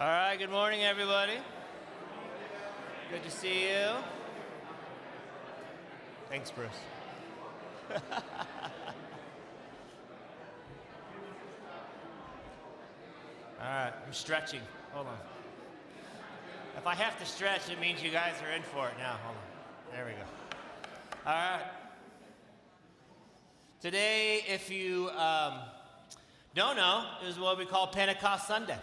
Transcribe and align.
All 0.00 0.06
right, 0.06 0.38
good 0.38 0.48
morning, 0.48 0.82
everybody. 0.82 1.34
Good 3.10 3.22
to 3.22 3.30
see 3.30 3.68
you. 3.68 3.88
Thanks, 6.30 6.50
Bruce. 6.50 6.70
All 7.90 8.00
right, 13.60 13.92
I'm 14.06 14.12
stretching. 14.14 14.62
Hold 14.92 15.08
on. 15.08 15.18
If 16.78 16.86
I 16.86 16.94
have 16.94 17.18
to 17.18 17.26
stretch, 17.26 17.68
it 17.68 17.78
means 17.78 18.02
you 18.02 18.10
guys 18.10 18.32
are 18.42 18.56
in 18.56 18.62
for 18.62 18.88
it 18.88 18.94
now. 18.96 19.18
Hold 19.22 19.36
on. 19.36 19.94
There 19.94 20.06
we 20.06 20.12
go. 20.12 20.26
All 21.26 21.34
right. 21.34 21.66
Today, 23.82 24.44
if 24.48 24.70
you 24.70 25.10
um, 25.10 25.58
don't 26.54 26.76
know, 26.76 27.04
is 27.28 27.38
what 27.38 27.58
we 27.58 27.66
call 27.66 27.88
Pentecost 27.88 28.48
Sunday. 28.48 28.78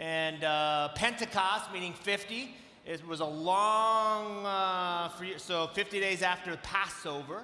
And 0.00 0.42
uh, 0.44 0.88
Pentecost, 0.94 1.70
meaning 1.74 1.92
50, 1.92 2.56
it 2.86 3.06
was 3.06 3.20
a 3.20 3.26
long, 3.26 4.46
uh, 4.46 5.10
so 5.36 5.66
50 5.74 6.00
days 6.00 6.22
after 6.22 6.56
Passover, 6.62 7.42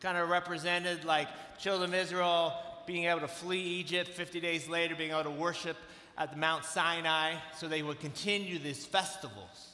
kind 0.00 0.16
of 0.16 0.30
represented 0.30 1.04
like 1.04 1.28
children 1.58 1.90
of 1.90 1.94
Israel 1.94 2.54
being 2.86 3.04
able 3.04 3.20
to 3.20 3.28
flee 3.28 3.60
Egypt, 3.60 4.08
50 4.08 4.40
days 4.40 4.70
later 4.70 4.94
being 4.96 5.10
able 5.10 5.24
to 5.24 5.30
worship 5.30 5.76
at 6.16 6.30
the 6.30 6.38
Mount 6.38 6.64
Sinai, 6.64 7.34
so 7.54 7.68
they 7.68 7.82
would 7.82 8.00
continue 8.00 8.58
these 8.58 8.86
festivals. 8.86 9.72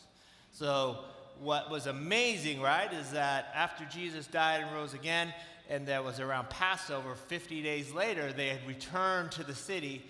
So, 0.51 1.05
what 1.41 1.71
was 1.71 1.87
amazing, 1.87 2.61
right, 2.61 2.93
is 2.93 3.13
that 3.13 3.53
after 3.55 3.85
Jesus 3.85 4.27
died 4.27 4.61
and 4.63 4.75
rose 4.75 4.93
again, 4.93 5.33
and 5.71 5.87
that 5.87 6.03
was 6.03 6.19
around 6.19 6.51
Passover, 6.51 7.15
50 7.15 7.63
days 7.63 7.93
later, 7.93 8.33
they 8.33 8.49
had 8.49 8.67
returned 8.67 9.31
to 9.33 9.45
the 9.45 9.55
city, 9.55 10.05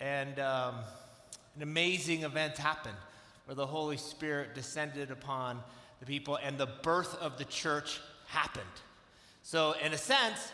and 0.00 0.40
um, 0.40 0.74
an 1.56 1.62
amazing 1.62 2.22
event 2.22 2.56
happened 2.56 2.96
where 3.46 3.54
the 3.54 3.66
Holy 3.66 3.96
Spirit 3.96 4.54
descended 4.54 5.10
upon 5.10 5.62
the 6.00 6.06
people, 6.06 6.38
and 6.42 6.58
the 6.58 6.68
birth 6.82 7.16
of 7.22 7.38
the 7.38 7.44
church 7.44 8.00
happened. 8.26 8.64
So, 9.42 9.74
in 9.82 9.92
a 9.92 9.98
sense, 9.98 10.52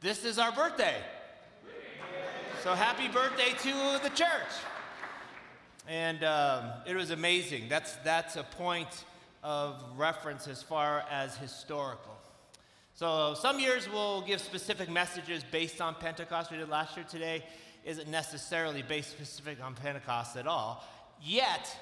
this 0.00 0.24
is 0.24 0.38
our 0.38 0.52
birthday. 0.52 0.96
So 2.62 2.74
happy 2.74 3.08
birthday 3.08 3.52
to 3.62 4.02
the 4.02 4.10
church. 4.10 4.52
And 5.88 6.22
um, 6.24 6.64
it 6.86 6.94
was 6.94 7.10
amazing. 7.10 7.70
That's, 7.70 7.94
that's 8.04 8.36
a 8.36 8.42
point 8.42 9.04
of 9.42 9.82
reference 9.96 10.46
as 10.46 10.62
far 10.62 11.04
as 11.10 11.38
historical. 11.38 12.14
So 12.94 13.32
some 13.32 13.60
years 13.60 13.88
we'll 13.90 14.20
give 14.20 14.42
specific 14.42 14.90
messages 14.90 15.42
based 15.42 15.80
on 15.80 15.94
Pentecost. 15.94 16.50
We 16.50 16.58
did 16.58 16.68
last 16.68 16.98
year. 16.98 17.06
Today 17.08 17.44
isn't 17.84 18.08
necessarily 18.08 18.82
based 18.82 19.10
specific 19.10 19.62
on 19.62 19.74
Pentecost 19.74 20.36
at 20.36 20.46
all. 20.46 20.84
Yet, 21.22 21.76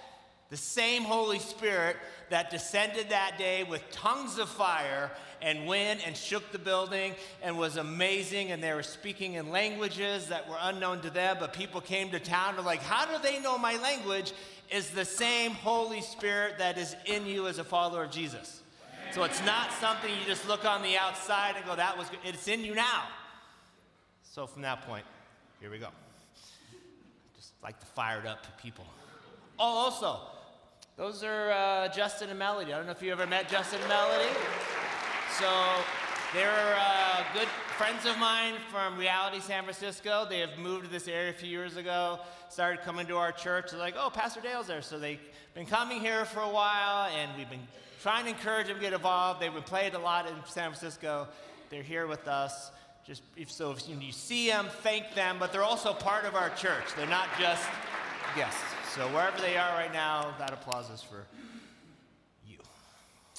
the 0.50 0.56
same 0.56 1.02
Holy 1.02 1.38
Spirit 1.38 1.96
that 2.30 2.50
descended 2.50 3.10
that 3.10 3.36
day 3.36 3.64
with 3.64 3.82
tongues 3.90 4.38
of 4.38 4.48
fire 4.48 5.10
and 5.42 5.66
went 5.66 6.06
and 6.06 6.16
shook 6.16 6.52
the 6.52 6.58
building 6.58 7.14
and 7.42 7.58
was 7.58 7.76
amazing. 7.76 8.50
And 8.50 8.62
they 8.62 8.72
were 8.72 8.82
speaking 8.82 9.34
in 9.34 9.50
languages 9.50 10.28
that 10.28 10.48
were 10.48 10.56
unknown 10.62 11.02
to 11.02 11.10
them, 11.10 11.36
but 11.38 11.52
people 11.52 11.80
came 11.80 12.10
to 12.10 12.18
town 12.18 12.56
and 12.56 12.64
like, 12.64 12.82
how 12.82 13.04
do 13.04 13.22
they 13.22 13.40
know 13.40 13.58
my 13.58 13.76
language? 13.76 14.32
Is 14.70 14.90
the 14.90 15.04
same 15.04 15.52
Holy 15.52 16.00
Spirit 16.00 16.58
that 16.58 16.78
is 16.78 16.96
in 17.06 17.26
you 17.26 17.46
as 17.46 17.58
a 17.58 17.64
follower 17.64 18.04
of 18.04 18.10
Jesus. 18.10 18.62
So 19.12 19.24
it's 19.24 19.42
not 19.44 19.72
something 19.72 20.10
you 20.10 20.26
just 20.26 20.46
look 20.46 20.66
on 20.66 20.82
the 20.82 20.96
outside 20.98 21.54
and 21.56 21.64
go, 21.64 21.74
that 21.76 21.96
was 21.96 22.08
good. 22.10 22.18
It's 22.24 22.48
in 22.48 22.64
you 22.64 22.74
now. 22.74 23.04
So 24.22 24.46
from 24.46 24.62
that 24.62 24.82
point, 24.86 25.04
here 25.60 25.70
we 25.70 25.78
go. 25.78 25.88
Just 27.36 27.52
like 27.62 27.80
the 27.80 27.86
fired 27.86 28.26
up 28.26 28.46
people. 28.62 28.84
Oh, 29.58 29.64
also, 29.64 30.20
those 30.96 31.24
are 31.24 31.50
uh, 31.50 31.88
Justin 31.88 32.30
and 32.30 32.38
Melody. 32.38 32.72
I 32.72 32.76
don't 32.76 32.86
know 32.86 32.92
if 32.92 33.02
you 33.02 33.12
ever 33.12 33.26
met 33.26 33.48
Justin 33.48 33.80
and 33.80 33.88
Melody. 33.88 34.30
So 35.38 35.46
they're 36.34 36.76
uh, 36.78 37.24
good 37.34 37.48
friends 37.76 38.06
of 38.06 38.18
mine 38.18 38.54
from 38.70 38.98
Reality 38.98 39.40
San 39.40 39.64
Francisco. 39.64 40.26
They 40.28 40.40
have 40.40 40.58
moved 40.58 40.84
to 40.84 40.90
this 40.90 41.08
area 41.08 41.30
a 41.30 41.32
few 41.32 41.48
years 41.48 41.76
ago, 41.76 42.20
started 42.48 42.82
coming 42.82 43.06
to 43.06 43.16
our 43.16 43.32
church. 43.32 43.70
They're 43.70 43.80
like, 43.80 43.94
oh, 43.96 44.10
Pastor 44.10 44.40
Dale's 44.40 44.66
there. 44.66 44.82
So 44.82 44.98
they've 44.98 45.20
been 45.54 45.66
coming 45.66 46.00
here 46.00 46.24
for 46.24 46.40
a 46.40 46.48
while, 46.48 47.10
and 47.16 47.30
we've 47.36 47.50
been 47.50 47.66
trying 48.02 48.24
to 48.24 48.30
encourage 48.30 48.66
them 48.66 48.76
to 48.76 48.82
get 48.82 48.92
involved. 48.92 49.40
They've 49.40 49.52
been 49.52 49.62
playing 49.62 49.94
a 49.94 49.98
lot 49.98 50.26
in 50.28 50.34
San 50.46 50.70
Francisco. 50.70 51.28
They're 51.70 51.82
here 51.82 52.06
with 52.06 52.26
us. 52.28 52.70
Just 53.08 53.22
if, 53.38 53.50
so 53.50 53.70
if 53.70 53.88
you 53.88 54.12
see 54.12 54.48
them, 54.48 54.66
thank 54.82 55.14
them, 55.14 55.38
but 55.40 55.50
they're 55.50 55.62
also 55.62 55.94
part 55.94 56.26
of 56.26 56.34
our 56.34 56.50
church. 56.50 56.84
They're 56.94 57.06
not 57.06 57.26
just 57.40 57.64
guests. 58.36 58.60
So 58.94 59.08
wherever 59.08 59.40
they 59.40 59.56
are 59.56 59.70
right 59.78 59.90
now, 59.94 60.34
that 60.38 60.52
applause 60.52 60.90
is 60.90 61.00
for 61.00 61.24
you. 62.46 62.58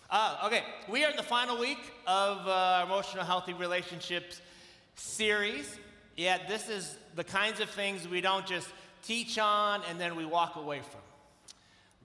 Uh, 0.09 0.38
okay, 0.46 0.63
we 0.88 1.06
are 1.06 1.12
in 1.12 1.16
the 1.16 1.22
final 1.22 1.59
week 1.59 1.78
of 2.08 2.47
uh, 2.47 2.84
emotional 2.88 3.24
healthy 3.24 3.53
relationships 3.53 4.41
series. 4.96 5.78
Yet 6.18 6.47
this 6.47 6.68
is 6.68 6.97
the 7.13 7.24
kinds 7.24 7.59
of 7.59 7.69
things 7.69 8.08
we 8.08 8.22
don't 8.22 8.47
just 8.47 8.69
teach 9.06 9.38
on 9.38 9.84
and 9.88 10.02
then 10.02 10.16
we 10.16 10.25
walk 10.25 10.56
away 10.56 10.79
from. 10.79 11.02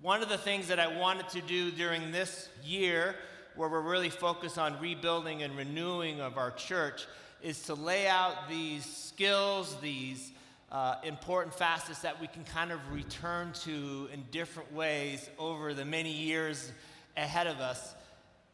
One 0.03 0.23
of 0.23 0.29
the 0.29 0.37
things 0.37 0.69
that 0.69 0.79
I 0.79 0.99
wanted 0.99 1.31
to 1.31 1.41
do 1.41 1.71
during 1.71 2.13
this 2.13 2.51
year, 2.63 3.17
where 3.57 3.71
we're 3.71 3.81
really 3.81 4.11
focused 4.11 4.59
on 4.59 4.79
rebuilding 4.81 5.43
and 5.43 5.57
renewing 5.57 6.21
of 6.21 6.37
our 6.37 6.51
church, 6.51 7.07
is 7.45 7.61
to 7.65 7.75
lay 7.75 8.09
out 8.09 8.49
these 8.49 8.87
skills, 8.87 9.77
these 9.83 10.33
uh, 10.73 10.95
important 11.05 11.55
facets 11.55 12.01
that 12.01 12.19
we 12.19 12.27
can 12.27 12.43
kind 12.43 12.73
of 12.73 12.81
return 12.91 13.53
to 13.53 14.09
in 14.15 14.25
different 14.31 14.73
ways 14.73 15.29
over 15.39 15.75
the 15.75 15.85
many 15.85 16.11
years 16.11 16.73
ahead 17.19 17.47
of 17.47 17.61
us 17.61 17.95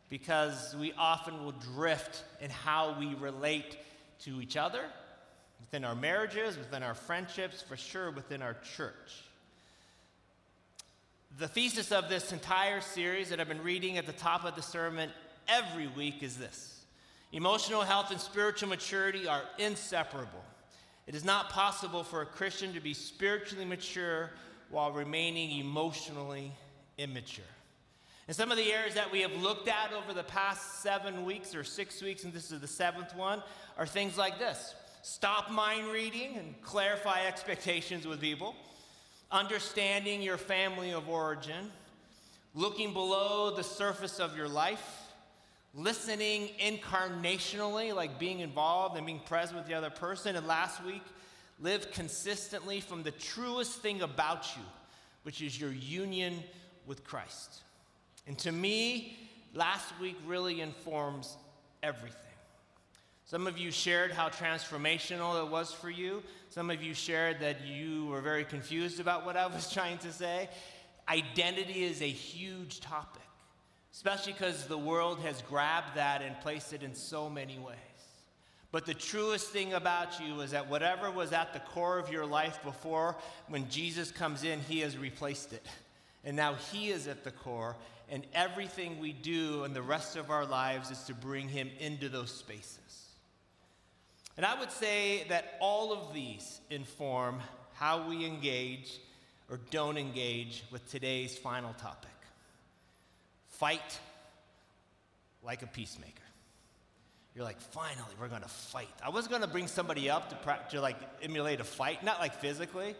because 0.08 0.74
we 0.80 0.92
often 0.98 1.44
will 1.44 1.54
drift 1.76 2.24
in 2.40 2.50
how 2.50 2.96
we 2.98 3.14
relate 3.14 3.78
to 4.24 4.42
each 4.42 4.56
other, 4.56 4.82
within 5.60 5.84
our 5.84 5.94
marriages, 5.94 6.58
within 6.58 6.82
our 6.82 6.94
friendships, 6.94 7.62
for 7.62 7.76
sure 7.76 8.10
within 8.10 8.42
our 8.42 8.56
church. 8.76 9.22
The 11.38 11.46
thesis 11.46 11.92
of 11.92 12.08
this 12.08 12.32
entire 12.32 12.80
series 12.80 13.30
that 13.30 13.38
I've 13.38 13.48
been 13.48 13.62
reading 13.62 13.98
at 13.98 14.06
the 14.06 14.12
top 14.12 14.44
of 14.44 14.56
the 14.56 14.62
sermon 14.62 15.10
every 15.46 15.86
week 15.86 16.24
is 16.24 16.36
this 16.36 16.79
emotional 17.32 17.82
health 17.82 18.10
and 18.10 18.20
spiritual 18.20 18.68
maturity 18.68 19.26
are 19.28 19.42
inseparable. 19.58 20.44
It 21.06 21.14
is 21.14 21.24
not 21.24 21.50
possible 21.50 22.04
for 22.04 22.22
a 22.22 22.26
Christian 22.26 22.72
to 22.74 22.80
be 22.80 22.94
spiritually 22.94 23.64
mature 23.64 24.30
while 24.70 24.92
remaining 24.92 25.58
emotionally 25.58 26.52
immature. 26.98 27.44
And 28.28 28.36
some 28.36 28.52
of 28.52 28.56
the 28.56 28.72
areas 28.72 28.94
that 28.94 29.10
we 29.10 29.22
have 29.22 29.32
looked 29.42 29.66
at 29.66 29.92
over 29.92 30.12
the 30.14 30.22
past 30.22 30.82
seven 30.82 31.24
weeks 31.24 31.52
or 31.52 31.64
six 31.64 32.00
weeks, 32.00 32.22
and 32.22 32.32
this 32.32 32.52
is 32.52 32.60
the 32.60 32.68
seventh 32.68 33.14
one, 33.16 33.42
are 33.76 33.86
things 33.86 34.16
like 34.16 34.38
this 34.38 34.74
stop 35.02 35.50
mind 35.50 35.88
reading 35.88 36.36
and 36.36 36.54
clarify 36.62 37.26
expectations 37.26 38.06
with 38.06 38.20
people, 38.20 38.54
understanding 39.32 40.22
your 40.22 40.36
family 40.36 40.92
of 40.92 41.08
origin, 41.08 41.72
looking 42.54 42.92
below 42.92 43.50
the 43.50 43.64
surface 43.64 44.20
of 44.20 44.36
your 44.36 44.48
life, 44.48 45.09
listening 45.74 46.50
incarnationally, 46.60 47.94
like 47.94 48.18
being 48.18 48.40
involved 48.40 48.96
and 48.96 49.06
being 49.06 49.20
present 49.20 49.58
with 49.58 49.66
the 49.66 49.74
other 49.74 49.90
person. 49.90 50.36
And 50.36 50.46
last 50.46 50.84
week, 50.84 51.02
live 51.60 51.90
consistently 51.92 52.80
from 52.80 53.02
the 53.02 53.12
truest 53.12 53.80
thing 53.80 54.02
about 54.02 54.56
you, 54.56 54.62
which 55.22 55.42
is 55.42 55.60
your 55.60 55.72
union 55.72 56.42
with 56.86 57.04
Christ. 57.04 57.62
And 58.26 58.38
to 58.38 58.52
me, 58.52 59.16
last 59.54 59.92
week 60.00 60.16
really 60.26 60.60
informs 60.60 61.36
everything. 61.82 62.16
Some 63.24 63.46
of 63.46 63.58
you 63.58 63.70
shared 63.70 64.10
how 64.10 64.28
transformational 64.28 65.40
it 65.44 65.50
was 65.50 65.72
for 65.72 65.88
you. 65.88 66.22
Some 66.48 66.68
of 66.68 66.82
you 66.82 66.94
shared 66.94 67.38
that 67.40 67.64
you 67.64 68.06
were 68.06 68.20
very 68.20 68.44
confused 68.44 68.98
about 68.98 69.24
what 69.24 69.36
I 69.36 69.46
was 69.46 69.72
trying 69.72 69.98
to 69.98 70.12
say. 70.12 70.48
Identity 71.08 71.84
is 71.84 72.02
a 72.02 72.08
huge 72.08 72.80
topic 72.80 73.22
especially 73.92 74.32
because 74.32 74.66
the 74.66 74.78
world 74.78 75.20
has 75.20 75.42
grabbed 75.42 75.96
that 75.96 76.22
and 76.22 76.38
placed 76.40 76.72
it 76.72 76.82
in 76.82 76.94
so 76.94 77.28
many 77.28 77.58
ways. 77.58 77.76
But 78.72 78.86
the 78.86 78.94
truest 78.94 79.48
thing 79.48 79.72
about 79.72 80.20
you 80.20 80.40
is 80.42 80.52
that 80.52 80.70
whatever 80.70 81.10
was 81.10 81.32
at 81.32 81.52
the 81.52 81.58
core 81.58 81.98
of 81.98 82.12
your 82.12 82.24
life 82.24 82.62
before, 82.62 83.16
when 83.48 83.68
Jesus 83.68 84.12
comes 84.12 84.44
in, 84.44 84.60
he 84.60 84.80
has 84.80 84.96
replaced 84.96 85.52
it. 85.52 85.66
And 86.24 86.36
now 86.36 86.54
he 86.54 86.90
is 86.90 87.08
at 87.08 87.24
the 87.24 87.30
core, 87.30 87.76
and 88.08 88.24
everything 88.34 89.00
we 89.00 89.12
do 89.12 89.64
in 89.64 89.72
the 89.72 89.82
rest 89.82 90.16
of 90.16 90.30
our 90.30 90.44
lives 90.44 90.90
is 90.90 91.02
to 91.04 91.14
bring 91.14 91.48
him 91.48 91.70
into 91.80 92.08
those 92.08 92.30
spaces. 92.30 92.76
And 94.36 94.46
I 94.46 94.58
would 94.58 94.70
say 94.70 95.24
that 95.28 95.54
all 95.60 95.92
of 95.92 96.14
these 96.14 96.60
inform 96.70 97.40
how 97.74 98.08
we 98.08 98.24
engage 98.24 98.98
or 99.50 99.58
don't 99.70 99.98
engage 99.98 100.62
with 100.70 100.88
today's 100.90 101.36
final 101.36 101.72
topic. 101.74 102.09
Fight 103.60 104.00
like 105.42 105.60
a 105.60 105.66
peacemaker. 105.66 106.22
You're 107.34 107.44
like, 107.44 107.60
finally, 107.60 108.08
we're 108.18 108.28
going 108.28 108.40
to 108.40 108.48
fight. 108.48 108.88
I 109.04 109.10
was 109.10 109.28
going 109.28 109.42
to 109.42 109.46
bring 109.46 109.66
somebody 109.66 110.08
up 110.08 110.30
to, 110.30 110.36
pra- 110.36 110.64
to 110.70 110.80
like 110.80 110.96
emulate 111.22 111.60
a 111.60 111.64
fight, 111.64 112.02
not 112.02 112.20
like 112.20 112.32
physically, 112.36 112.94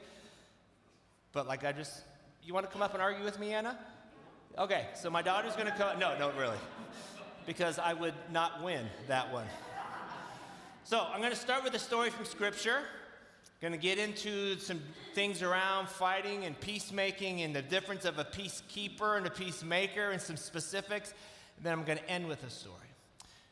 But 1.32 1.48
like 1.48 1.64
I 1.64 1.72
just, 1.72 2.02
you 2.44 2.52
want 2.52 2.66
to 2.66 2.72
come 2.72 2.82
up 2.82 2.92
and 2.92 3.02
argue 3.02 3.24
with 3.24 3.40
me, 3.40 3.54
Anna? 3.54 3.78
Okay, 4.58 4.86
so 4.94 5.08
my 5.08 5.22
daughter's 5.22 5.54
going 5.54 5.64
to 5.64 5.72
come. 5.72 5.98
No, 5.98 6.18
no, 6.18 6.30
really. 6.38 6.58
Because 7.46 7.78
I 7.78 7.94
would 7.94 8.14
not 8.30 8.62
win 8.62 8.84
that 9.08 9.32
one. 9.32 9.46
So 10.84 11.00
I'm 11.10 11.20
going 11.20 11.32
to 11.32 11.36
start 11.36 11.64
with 11.64 11.72
a 11.72 11.78
story 11.78 12.10
from 12.10 12.26
Scripture. 12.26 12.82
Going 13.60 13.72
to 13.72 13.78
get 13.78 13.98
into 13.98 14.58
some 14.58 14.80
things 15.14 15.42
around 15.42 15.88
fighting 15.88 16.46
and 16.46 16.58
peacemaking 16.58 17.42
and 17.42 17.54
the 17.54 17.60
difference 17.60 18.06
of 18.06 18.18
a 18.18 18.24
peacekeeper 18.24 19.18
and 19.18 19.26
a 19.26 19.30
peacemaker 19.30 20.10
and 20.10 20.20
some 20.20 20.38
specifics. 20.38 21.12
And 21.56 21.66
then 21.66 21.78
I'm 21.78 21.84
going 21.84 21.98
to 21.98 22.10
end 22.10 22.26
with 22.26 22.42
a 22.42 22.48
story. 22.48 22.76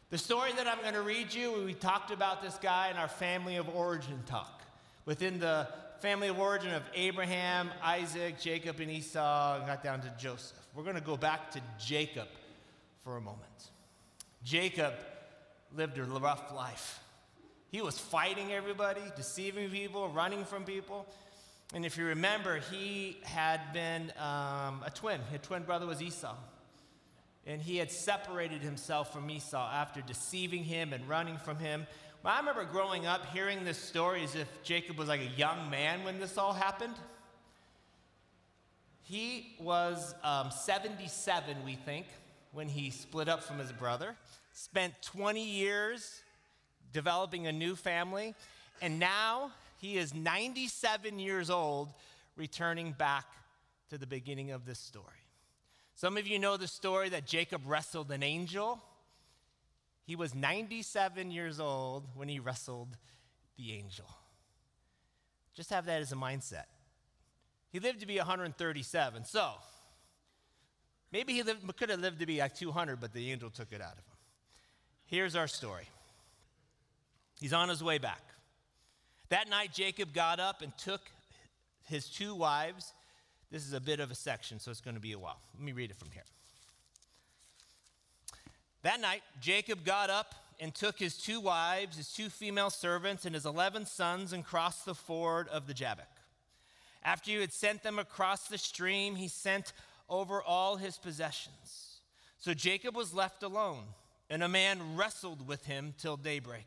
The 0.09 0.17
story 0.17 0.53
that 0.57 0.67
I'm 0.67 0.81
going 0.81 0.95
to 0.95 1.03
read 1.03 1.35
you, 1.35 1.65
we 1.67 1.75
talked 1.75 2.11
about 2.11 2.41
this 2.41 2.57
guy 2.57 2.89
in 2.91 2.97
our 2.97 3.09
family 3.09 3.57
of 3.57 3.69
origin 3.69 4.23
talk. 4.25 4.63
Within 5.05 5.39
the 5.39 5.69
family 6.01 6.29
of 6.29 6.39
origin 6.39 6.73
of 6.73 6.83
Abraham, 6.95 7.71
Isaac, 7.83 8.41
Jacob, 8.41 8.81
and 8.81 8.91
Esau, 8.91 9.59
and 9.59 9.67
got 9.67 9.83
down 9.83 10.01
to 10.01 10.13
Joseph. 10.19 10.57
We're 10.75 10.85
going 10.85 10.95
to 10.95 11.03
go 11.03 11.19
back 11.19 11.51
to 11.51 11.61
Jacob 11.79 12.29
for 13.05 13.19
a 13.19 13.21
moment. 13.21 13.43
Jacob 14.43 14.95
lived 15.77 15.99
a 15.99 16.05
rough 16.05 16.55
life. 16.55 17.01
He 17.71 17.83
was 17.83 17.99
fighting 17.99 18.53
everybody, 18.53 19.03
deceiving 19.15 19.69
people, 19.71 20.09
running 20.09 20.45
from 20.45 20.65
people. 20.65 21.07
And 21.75 21.85
if 21.85 21.99
you 21.99 22.07
remember, 22.07 22.61
he 22.71 23.19
had 23.25 23.61
been 23.75 24.11
um, 24.19 24.83
a 24.85 24.91
twin. 24.95 25.21
His 25.31 25.41
twin 25.43 25.65
brother 25.65 25.87
was 25.87 26.01
Esau. 26.01 26.35
And 27.47 27.61
he 27.61 27.77
had 27.77 27.91
separated 27.91 28.63
himself 28.63 29.13
from 29.13 29.29
Esau 29.29 29.71
after 29.71 30.01
deceiving 30.01 30.65
him 30.65 30.95
and 30.95 31.07
running 31.09 31.37
from 31.37 31.59
him. 31.59 31.87
Well, 32.23 32.33
I 32.35 32.39
remember 32.39 32.65
growing 32.65 33.07
up 33.07 33.27
hearing 33.35 33.65
this 33.65 33.79
story 33.79 34.25
as 34.25 34.35
if 34.35 34.49
Jacob 34.63 34.97
was 34.97 35.09
like 35.09 35.21
a 35.21 35.39
young 35.39 35.69
man 35.69 36.05
when 36.05 36.19
this 36.19 36.39
all 36.39 36.55
happened. 36.55 36.95
He 39.03 39.57
was 39.61 40.15
um, 40.25 40.51
77, 40.51 41.65
we 41.65 41.75
think, 41.75 42.07
when 42.53 42.69
he 42.69 42.91
split 42.91 43.29
up 43.29 43.43
from 43.43 43.59
his 43.59 43.73
brother. 43.73 44.17
Spent 44.53 44.95
20 45.03 45.43
years 45.43 46.23
developing 46.93 47.47
a 47.47 47.53
new 47.53 47.77
family, 47.77 48.35
and 48.81 48.99
now 48.99 49.53
he 49.79 49.97
is 49.97 50.15
97 50.15 51.19
years 51.19 51.51
old, 51.51 51.89
returning 52.37 52.93
back 52.93 53.27
to 53.91 53.99
the 53.99 54.07
beginning 54.07 54.51
of 54.51 54.65
this 54.65 54.79
story. 54.79 55.05
Some 55.95 56.17
of 56.17 56.27
you 56.27 56.39
know 56.39 56.57
the 56.57 56.69
story 56.69 57.09
that 57.09 57.27
Jacob 57.27 57.63
wrestled 57.67 58.11
an 58.13 58.23
angel. 58.23 58.81
He 60.05 60.15
was 60.17 60.35
97 60.35 61.31
years 61.31 61.59
old 61.59 62.07
when 62.15 62.29
he 62.29 62.39
wrestled 62.39 62.97
the 63.57 63.73
angel. 63.73 64.07
Just 65.55 65.71
have 65.71 65.87
that 65.87 66.01
as 66.01 66.13
a 66.13 66.17
mindset. 66.17 66.67
He 67.71 67.81
lived 67.81 68.01
to 68.01 68.07
be 68.07 68.17
137, 68.17 69.25
so 69.25 69.51
maybe 71.13 71.35
he 71.35 71.43
lived, 71.43 71.77
could 71.77 71.91
have 71.91 72.01
lived 72.01 72.21
to 72.21 72.27
be 72.27 72.39
like 72.39 72.55
200, 72.55 73.01
but 73.01 73.13
the 73.13 73.31
angel 73.31 73.51
took 73.51 73.73
it 73.73 73.81
out 73.81 73.93
of 73.93 73.99
him. 73.99 74.17
Here's 75.07 75.35
our 75.35 75.49
story. 75.49 75.89
He's 77.41 77.53
on 77.53 77.69
his 77.69 77.83
way 77.83 77.99
back. 77.99 78.23
That 79.29 79.49
night, 79.49 79.73
Jacob 79.73 80.13
got 80.13 80.41
up 80.41 80.63
and 80.63 80.77
took 80.79 81.03
his 81.85 82.09
two 82.09 82.35
wives. 82.35 82.93
This 83.51 83.67
is 83.67 83.73
a 83.73 83.81
bit 83.81 84.01
of 84.01 84.11
a 84.11 84.15
section, 84.15 84.59
so 84.59 84.71
it's 84.71 84.81
going 84.81 84.97
to 84.97 85.01
be 85.01 85.13
a 85.13 85.19
while. 85.19 85.39
Let 85.55 85.63
me 85.63 85.73
read 85.73 85.91
it 85.91 85.97
from 85.97 86.11
here. 86.11 86.25
That 88.83 89.01
night, 89.01 89.23
Jacob 89.41 89.85
got 89.85 90.11
up 90.11 90.35
and 90.61 90.75
took 90.75 90.99
his 90.99 91.17
two 91.17 91.41
wives, 91.41 91.97
his 91.97 92.13
two 92.13 92.29
female 92.29 92.71
servants, 92.71 93.25
and 93.25 93.35
his 93.35 93.47
11 93.47 93.87
sons 93.87 94.33
and 94.33 94.45
crossed 94.45 94.85
the 94.85 94.95
ford 94.95 95.49
of 95.49 95.67
the 95.67 95.75
Jabbok. 95.75 96.07
After 97.05 97.31
he 97.31 97.41
had 97.41 97.53
sent 97.53 97.83
them 97.83 97.99
across 97.99 98.49
the 98.49 98.59
stream, 98.59 99.15
he 99.15 99.29
sent 99.29 99.73
over 100.09 100.43
all 100.43 100.77
his 100.77 100.97
possessions. 100.97 102.01
So 102.39 102.55
Jacob 102.55 102.97
was 102.97 103.15
left 103.15 103.43
alone, 103.43 103.85
and 104.31 104.43
a 104.43 104.49
man 104.49 104.97
wrestled 104.97 105.47
with 105.47 105.67
him 105.67 105.95
till 105.99 106.17
daybreak. 106.17 106.67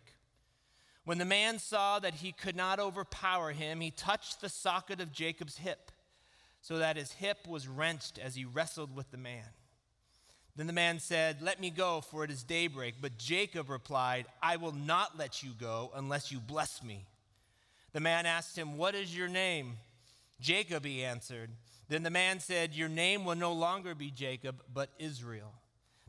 When 1.04 1.18
the 1.18 1.26
man 1.26 1.58
saw 1.58 2.00
that 2.00 2.16
he 2.16 2.32
could 2.32 2.56
not 2.56 2.80
overpower 2.80 3.52
him, 3.52 3.82
he 3.82 3.92
touched 3.92 4.42
the 4.42 4.50
socket 4.50 5.02
of 5.02 5.12
Jacob's 5.12 5.58
hip, 5.58 5.92
so 6.62 6.78
that 6.78 6.98
his 6.98 7.14
hip 7.14 7.48
was 7.48 7.68
wrenched 7.68 8.20
as 8.20 8.36
he 8.36 8.46
wrestled 8.46 8.96
with 8.96 9.10
the 9.10 9.18
man. 9.18 9.48
Then 10.56 10.68
the 10.68 10.74
man 10.74 11.00
said, 11.00 11.42
Let 11.42 11.60
me 11.60 11.70
go, 11.70 12.02
for 12.02 12.24
it 12.24 12.32
is 12.32 12.44
daybreak. 12.44 12.96
But 13.02 13.18
Jacob 13.18 13.70
replied, 13.70 14.26
I 14.44 14.58
will 14.58 14.74
not 14.74 15.18
let 15.18 15.42
you 15.42 15.52
go 15.60 15.92
unless 15.96 16.32
you 16.32 16.40
bless 16.40 16.84
me. 16.84 17.06
The 17.94 18.00
man 18.00 18.26
asked 18.26 18.58
him, 18.58 18.78
What 18.78 18.94
is 18.94 19.16
your 19.16 19.28
name? 19.28 19.78
Jacob, 20.40 20.86
he 20.86 21.04
answered. 21.04 21.50
Then 21.88 22.04
the 22.04 22.10
man 22.10 22.40
said, 22.40 22.74
Your 22.74 22.90
name 22.90 23.26
will 23.26 23.36
no 23.36 23.54
longer 23.54 23.96
be 23.96 24.12
Jacob, 24.12 24.62
but 24.74 24.90
Israel, 25.00 25.54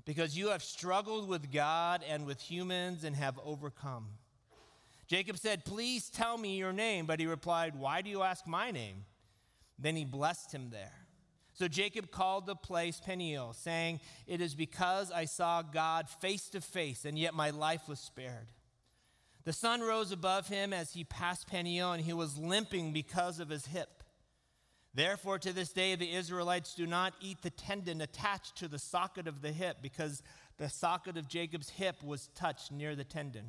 because 0.04 0.36
you 0.36 0.48
have 0.48 0.62
struggled 0.62 1.28
with 1.28 1.52
God 1.52 2.02
and 2.08 2.26
with 2.26 2.40
humans 2.40 3.04
and 3.04 3.16
have 3.16 3.38
overcome. 3.44 4.08
Jacob 5.12 5.36
said, 5.36 5.66
Please 5.66 6.08
tell 6.08 6.38
me 6.38 6.56
your 6.56 6.72
name. 6.72 7.04
But 7.04 7.20
he 7.20 7.26
replied, 7.26 7.76
Why 7.76 8.00
do 8.00 8.08
you 8.08 8.22
ask 8.22 8.46
my 8.46 8.70
name? 8.70 9.04
Then 9.78 9.94
he 9.94 10.06
blessed 10.06 10.52
him 10.52 10.70
there. 10.70 10.94
So 11.52 11.68
Jacob 11.68 12.10
called 12.10 12.46
the 12.46 12.56
place 12.56 12.98
Peniel, 12.98 13.52
saying, 13.52 14.00
It 14.26 14.40
is 14.40 14.54
because 14.54 15.12
I 15.12 15.26
saw 15.26 15.60
God 15.60 16.08
face 16.08 16.48
to 16.48 16.62
face, 16.62 17.04
and 17.04 17.18
yet 17.18 17.34
my 17.34 17.50
life 17.50 17.90
was 17.90 18.00
spared. 18.00 18.46
The 19.44 19.52
sun 19.52 19.82
rose 19.82 20.12
above 20.12 20.48
him 20.48 20.72
as 20.72 20.94
he 20.94 21.04
passed 21.04 21.46
Peniel, 21.46 21.92
and 21.92 22.02
he 22.02 22.14
was 22.14 22.38
limping 22.38 22.94
because 22.94 23.38
of 23.38 23.50
his 23.50 23.66
hip. 23.66 24.02
Therefore, 24.94 25.38
to 25.40 25.52
this 25.52 25.74
day, 25.74 25.94
the 25.94 26.14
Israelites 26.14 26.74
do 26.74 26.86
not 26.86 27.12
eat 27.20 27.42
the 27.42 27.50
tendon 27.50 28.00
attached 28.00 28.56
to 28.56 28.66
the 28.66 28.78
socket 28.78 29.28
of 29.28 29.42
the 29.42 29.52
hip, 29.52 29.76
because 29.82 30.22
the 30.56 30.70
socket 30.70 31.18
of 31.18 31.28
Jacob's 31.28 31.68
hip 31.68 32.02
was 32.02 32.30
touched 32.34 32.72
near 32.72 32.96
the 32.96 33.04
tendon. 33.04 33.48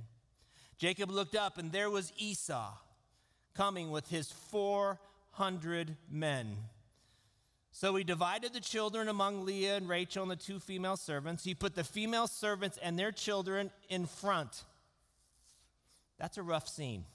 Jacob 0.84 1.10
looked 1.10 1.34
up, 1.34 1.58
and 1.58 1.72
there 1.72 1.90
was 1.90 2.12
Esau 2.18 2.74
coming 3.56 3.90
with 3.90 4.10
his 4.10 4.30
400 4.52 5.96
men. 6.12 6.58
So 7.72 7.96
he 7.96 8.04
divided 8.04 8.52
the 8.52 8.60
children 8.60 9.08
among 9.08 9.46
Leah 9.46 9.78
and 9.78 9.88
Rachel 9.88 10.24
and 10.24 10.32
the 10.34 10.36
two 10.36 10.60
female 10.60 10.98
servants. 10.98 11.46
He 11.46 11.56
put 11.56 11.76
the 11.76 11.86
female 11.86 12.28
servants 12.28 12.78
and 12.84 13.00
their 13.00 13.14
children 13.14 13.72
in 13.88 14.06
front. 14.06 14.66
That's 16.20 16.38
a 16.38 16.44
rough 16.44 16.68
scene. 16.68 17.06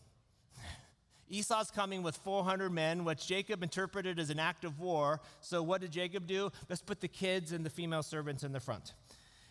Esau's 1.29 1.71
coming 1.71 2.03
with 2.03 2.17
400 2.17 2.71
men, 2.73 3.05
which 3.05 3.27
Jacob 3.27 3.63
interpreted 3.63 4.19
as 4.19 4.31
an 4.31 4.39
act 4.39 4.65
of 4.65 4.81
war. 4.81 5.21
So, 5.43 5.63
what 5.63 5.83
did 5.83 5.93
Jacob 5.93 6.27
do? 6.27 6.51
Let's 6.71 6.81
put 6.81 7.03
the 7.03 7.07
kids 7.09 7.53
and 7.53 7.67
the 7.67 7.71
female 7.71 8.03
servants 8.03 8.45
in 8.45 8.53
the 8.53 8.61
front. 8.61 8.95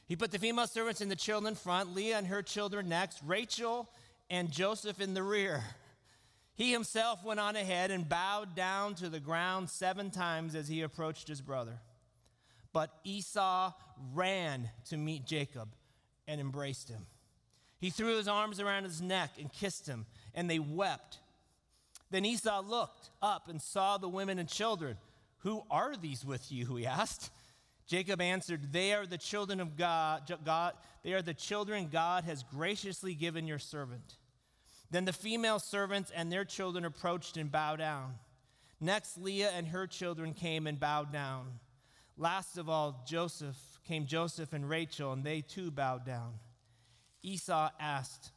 He 0.07 0.15
put 0.15 0.31
the 0.31 0.39
female 0.39 0.65
servants 0.65 1.01
and 1.01 1.11
the 1.11 1.15
children 1.15 1.51
in 1.51 1.55
front, 1.55 1.93
Leah 1.93 2.17
and 2.17 2.25
her 2.25 2.41
children 2.41 2.89
next, 2.89 3.19
Rachel 3.23 3.87
and 4.29 4.51
Joseph 4.51 4.99
in 4.99 5.13
the 5.13 5.23
rear. 5.23 5.63
He 6.55 6.71
himself 6.71 7.23
went 7.23 7.39
on 7.39 7.55
ahead 7.55 7.91
and 7.91 8.09
bowed 8.09 8.55
down 8.55 8.95
to 8.95 9.09
the 9.09 9.19
ground 9.19 9.69
seven 9.69 10.09
times 10.09 10.55
as 10.55 10.67
he 10.67 10.81
approached 10.81 11.27
his 11.27 11.41
brother. 11.41 11.79
But 12.73 12.91
Esau 13.03 13.73
ran 14.13 14.69
to 14.89 14.97
meet 14.97 15.25
Jacob 15.25 15.69
and 16.27 16.41
embraced 16.41 16.89
him. 16.89 17.05
He 17.79 17.91
threw 17.91 18.17
his 18.17 18.27
arms 18.27 18.59
around 18.59 18.83
his 18.83 19.01
neck 19.01 19.31
and 19.39 19.53
kissed 19.53 19.87
him, 19.87 20.07
and 20.33 20.49
they 20.49 20.59
wept. 20.59 21.19
Then 22.09 22.25
Esau 22.25 22.61
looked 22.61 23.09
up 23.21 23.49
and 23.49 23.61
saw 23.61 23.97
the 23.97 24.09
women 24.09 24.39
and 24.39 24.49
children. 24.49 24.97
Who 25.39 25.63
are 25.69 25.95
these 25.95 26.25
with 26.25 26.51
you? 26.51 26.75
He 26.75 26.85
asked. 26.85 27.29
Jacob 27.87 28.19
answered, 28.19 28.73
They 28.73 28.93
are 28.93 29.07
the 29.07 29.17
children 29.17 29.59
of 29.59 29.77
God. 29.77 30.31
God. 30.43 30.73
They 31.03 31.13
are 31.13 31.21
the 31.21 31.33
children 31.33 31.87
God 31.91 32.25
has 32.25 32.43
graciously 32.43 33.15
given 33.15 33.47
your 33.47 33.59
servant. 33.59 34.17
Then 34.91 35.05
the 35.05 35.13
female 35.13 35.59
servants 35.59 36.11
and 36.13 36.31
their 36.31 36.45
children 36.45 36.85
approached 36.85 37.37
and 37.37 37.51
bowed 37.51 37.79
down. 37.79 38.15
Next, 38.79 39.17
Leah 39.17 39.51
and 39.55 39.67
her 39.67 39.87
children 39.87 40.33
came 40.33 40.67
and 40.67 40.79
bowed 40.79 41.11
down. 41.11 41.59
Last 42.17 42.57
of 42.57 42.69
all, 42.69 43.03
Joseph 43.07 43.57
came 43.87 44.05
Joseph 44.05 44.53
and 44.53 44.67
Rachel, 44.67 45.13
and 45.13 45.23
they 45.23 45.41
too 45.41 45.71
bowed 45.71 46.05
down. 46.05 46.33
Esau 47.23 47.69
asked, 47.79 48.31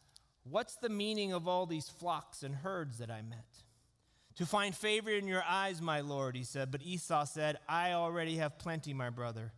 What's 0.44 0.76
the 0.76 0.88
meaning 0.88 1.32
of 1.32 1.46
all 1.46 1.66
these 1.66 1.88
flocks 1.88 2.42
and 2.42 2.54
herds 2.54 2.98
that 2.98 3.10
I 3.10 3.22
met? 3.22 3.64
To 4.40 4.46
find 4.46 4.74
favor 4.74 5.10
in 5.10 5.28
your 5.28 5.44
eyes, 5.46 5.82
my 5.82 6.00
lord, 6.00 6.34
he 6.34 6.44
said. 6.44 6.70
But 6.70 6.80
Esau 6.82 7.26
said, 7.26 7.58
I 7.68 7.92
already 7.92 8.38
have 8.38 8.58
plenty, 8.58 8.94
my 8.94 9.10
brother. 9.10 9.52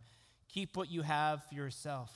Keep 0.49 0.75
what 0.75 0.91
you 0.91 1.03
have 1.03 1.41
for 1.45 1.55
yourself. 1.55 2.11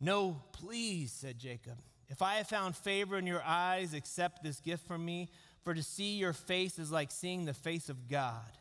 No, 0.00 0.40
please, 0.52 1.10
said 1.10 1.40
Jacob. 1.40 1.78
If 2.06 2.22
I 2.22 2.36
have 2.36 2.46
found 2.46 2.76
favor 2.76 3.18
in 3.18 3.26
your 3.26 3.42
eyes, 3.42 3.94
accept 3.94 4.44
this 4.44 4.60
gift 4.60 4.86
from 4.86 5.04
me. 5.04 5.28
For 5.64 5.74
to 5.74 5.82
see 5.82 6.18
your 6.18 6.32
face 6.32 6.78
is 6.78 6.92
like 6.92 7.10
seeing 7.10 7.46
the 7.46 7.52
face 7.52 7.88
of 7.88 8.08
God, 8.08 8.52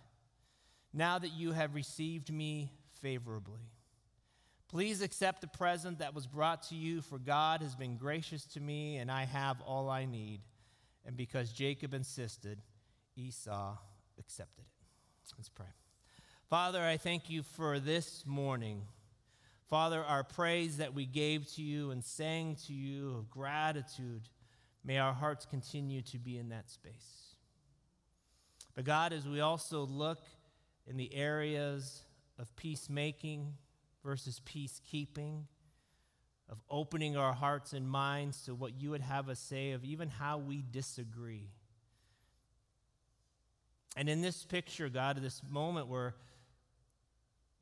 now 0.92 1.20
that 1.20 1.34
you 1.34 1.52
have 1.52 1.76
received 1.76 2.34
me 2.34 2.72
favorably. 3.04 3.70
Please 4.68 5.04
accept 5.04 5.42
the 5.42 5.48
present 5.48 6.00
that 6.00 6.16
was 6.16 6.26
brought 6.26 6.64
to 6.70 6.76
you, 6.76 7.02
for 7.02 7.20
God 7.20 7.62
has 7.62 7.76
been 7.76 7.98
gracious 7.98 8.46
to 8.46 8.60
me, 8.60 8.98
and 8.98 9.12
I 9.12 9.26
have 9.26 9.62
all 9.62 9.92
I 9.92 10.06
need. 10.06 10.42
And 11.06 11.16
because 11.16 11.52
Jacob 11.52 11.94
insisted, 11.94 12.58
Esau 13.16 13.78
accepted 14.18 14.62
it. 14.62 15.34
Let's 15.38 15.50
pray. 15.50 15.66
Father, 16.50 16.82
I 16.82 16.98
thank 16.98 17.30
you 17.30 17.44
for 17.44 17.80
this 17.80 18.26
morning. 18.26 18.82
Father, 19.70 20.04
our 20.04 20.24
praise 20.24 20.78
that 20.78 20.94
we 20.94 21.06
gave 21.06 21.48
to 21.54 21.62
you 21.62 21.92
and 21.92 22.04
sang 22.04 22.58
to 22.68 22.74
you 22.74 23.16
of 23.18 23.30
gratitude, 23.30 24.28
may 24.84 24.98
our 24.98 25.14
hearts 25.14 25.46
continue 25.46 26.02
to 26.02 26.20
be 26.20 26.38
in 26.38 26.50
that 26.50 26.70
space. 26.70 27.36
But 28.76 28.84
God, 28.84 29.14
as 29.14 29.28
we 29.28 29.40
also 29.40 29.86
look 29.86 30.20
in 30.86 30.98
the 30.98 31.14
areas 31.16 32.04
of 32.38 32.54
peacemaking 32.56 33.54
versus 34.04 34.42
peacekeeping, 34.46 35.44
of 36.50 36.62
opening 36.70 37.16
our 37.16 37.34
hearts 37.34 37.72
and 37.72 37.90
minds 37.90 38.44
to 38.44 38.54
what 38.54 38.74
you 38.74 38.90
would 38.90 39.02
have 39.02 39.30
us 39.30 39.40
say, 39.40 39.72
of 39.72 39.86
even 39.86 40.10
how 40.10 40.38
we 40.38 40.62
disagree. 40.70 41.50
And 43.96 44.08
in 44.08 44.22
this 44.22 44.44
picture, 44.46 44.90
God, 44.90 45.18
this 45.22 45.42
moment 45.50 45.88
where 45.88 46.16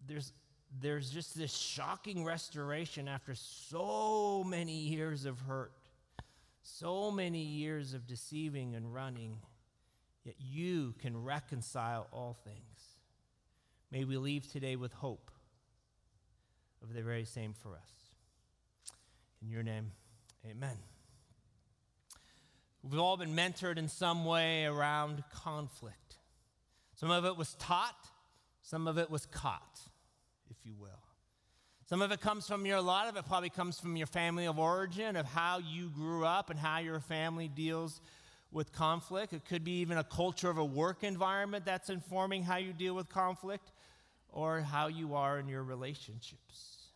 there's, 0.07 0.31
there's 0.79 1.09
just 1.09 1.37
this 1.37 1.53
shocking 1.53 2.23
restoration 2.23 3.07
after 3.07 3.33
so 3.35 4.43
many 4.45 4.77
years 4.77 5.25
of 5.25 5.39
hurt, 5.41 5.73
so 6.61 7.11
many 7.11 7.41
years 7.41 7.93
of 7.93 8.05
deceiving 8.05 8.75
and 8.75 8.93
running, 8.93 9.37
yet 10.23 10.35
you 10.39 10.93
can 10.99 11.23
reconcile 11.23 12.07
all 12.11 12.37
things. 12.43 12.97
May 13.91 14.03
we 14.03 14.17
leave 14.17 14.51
today 14.51 14.75
with 14.75 14.93
hope 14.93 15.31
of 16.83 16.93
the 16.93 17.01
very 17.01 17.25
same 17.25 17.53
for 17.53 17.75
us. 17.75 17.91
In 19.41 19.49
your 19.49 19.63
name, 19.63 19.91
amen. 20.45 20.77
We've 22.83 22.99
all 22.99 23.17
been 23.17 23.35
mentored 23.35 23.77
in 23.77 23.87
some 23.87 24.25
way 24.25 24.65
around 24.65 25.23
conflict. 25.33 26.08
Some 26.99 27.11
of 27.11 27.23
it 27.23 27.37
was 27.37 27.53
taught, 27.53 27.95
some 28.61 28.85
of 28.85 28.97
it 28.97 29.09
was 29.09 29.25
caught, 29.25 29.79
if 30.49 30.57
you 30.65 30.73
will. 30.77 30.89
Some 31.85 32.01
of 32.01 32.11
it 32.11 32.19
comes 32.19 32.45
from 32.45 32.65
your, 32.65 32.75
a 32.75 32.81
lot 32.81 33.07
of 33.07 33.15
it 33.15 33.25
probably 33.25 33.49
comes 33.49 33.79
from 33.79 33.95
your 33.95 34.05
family 34.05 34.47
of 34.47 34.59
origin, 34.59 35.15
of 35.15 35.25
how 35.25 35.59
you 35.59 35.87
grew 35.91 36.25
up 36.25 36.49
and 36.49 36.59
how 36.59 36.79
your 36.79 36.99
family 36.99 37.47
deals 37.47 38.01
with 38.51 38.73
conflict. 38.73 39.31
It 39.31 39.45
could 39.45 39.63
be 39.63 39.79
even 39.79 39.97
a 39.97 40.03
culture 40.03 40.49
of 40.49 40.57
a 40.57 40.65
work 40.65 41.05
environment 41.05 41.63
that's 41.63 41.89
informing 41.89 42.43
how 42.43 42.57
you 42.57 42.73
deal 42.73 42.95
with 42.95 43.07
conflict 43.07 43.71
or 44.27 44.59
how 44.59 44.87
you 44.87 45.15
are 45.15 45.39
in 45.39 45.47
your 45.47 45.63
relationships. 45.63 46.89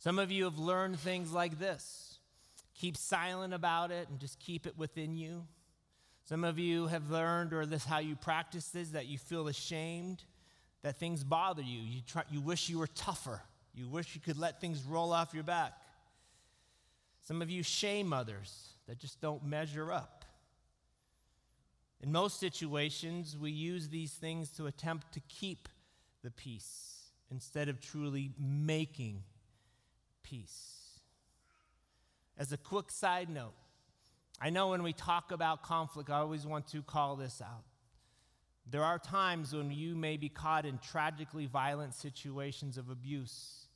Some 0.00 0.18
of 0.18 0.32
you 0.32 0.44
have 0.44 0.58
learned 0.58 0.98
things 0.98 1.30
like 1.30 1.60
this 1.60 2.18
keep 2.74 2.96
silent 2.96 3.54
about 3.54 3.92
it 3.92 4.08
and 4.08 4.18
just 4.18 4.40
keep 4.40 4.66
it 4.66 4.76
within 4.76 5.14
you. 5.14 5.44
Some 6.28 6.44
of 6.44 6.58
you 6.58 6.88
have 6.88 7.10
learned, 7.10 7.54
or 7.54 7.64
this 7.64 7.86
how 7.86 8.00
you 8.00 8.14
practice 8.14 8.68
this, 8.68 8.90
that 8.90 9.06
you 9.06 9.16
feel 9.16 9.48
ashamed, 9.48 10.24
that 10.82 10.96
things 10.96 11.24
bother 11.24 11.62
you. 11.62 11.80
You, 11.80 12.02
try, 12.06 12.22
you 12.28 12.42
wish 12.42 12.68
you 12.68 12.78
were 12.78 12.86
tougher. 12.86 13.40
You 13.74 13.88
wish 13.88 14.14
you 14.14 14.20
could 14.20 14.36
let 14.36 14.60
things 14.60 14.82
roll 14.82 15.14
off 15.14 15.32
your 15.32 15.42
back. 15.42 15.72
Some 17.22 17.40
of 17.40 17.48
you 17.48 17.62
shame 17.62 18.12
others 18.12 18.74
that 18.86 18.98
just 18.98 19.22
don't 19.22 19.42
measure 19.42 19.90
up. 19.90 20.26
In 22.02 22.12
most 22.12 22.38
situations, 22.38 23.34
we 23.34 23.50
use 23.50 23.88
these 23.88 24.12
things 24.12 24.50
to 24.50 24.66
attempt 24.66 25.14
to 25.14 25.20
keep 25.30 25.66
the 26.22 26.30
peace 26.30 27.04
instead 27.30 27.70
of 27.70 27.80
truly 27.80 28.32
making 28.38 29.22
peace. 30.22 31.00
As 32.36 32.52
a 32.52 32.58
quick 32.58 32.90
side 32.90 33.30
note, 33.30 33.54
I 34.40 34.50
know 34.50 34.68
when 34.68 34.82
we 34.82 34.92
talk 34.92 35.32
about 35.32 35.62
conflict, 35.62 36.10
I 36.10 36.18
always 36.18 36.46
want 36.46 36.68
to 36.68 36.82
call 36.82 37.16
this 37.16 37.42
out. 37.42 37.64
There 38.70 38.84
are 38.84 38.98
times 38.98 39.52
when 39.52 39.70
you 39.70 39.96
may 39.96 40.16
be 40.16 40.28
caught 40.28 40.64
in 40.64 40.78
tragically 40.78 41.46
violent 41.46 41.94
situations 41.94 42.78
of 42.78 42.90
abuse. 42.90 43.66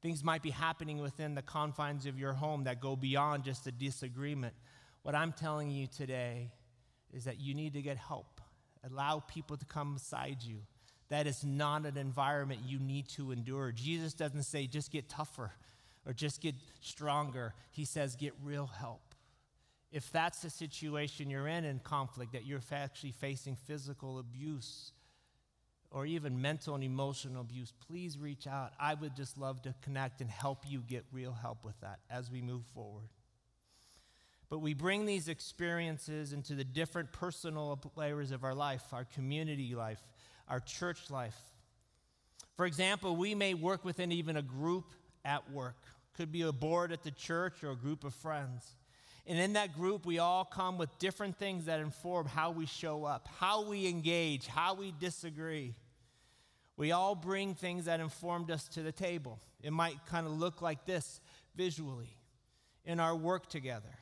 Things 0.00 0.24
might 0.24 0.42
be 0.42 0.50
happening 0.50 0.98
within 0.98 1.34
the 1.34 1.42
confines 1.42 2.06
of 2.06 2.18
your 2.18 2.32
home 2.32 2.64
that 2.64 2.80
go 2.80 2.96
beyond 2.96 3.44
just 3.44 3.66
a 3.66 3.72
disagreement. 3.72 4.54
What 5.02 5.14
I'm 5.14 5.32
telling 5.32 5.70
you 5.70 5.86
today 5.86 6.52
is 7.12 7.24
that 7.24 7.40
you 7.40 7.54
need 7.54 7.74
to 7.74 7.82
get 7.82 7.96
help. 7.96 8.40
Allow 8.88 9.20
people 9.20 9.56
to 9.56 9.64
come 9.64 9.94
beside 9.94 10.42
you. 10.42 10.60
That 11.08 11.26
is 11.26 11.44
not 11.44 11.84
an 11.84 11.98
environment 11.98 12.60
you 12.64 12.78
need 12.78 13.08
to 13.10 13.32
endure. 13.32 13.72
Jesus 13.72 14.14
doesn't 14.14 14.44
say 14.44 14.66
just 14.66 14.90
get 14.90 15.08
tougher 15.08 15.52
or 16.06 16.12
just 16.12 16.40
get 16.40 16.54
stronger, 16.80 17.52
He 17.70 17.84
says 17.84 18.16
get 18.16 18.32
real 18.42 18.66
help 18.66 19.05
if 19.92 20.10
that's 20.10 20.40
the 20.40 20.50
situation 20.50 21.30
you're 21.30 21.48
in 21.48 21.64
in 21.64 21.78
conflict, 21.78 22.32
that 22.32 22.44
you're 22.44 22.60
actually 22.72 23.12
facing 23.12 23.56
physical 23.56 24.18
abuse 24.18 24.92
or 25.90 26.04
even 26.04 26.42
mental 26.42 26.74
and 26.74 26.84
emotional 26.84 27.40
abuse, 27.40 27.72
please 27.88 28.18
reach 28.18 28.46
out. 28.46 28.72
I 28.78 28.94
would 28.94 29.16
just 29.16 29.38
love 29.38 29.62
to 29.62 29.74
connect 29.82 30.20
and 30.20 30.28
help 30.28 30.64
you 30.68 30.80
get 30.80 31.04
real 31.12 31.32
help 31.32 31.64
with 31.64 31.80
that 31.80 32.00
as 32.10 32.30
we 32.30 32.42
move 32.42 32.64
forward. 32.74 33.08
But 34.48 34.58
we 34.58 34.74
bring 34.74 35.06
these 35.06 35.28
experiences 35.28 36.32
into 36.32 36.54
the 36.54 36.64
different 36.64 37.12
personal 37.12 37.80
layers 37.96 38.30
of 38.30 38.44
our 38.44 38.54
life, 38.54 38.82
our 38.92 39.04
community 39.04 39.74
life, 39.74 40.00
our 40.48 40.60
church 40.60 41.10
life. 41.10 41.38
For 42.56 42.66
example, 42.66 43.16
we 43.16 43.34
may 43.34 43.54
work 43.54 43.84
within 43.84 44.12
even 44.12 44.36
a 44.36 44.42
group 44.42 44.92
at 45.24 45.50
work. 45.50 45.76
Could 46.16 46.32
be 46.32 46.42
a 46.42 46.52
board 46.52 46.92
at 46.92 47.02
the 47.02 47.10
church 47.10 47.64
or 47.64 47.72
a 47.72 47.76
group 47.76 48.04
of 48.04 48.14
friends. 48.14 48.76
And 49.26 49.38
in 49.38 49.54
that 49.54 49.74
group, 49.74 50.06
we 50.06 50.18
all 50.20 50.44
come 50.44 50.78
with 50.78 50.96
different 50.98 51.36
things 51.36 51.64
that 51.64 51.80
inform 51.80 52.26
how 52.26 52.52
we 52.52 52.66
show 52.66 53.04
up, 53.04 53.28
how 53.38 53.64
we 53.64 53.88
engage, 53.88 54.46
how 54.46 54.74
we 54.74 54.92
disagree. 55.00 55.74
We 56.76 56.92
all 56.92 57.16
bring 57.16 57.54
things 57.54 57.86
that 57.86 57.98
informed 57.98 58.50
us 58.50 58.68
to 58.68 58.82
the 58.82 58.92
table. 58.92 59.40
It 59.62 59.72
might 59.72 59.96
kind 60.06 60.26
of 60.26 60.32
look 60.32 60.62
like 60.62 60.84
this 60.84 61.20
visually 61.56 62.16
in 62.84 63.00
our 63.00 63.16
work 63.16 63.48
together, 63.48 63.98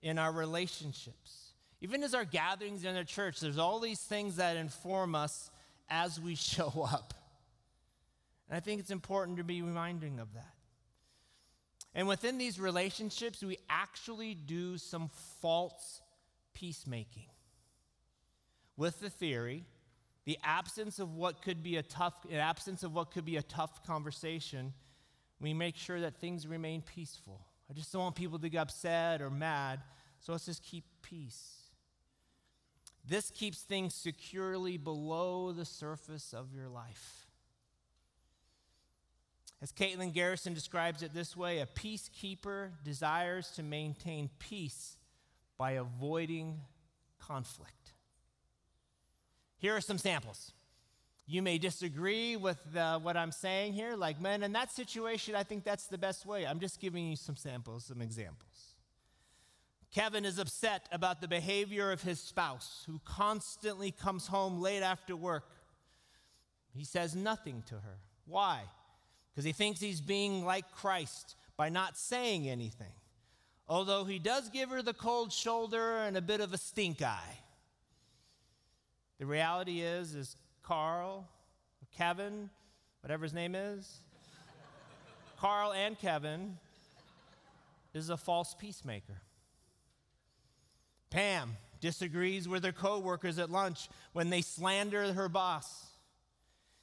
in 0.00 0.16
our 0.16 0.30
relationships. 0.30 1.54
Even 1.80 2.04
as 2.04 2.14
our 2.14 2.24
gatherings 2.24 2.84
in 2.84 2.94
the 2.94 3.04
church, 3.04 3.40
there's 3.40 3.58
all 3.58 3.80
these 3.80 4.00
things 4.00 4.36
that 4.36 4.56
inform 4.56 5.16
us 5.16 5.50
as 5.88 6.20
we 6.20 6.34
show 6.36 6.86
up. 6.88 7.14
And 8.48 8.56
I 8.56 8.60
think 8.60 8.80
it's 8.80 8.90
important 8.90 9.38
to 9.38 9.44
be 9.44 9.60
reminding 9.60 10.20
of 10.20 10.32
that. 10.34 10.54
And 11.98 12.06
within 12.06 12.38
these 12.38 12.60
relationships, 12.60 13.42
we 13.42 13.58
actually 13.68 14.32
do 14.32 14.78
some 14.78 15.10
false 15.40 16.00
peacemaking. 16.54 17.26
With 18.76 19.00
the 19.00 19.10
theory, 19.10 19.64
the 20.24 20.38
absence 20.44 21.00
of 21.00 21.16
what 21.16 21.42
could 21.42 21.60
be 21.60 21.74
a 21.74 21.82
tough, 21.82 22.14
absence 22.32 22.84
of 22.84 22.94
what 22.94 23.10
could 23.10 23.24
be 23.24 23.36
a 23.36 23.42
tough 23.42 23.84
conversation, 23.84 24.74
we 25.40 25.52
make 25.52 25.74
sure 25.74 26.00
that 26.02 26.20
things 26.20 26.46
remain 26.46 26.82
peaceful. 26.82 27.44
I 27.68 27.72
just 27.72 27.92
don't 27.92 28.02
want 28.02 28.14
people 28.14 28.38
to 28.38 28.48
get 28.48 28.60
upset 28.60 29.20
or 29.20 29.28
mad, 29.28 29.80
so 30.20 30.30
let's 30.30 30.46
just 30.46 30.62
keep 30.62 30.84
peace. 31.02 31.62
This 33.04 33.32
keeps 33.32 33.62
things 33.62 33.92
securely 33.92 34.76
below 34.76 35.50
the 35.50 35.64
surface 35.64 36.32
of 36.32 36.54
your 36.54 36.68
life. 36.68 37.27
As 39.60 39.72
Caitlin 39.72 40.12
Garrison 40.12 40.54
describes 40.54 41.02
it 41.02 41.12
this 41.12 41.36
way 41.36 41.58
a 41.58 41.66
peacekeeper 41.66 42.70
desires 42.84 43.50
to 43.52 43.62
maintain 43.62 44.30
peace 44.38 44.96
by 45.56 45.72
avoiding 45.72 46.60
conflict. 47.18 47.92
Here 49.56 49.74
are 49.74 49.80
some 49.80 49.98
samples. 49.98 50.52
You 51.26 51.42
may 51.42 51.58
disagree 51.58 52.36
with 52.36 52.58
uh, 52.74 53.00
what 53.00 53.16
I'm 53.16 53.32
saying 53.32 53.74
here, 53.74 53.96
like, 53.96 54.20
man, 54.20 54.42
in 54.42 54.52
that 54.52 54.70
situation, 54.72 55.34
I 55.34 55.42
think 55.42 55.64
that's 55.64 55.86
the 55.86 55.98
best 55.98 56.24
way. 56.24 56.46
I'm 56.46 56.60
just 56.60 56.80
giving 56.80 57.06
you 57.06 57.16
some 57.16 57.36
samples, 57.36 57.84
some 57.84 58.00
examples. 58.00 58.76
Kevin 59.92 60.24
is 60.24 60.38
upset 60.38 60.88
about 60.92 61.20
the 61.20 61.28
behavior 61.28 61.90
of 61.92 62.02
his 62.02 62.20
spouse 62.20 62.84
who 62.86 63.00
constantly 63.04 63.90
comes 63.90 64.26
home 64.26 64.60
late 64.60 64.82
after 64.82 65.16
work. 65.16 65.50
He 66.74 66.84
says 66.84 67.16
nothing 67.16 67.62
to 67.66 67.74
her. 67.74 67.98
Why? 68.26 68.62
Because 69.38 69.46
he 69.46 69.52
thinks 69.52 69.78
he's 69.78 70.00
being 70.00 70.44
like 70.44 70.68
Christ 70.72 71.36
by 71.56 71.68
not 71.68 71.96
saying 71.96 72.48
anything. 72.48 72.90
Although 73.68 74.02
he 74.02 74.18
does 74.18 74.48
give 74.48 74.70
her 74.70 74.82
the 74.82 74.92
cold 74.92 75.32
shoulder 75.32 75.98
and 75.98 76.16
a 76.16 76.20
bit 76.20 76.40
of 76.40 76.52
a 76.52 76.58
stink 76.58 77.02
eye. 77.02 77.38
The 79.20 79.26
reality 79.26 79.80
is, 79.80 80.16
is 80.16 80.34
Carl, 80.64 81.28
Kevin, 81.96 82.50
whatever 83.00 83.22
his 83.22 83.32
name 83.32 83.54
is, 83.54 83.98
Carl 85.38 85.72
and 85.72 85.96
Kevin 85.96 86.58
is 87.94 88.10
a 88.10 88.16
false 88.16 88.56
peacemaker. 88.58 89.20
Pam 91.10 91.56
disagrees 91.80 92.48
with 92.48 92.64
her 92.64 92.72
coworkers 92.72 93.38
at 93.38 93.52
lunch 93.52 93.88
when 94.14 94.30
they 94.30 94.40
slander 94.40 95.12
her 95.12 95.28
boss. 95.28 95.86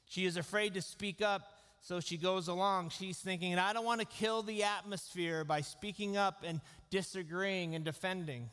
She 0.05 0.25
is 0.25 0.37
afraid 0.37 0.75
to 0.75 0.81
speak 0.81 1.21
up 1.21 1.54
so 1.85 1.99
she 1.99 2.17
goes 2.17 2.47
along. 2.47 2.89
She's 2.89 3.19
thinking, 3.19 3.59
I 3.59 3.71
don't 3.71 3.85
want 3.85 4.01
to 4.01 4.07
kill 4.07 4.41
the 4.41 4.63
atmosphere 4.63 5.43
by 5.43 5.61
speaking 5.61 6.17
up 6.17 6.43
and 6.43 6.59
disagreeing 6.89 7.75
and 7.75 7.85
defending. 7.85 8.49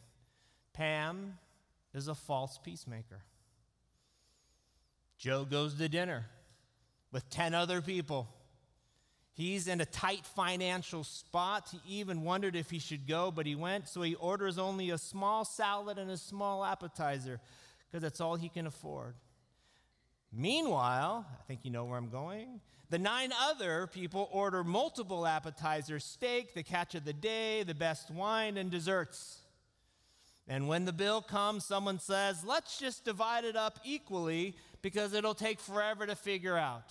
Pam 0.74 1.38
is 1.94 2.08
a 2.08 2.14
false 2.14 2.58
peacemaker. 2.62 3.22
Joe 5.16 5.46
goes 5.46 5.72
to 5.76 5.88
dinner 5.88 6.26
with 7.10 7.30
10 7.30 7.54
other 7.54 7.80
people. 7.80 8.28
He's 9.32 9.66
in 9.66 9.80
a 9.80 9.86
tight 9.86 10.26
financial 10.26 11.02
spot. 11.02 11.70
He 11.72 12.00
even 12.00 12.24
wondered 12.24 12.54
if 12.54 12.68
he 12.68 12.78
should 12.78 13.08
go, 13.08 13.30
but 13.30 13.46
he 13.46 13.54
went. 13.54 13.88
So 13.88 14.02
he 14.02 14.14
orders 14.14 14.58
only 14.58 14.90
a 14.90 14.98
small 14.98 15.46
salad 15.46 15.96
and 15.96 16.10
a 16.10 16.18
small 16.18 16.62
appetizer 16.66 17.40
because 17.90 18.02
that's 18.02 18.20
all 18.20 18.36
he 18.36 18.50
can 18.50 18.66
afford. 18.66 19.14
Meanwhile, 20.32 21.26
I 21.30 21.42
think 21.46 21.60
you 21.64 21.70
know 21.70 21.84
where 21.84 21.98
I'm 21.98 22.08
going. 22.08 22.60
The 22.88 22.98
nine 22.98 23.32
other 23.40 23.86
people 23.86 24.28
order 24.32 24.64
multiple 24.64 25.26
appetizers, 25.26 26.04
steak, 26.04 26.54
the 26.54 26.62
catch 26.62 26.94
of 26.94 27.04
the 27.04 27.12
day, 27.12 27.62
the 27.62 27.74
best 27.74 28.10
wine, 28.10 28.56
and 28.56 28.70
desserts. 28.70 29.38
And 30.48 30.68
when 30.68 30.84
the 30.84 30.92
bill 30.92 31.22
comes, 31.22 31.64
someone 31.64 31.98
says, 31.98 32.44
let's 32.44 32.78
just 32.78 33.04
divide 33.04 33.44
it 33.44 33.56
up 33.56 33.78
equally 33.84 34.56
because 34.82 35.14
it'll 35.14 35.34
take 35.34 35.60
forever 35.60 36.06
to 36.06 36.16
figure 36.16 36.56
out. 36.56 36.90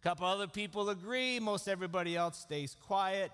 A 0.00 0.02
couple 0.02 0.26
other 0.26 0.48
people 0.48 0.88
agree, 0.88 1.38
most 1.38 1.68
everybody 1.68 2.16
else 2.16 2.38
stays 2.38 2.76
quiet. 2.80 3.30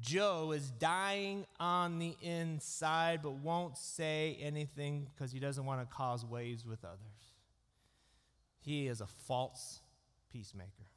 Joe 0.00 0.52
is 0.52 0.70
dying 0.70 1.46
on 1.58 1.98
the 1.98 2.14
inside 2.22 3.20
but 3.22 3.32
won't 3.32 3.76
say 3.76 4.36
anything 4.40 5.06
because 5.14 5.32
he 5.32 5.40
doesn't 5.40 5.64
want 5.64 5.80
to 5.80 5.94
cause 5.94 6.24
waves 6.24 6.66
with 6.66 6.84
others. 6.84 7.17
He 8.68 8.86
is 8.86 9.00
a 9.00 9.06
false 9.06 9.80
peacemaker. 10.30 10.90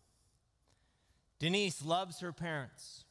Denise 1.39 1.85
loves 1.85 2.19
her 2.19 2.33
parents, 2.33 3.05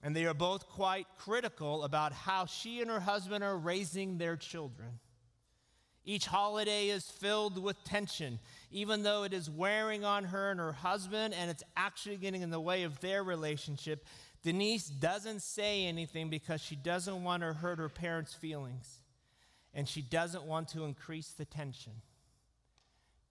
and 0.00 0.14
they 0.14 0.26
are 0.26 0.32
both 0.32 0.68
quite 0.68 1.08
critical 1.18 1.82
about 1.82 2.12
how 2.12 2.46
she 2.46 2.80
and 2.80 2.88
her 2.88 3.00
husband 3.00 3.42
are 3.42 3.58
raising 3.58 4.16
their 4.16 4.36
children. 4.36 5.00
Each 6.04 6.24
holiday 6.24 6.86
is 6.86 7.10
filled 7.10 7.60
with 7.60 7.82
tension, 7.82 8.38
even 8.70 9.02
though 9.02 9.24
it 9.24 9.32
is 9.32 9.50
wearing 9.50 10.04
on 10.04 10.22
her 10.22 10.52
and 10.52 10.60
her 10.60 10.74
husband, 10.74 11.34
and 11.34 11.50
it's 11.50 11.64
actually 11.76 12.18
getting 12.18 12.42
in 12.42 12.50
the 12.50 12.60
way 12.60 12.84
of 12.84 13.00
their 13.00 13.24
relationship. 13.24 14.06
Denise 14.44 14.86
doesn't 14.86 15.42
say 15.42 15.84
anything 15.84 16.30
because 16.30 16.60
she 16.60 16.76
doesn't 16.76 17.24
want 17.24 17.42
to 17.42 17.52
hurt 17.52 17.80
her 17.80 17.88
parents' 17.88 18.34
feelings, 18.34 19.00
and 19.74 19.88
she 19.88 20.00
doesn't 20.00 20.44
want 20.44 20.68
to 20.68 20.84
increase 20.84 21.30
the 21.30 21.44
tension. 21.44 21.94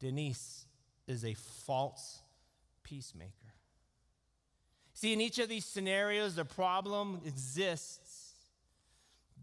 Denise 0.03 0.65
is 1.07 1.23
a 1.23 1.33
false 1.33 2.19
peacemaker. 2.83 3.31
See, 4.93 5.13
in 5.13 5.21
each 5.21 5.39
of 5.39 5.47
these 5.47 5.63
scenarios, 5.63 6.35
the 6.35 6.43
problem 6.43 7.21
exists. 7.25 8.33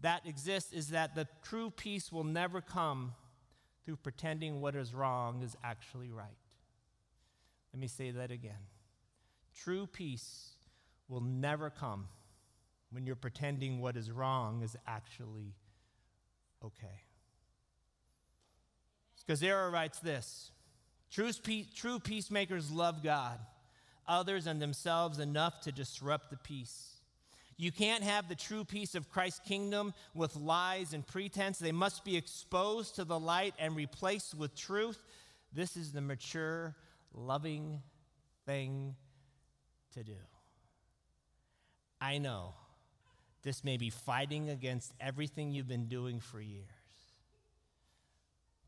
That 0.01 0.21
exists 0.27 0.71
is 0.71 0.89
that 0.89 1.15
the 1.15 1.27
true 1.41 1.71
peace 1.71 2.11
will 2.11 2.23
never 2.23 2.61
come 2.61 3.13
through 3.85 3.95
pretending 3.97 4.61
what 4.61 4.75
is 4.75 4.93
wrong 4.93 5.41
is 5.41 5.57
actually 5.63 6.11
right. 6.11 6.37
Let 7.73 7.79
me 7.79 7.87
say 7.87 8.11
that 8.11 8.29
again. 8.29 8.67
True 9.63 9.87
peace 9.87 10.51
will 11.09 11.21
never 11.21 11.71
come 11.71 12.07
when 12.91 13.07
you're 13.07 13.15
pretending 13.15 13.81
what 13.81 13.97
is 13.97 14.11
wrong 14.11 14.61
is 14.61 14.77
actually 14.85 15.55
okay. 16.63 17.01
Scazzero 19.27 19.71
writes 19.71 19.99
this 19.99 20.51
true, 21.11 21.31
true 21.75 21.99
peacemakers 21.99 22.71
love 22.71 23.03
God, 23.03 23.39
others, 24.07 24.47
and 24.47 24.61
themselves 24.61 25.19
enough 25.19 25.61
to 25.61 25.71
disrupt 25.71 26.29
the 26.29 26.37
peace. 26.37 26.87
You 27.57 27.71
can't 27.71 28.03
have 28.03 28.27
the 28.27 28.35
true 28.35 28.63
peace 28.63 28.95
of 28.95 29.11
Christ's 29.11 29.41
kingdom 29.47 29.93
with 30.15 30.35
lies 30.35 30.93
and 30.93 31.05
pretense. 31.05 31.59
They 31.59 31.71
must 31.71 32.03
be 32.03 32.17
exposed 32.17 32.95
to 32.95 33.03
the 33.03 33.19
light 33.19 33.53
and 33.59 33.75
replaced 33.75 34.33
with 34.33 34.55
truth. 34.55 34.97
This 35.53 35.77
is 35.77 35.91
the 35.91 36.01
mature, 36.01 36.75
loving 37.13 37.83
thing 38.47 38.95
to 39.93 40.03
do. 40.03 40.17
I 41.99 42.17
know 42.17 42.55
this 43.43 43.63
may 43.63 43.77
be 43.77 43.91
fighting 43.91 44.49
against 44.49 44.91
everything 44.99 45.51
you've 45.51 45.67
been 45.67 45.87
doing 45.87 46.19
for 46.19 46.41
years, 46.41 46.65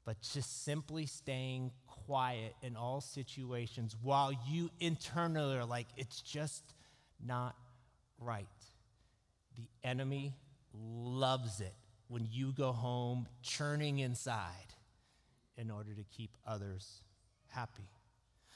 but 0.05 0.21
just 0.21 0.63
simply 0.63 1.05
staying 1.05 1.71
quiet 1.87 2.55
in 2.61 2.75
all 2.75 3.01
situations 3.01 3.95
while 4.01 4.31
you 4.49 4.69
internally 4.79 5.57
are 5.57 5.65
like, 5.65 5.87
it's 5.97 6.21
just 6.21 6.73
not 7.25 7.55
right. 8.19 8.47
The 9.55 9.67
enemy 9.87 10.33
loves 10.73 11.61
it 11.61 11.73
when 12.07 12.27
you 12.29 12.51
go 12.51 12.71
home 12.71 13.27
churning 13.41 13.99
inside 13.99 14.73
in 15.57 15.71
order 15.71 15.93
to 15.93 16.03
keep 16.15 16.35
others 16.45 17.01
happy. 17.47 17.87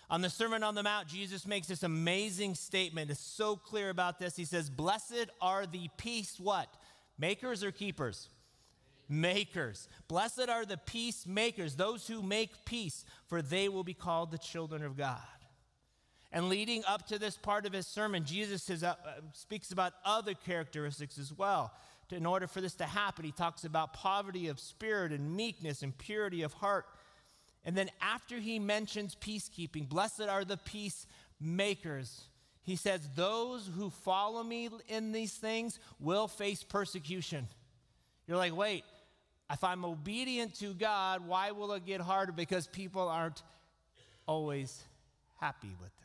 On 0.10 0.22
the 0.22 0.30
Sermon 0.30 0.64
on 0.64 0.74
the 0.74 0.84
Mount, 0.84 1.08
Jesus 1.08 1.46
makes 1.46 1.68
this 1.68 1.84
amazing 1.84 2.56
statement. 2.56 3.12
It's 3.12 3.20
so 3.20 3.58
clear 3.58 3.90
about 3.90 4.20
this. 4.20 4.36
He 4.36 4.46
says, 4.46 4.70
Blessed 4.70 5.28
are 5.42 5.66
the 5.66 5.90
peace, 5.98 6.40
what? 6.40 6.74
Makers 7.20 7.64
or 7.64 7.72
keepers? 7.72 8.30
Makers. 9.10 9.88
Blessed 10.08 10.50
are 10.50 10.66
the 10.66 10.78
peacemakers, 10.78 11.76
those 11.76 12.08
who 12.08 12.22
make 12.22 12.66
peace, 12.66 13.06
for 13.28 13.42
they 13.42 13.70
will 13.70 13.84
be 13.84 13.94
called 13.94 14.32
the 14.32 14.38
children 14.38 14.84
of 14.84 14.98
God. 14.98 15.22
And 16.32 16.50
leading 16.50 16.84
up 16.86 17.08
to 17.08 17.18
this 17.18 17.38
part 17.38 17.66
of 17.66 17.74
his 17.74 17.88
sermon, 17.88 18.26
Jesus 18.26 18.70
uh, 18.84 18.96
speaks 19.32 19.72
about 19.72 19.94
other 20.04 20.34
characteristics 20.34 21.18
as 21.18 21.32
well. 21.32 21.72
In 22.12 22.26
order 22.26 22.48
for 22.48 22.62
this 22.62 22.76
to 22.76 22.86
happen, 22.86 23.26
he 23.26 23.32
talks 23.32 23.64
about 23.64 23.94
poverty 23.94 24.48
of 24.48 24.60
spirit 24.60 25.12
and 25.12 25.36
meekness 25.36 25.84
and 25.84 25.98
purity 25.98 26.42
of 26.42 26.54
heart. 26.54 26.86
And 27.66 27.76
then 27.76 27.90
after 28.02 28.38
he 28.38 28.60
mentions 28.60 29.16
peacekeeping, 29.16 29.90
blessed 29.90 30.22
are 30.22 30.46
the 30.46 30.58
peacemakers. 30.58 32.30
He 32.64 32.76
says, 32.76 33.08
Those 33.16 33.70
who 33.76 33.90
follow 33.90 34.44
me 34.44 34.70
in 34.88 35.12
these 35.12 35.34
things 35.34 35.80
will 36.00 36.28
face 36.28 36.64
persecution. 36.64 37.48
You're 38.28 38.38
like, 38.38 38.56
wait, 38.56 38.84
if 39.52 39.64
I'm 39.64 39.86
obedient 39.86 40.56
to 40.60 40.74
God, 40.74 41.26
why 41.26 41.52
will 41.52 41.72
it 41.74 41.86
get 41.86 42.02
harder? 42.02 42.32
Because 42.32 42.68
people 42.68 43.08
aren't 43.08 43.42
always 44.28 44.84
happy 45.40 45.76
with 45.80 45.88
it. 45.88 45.98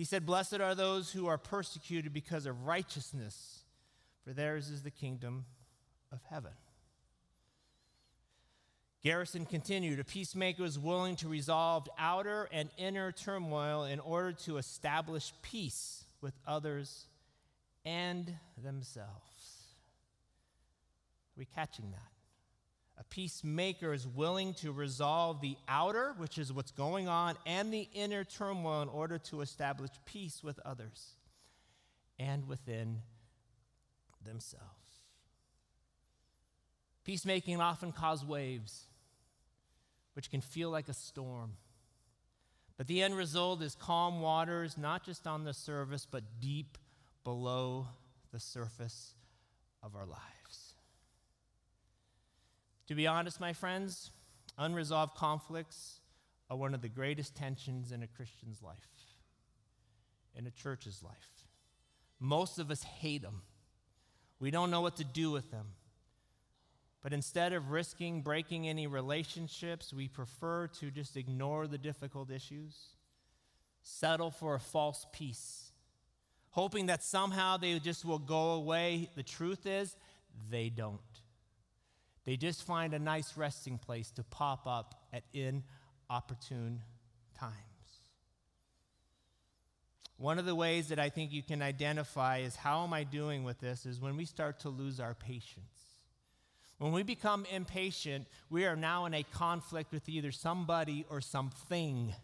He 0.00 0.04
said, 0.04 0.24
Blessed 0.24 0.60
are 0.60 0.74
those 0.74 1.12
who 1.12 1.26
are 1.26 1.36
persecuted 1.36 2.14
because 2.14 2.46
of 2.46 2.64
righteousness, 2.64 3.64
for 4.24 4.32
theirs 4.32 4.70
is 4.70 4.82
the 4.82 4.90
kingdom 4.90 5.44
of 6.10 6.20
heaven. 6.30 6.52
Garrison 9.02 9.44
continued, 9.44 10.00
A 10.00 10.04
peacemaker 10.04 10.64
is 10.64 10.78
willing 10.78 11.16
to 11.16 11.28
resolve 11.28 11.86
outer 11.98 12.48
and 12.50 12.70
inner 12.78 13.12
turmoil 13.12 13.84
in 13.84 14.00
order 14.00 14.32
to 14.44 14.56
establish 14.56 15.34
peace 15.42 16.04
with 16.22 16.32
others 16.46 17.04
and 17.84 18.34
themselves. 18.62 19.29
We 21.40 21.46
catching 21.46 21.90
that? 21.92 22.12
A 22.98 23.04
peacemaker 23.04 23.94
is 23.94 24.06
willing 24.06 24.52
to 24.54 24.72
resolve 24.72 25.40
the 25.40 25.56
outer, 25.66 26.12
which 26.18 26.36
is 26.36 26.52
what's 26.52 26.70
going 26.70 27.08
on, 27.08 27.34
and 27.46 27.72
the 27.72 27.88
inner 27.94 28.24
turmoil 28.24 28.82
in 28.82 28.90
order 28.90 29.16
to 29.16 29.40
establish 29.40 29.88
peace 30.04 30.44
with 30.44 30.60
others 30.66 31.14
and 32.18 32.46
within 32.46 32.98
themselves. 34.22 34.66
Peacemaking 37.04 37.58
often 37.58 37.90
causes 37.90 38.26
waves, 38.26 38.82
which 40.12 40.30
can 40.30 40.42
feel 40.42 40.68
like 40.68 40.90
a 40.90 40.94
storm. 40.94 41.52
But 42.76 42.86
the 42.86 43.02
end 43.02 43.16
result 43.16 43.62
is 43.62 43.74
calm 43.76 44.20
waters, 44.20 44.76
not 44.76 45.06
just 45.06 45.26
on 45.26 45.44
the 45.44 45.54
surface, 45.54 46.06
but 46.08 46.22
deep 46.38 46.76
below 47.24 47.86
the 48.30 48.40
surface 48.40 49.14
of 49.82 49.96
our 49.96 50.04
lives. 50.04 50.39
To 52.90 52.96
be 52.96 53.06
honest, 53.06 53.38
my 53.38 53.52
friends, 53.52 54.10
unresolved 54.58 55.14
conflicts 55.14 56.00
are 56.50 56.56
one 56.56 56.74
of 56.74 56.82
the 56.82 56.88
greatest 56.88 57.36
tensions 57.36 57.92
in 57.92 58.02
a 58.02 58.08
Christian's 58.08 58.64
life, 58.64 58.90
in 60.34 60.44
a 60.44 60.50
church's 60.50 61.00
life. 61.00 61.46
Most 62.18 62.58
of 62.58 62.68
us 62.68 62.82
hate 62.82 63.22
them. 63.22 63.42
We 64.40 64.50
don't 64.50 64.72
know 64.72 64.80
what 64.80 64.96
to 64.96 65.04
do 65.04 65.30
with 65.30 65.52
them. 65.52 65.66
But 67.00 67.12
instead 67.12 67.52
of 67.52 67.70
risking 67.70 68.22
breaking 68.22 68.68
any 68.68 68.88
relationships, 68.88 69.94
we 69.94 70.08
prefer 70.08 70.66
to 70.80 70.90
just 70.90 71.16
ignore 71.16 71.68
the 71.68 71.78
difficult 71.78 72.28
issues, 72.28 72.76
settle 73.84 74.32
for 74.32 74.56
a 74.56 74.60
false 74.60 75.06
peace, 75.12 75.70
hoping 76.50 76.86
that 76.86 77.04
somehow 77.04 77.56
they 77.56 77.78
just 77.78 78.04
will 78.04 78.18
go 78.18 78.54
away. 78.54 79.10
The 79.14 79.22
truth 79.22 79.64
is, 79.64 79.94
they 80.50 80.70
don't. 80.70 80.98
They 82.30 82.36
just 82.36 82.62
find 82.62 82.94
a 82.94 82.98
nice 83.00 83.36
resting 83.36 83.76
place 83.76 84.12
to 84.12 84.22
pop 84.22 84.64
up 84.64 84.94
at 85.12 85.24
inopportune 85.32 86.80
times. 87.36 87.56
One 90.16 90.38
of 90.38 90.46
the 90.46 90.54
ways 90.54 90.90
that 90.90 91.00
I 91.00 91.08
think 91.08 91.32
you 91.32 91.42
can 91.42 91.60
identify 91.60 92.38
is 92.38 92.54
how 92.54 92.84
am 92.84 92.92
I 92.92 93.02
doing 93.02 93.42
with 93.42 93.58
this 93.58 93.84
is 93.84 94.00
when 94.00 94.16
we 94.16 94.26
start 94.26 94.60
to 94.60 94.68
lose 94.68 95.00
our 95.00 95.12
patience. 95.12 95.74
When 96.78 96.92
we 96.92 97.02
become 97.02 97.46
impatient, 97.52 98.28
we 98.48 98.64
are 98.64 98.76
now 98.76 99.06
in 99.06 99.14
a 99.14 99.24
conflict 99.24 99.90
with 99.90 100.08
either 100.08 100.30
somebody 100.30 101.04
or 101.10 101.20
something. 101.20 102.14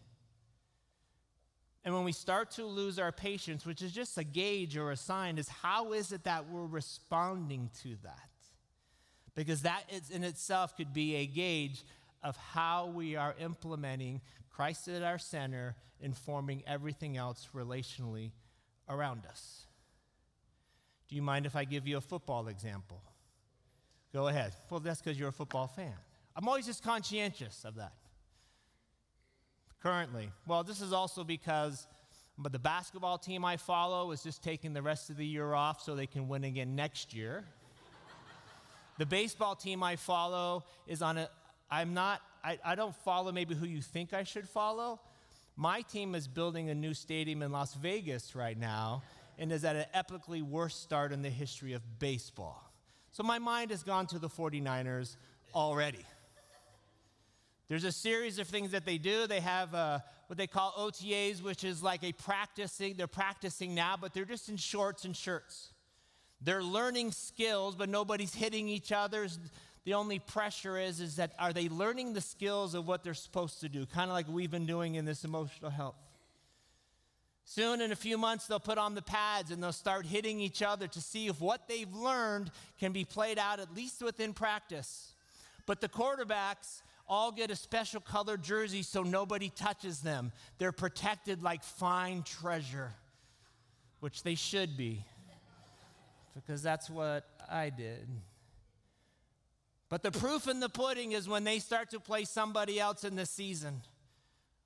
And 1.83 1.93
when 1.93 2.05
we 2.05 2.13
start 2.13 2.51
to 2.51 2.63
lose 2.63 2.97
our 2.97 3.11
patience, 3.11 3.65
which 3.65 3.81
is 3.81 3.91
just 3.91 4.17
a 4.17 4.23
gauge 4.23 4.77
or 4.77 4.91
a 4.91 4.95
sign, 4.95 5.37
is 5.37 5.49
how 5.49 5.91
is 5.91 6.13
it 6.13 6.23
that 6.23 6.49
we're 6.49 6.65
responding 6.65 7.71
to 7.81 7.97
that? 8.03 8.29
Because 9.37 9.61
that 9.61 9.83
in 10.11 10.23
itself 10.23 10.75
could 10.75 10.93
be 10.93 11.17
a 11.17 11.27
gauge 11.27 11.85
of 12.23 12.35
how 12.35 12.87
we 12.87 13.15
are 13.15 13.35
implementing 13.39 14.19
Christ 14.49 14.87
at 14.87 15.03
our 15.03 15.19
center, 15.19 15.75
informing 16.01 16.63
everything 16.65 17.17
else 17.17 17.47
relationally 17.53 18.31
around 18.89 19.27
us. 19.29 19.67
Do 21.07 21.15
you 21.15 21.21
mind 21.21 21.45
if 21.45 21.55
I 21.55 21.65
give 21.65 21.87
you 21.87 21.97
a 21.97 22.01
football 22.01 22.47
example? 22.47 22.99
Go 24.11 24.27
ahead. 24.27 24.53
Well, 24.71 24.79
that's 24.79 25.01
because 25.01 25.19
you're 25.19 25.29
a 25.29 25.33
football 25.33 25.67
fan. 25.67 25.93
I'm 26.35 26.47
always 26.47 26.65
just 26.65 26.83
conscientious 26.83 27.63
of 27.63 27.75
that. 27.75 27.93
Currently. 29.83 30.31
Well, 30.47 30.63
this 30.63 30.81
is 30.81 30.91
also 30.91 31.23
because 31.23 31.85
but 32.39 32.51
the 32.51 32.59
basketball 32.59 33.19
team 33.19 33.45
I 33.45 33.57
follow 33.57 34.11
is 34.11 34.23
just 34.23 34.43
taking 34.43 34.73
the 34.73 34.81
rest 34.81 35.11
of 35.11 35.17
the 35.17 35.25
year 35.25 35.53
off 35.53 35.81
so 35.81 35.95
they 35.95 36.07
can 36.07 36.27
win 36.27 36.43
again 36.43 36.75
next 36.75 37.13
year. 37.13 37.45
The 38.97 39.05
baseball 39.05 39.55
team 39.55 39.83
I 39.83 39.95
follow 39.95 40.63
is 40.87 41.01
on 41.01 41.17
a, 41.17 41.29
I'm 41.69 41.93
not, 41.93 42.21
I, 42.43 42.59
I 42.63 42.75
don't 42.75 42.95
follow 42.95 43.31
maybe 43.31 43.55
who 43.55 43.65
you 43.65 43.81
think 43.81 44.13
I 44.13 44.23
should 44.23 44.47
follow. 44.47 44.99
My 45.55 45.81
team 45.81 46.15
is 46.15 46.27
building 46.27 46.69
a 46.69 46.75
new 46.75 46.93
stadium 46.93 47.41
in 47.41 47.51
Las 47.51 47.73
Vegas 47.75 48.35
right 48.35 48.57
now 48.57 49.03
and 49.37 49.51
is 49.51 49.63
at 49.63 49.75
an 49.75 49.85
epically 49.95 50.41
worst 50.41 50.81
start 50.83 51.11
in 51.11 51.21
the 51.21 51.29
history 51.29 51.73
of 51.73 51.81
baseball. 51.99 52.71
So 53.11 53.23
my 53.23 53.39
mind 53.39 53.71
has 53.71 53.83
gone 53.83 54.07
to 54.07 54.19
the 54.19 54.29
49ers 54.29 55.15
already. 55.53 56.05
There's 57.67 57.83
a 57.83 57.91
series 57.91 58.39
of 58.39 58.47
things 58.47 58.71
that 58.71 58.85
they 58.85 58.97
do. 58.97 59.27
They 59.27 59.41
have 59.41 59.75
uh, 59.75 59.99
what 60.27 60.37
they 60.37 60.47
call 60.47 60.71
OTAs, 60.77 61.41
which 61.41 61.63
is 61.63 61.83
like 61.83 62.03
a 62.03 62.13
practicing. 62.13 62.95
They're 62.95 63.07
practicing 63.07 63.75
now, 63.75 63.95
but 63.99 64.13
they're 64.13 64.25
just 64.25 64.47
in 64.49 64.57
shorts 64.57 65.03
and 65.03 65.15
shirts. 65.15 65.69
They're 66.41 66.63
learning 66.63 67.11
skills, 67.11 67.75
but 67.75 67.89
nobody's 67.89 68.33
hitting 68.33 68.69
each 68.69 68.91
other's. 68.91 69.39
The 69.85 69.93
only 69.93 70.19
pressure 70.19 70.77
is, 70.77 70.99
is 70.99 71.15
that 71.15 71.33
are 71.39 71.53
they 71.53 71.69
learning 71.69 72.13
the 72.13 72.21
skills 72.21 72.73
of 72.73 72.87
what 72.87 73.03
they're 73.03 73.13
supposed 73.13 73.61
to 73.61 73.69
do? 73.69 73.85
Kind 73.85 74.09
of 74.09 74.13
like 74.13 74.27
we've 74.27 74.51
been 74.51 74.65
doing 74.65 74.95
in 74.95 75.05
this 75.05 75.23
emotional 75.23 75.71
health. 75.71 75.95
Soon, 77.45 77.79
in 77.79 77.93
a 77.93 77.95
few 77.95 78.17
months, 78.17 78.45
they'll 78.45 78.59
put 78.59 78.77
on 78.77 78.93
the 78.93 79.01
pads 79.01 79.51
and 79.51 79.63
they'll 79.63 79.71
start 79.71 80.05
hitting 80.05 80.41
each 80.41 80.61
other 80.61 80.85
to 80.87 80.99
see 80.99 81.27
if 81.27 81.39
what 81.39 81.69
they've 81.69 81.93
learned 81.93 82.51
can 82.77 82.91
be 82.91 83.05
played 83.05 83.39
out 83.39 83.61
at 83.61 83.73
least 83.73 84.01
within 84.01 84.33
practice. 84.33 85.13
But 85.65 85.79
the 85.79 85.87
quarterbacks 85.87 86.81
all 87.07 87.31
get 87.31 87.49
a 87.49 87.55
special 87.55 88.01
colored 88.01 88.43
jersey 88.43 88.83
so 88.83 89.01
nobody 89.01 89.49
touches 89.49 90.01
them. 90.01 90.33
They're 90.57 90.73
protected 90.73 91.41
like 91.41 91.63
fine 91.63 92.23
treasure, 92.23 92.91
which 94.01 94.23
they 94.23 94.35
should 94.35 94.75
be, 94.75 95.05
because 96.37 96.61
that's 96.61 96.89
what 96.89 97.25
I 97.49 97.69
did. 97.69 98.07
But 99.89 100.03
the 100.03 100.11
proof 100.11 100.47
in 100.47 100.59
the 100.59 100.69
pudding 100.69 101.13
is 101.13 101.27
when 101.27 101.43
they 101.43 101.59
start 101.59 101.91
to 101.91 101.99
play 101.99 102.25
somebody 102.25 102.79
else 102.79 103.03
in 103.03 103.15
the 103.15 103.25
season, 103.25 103.81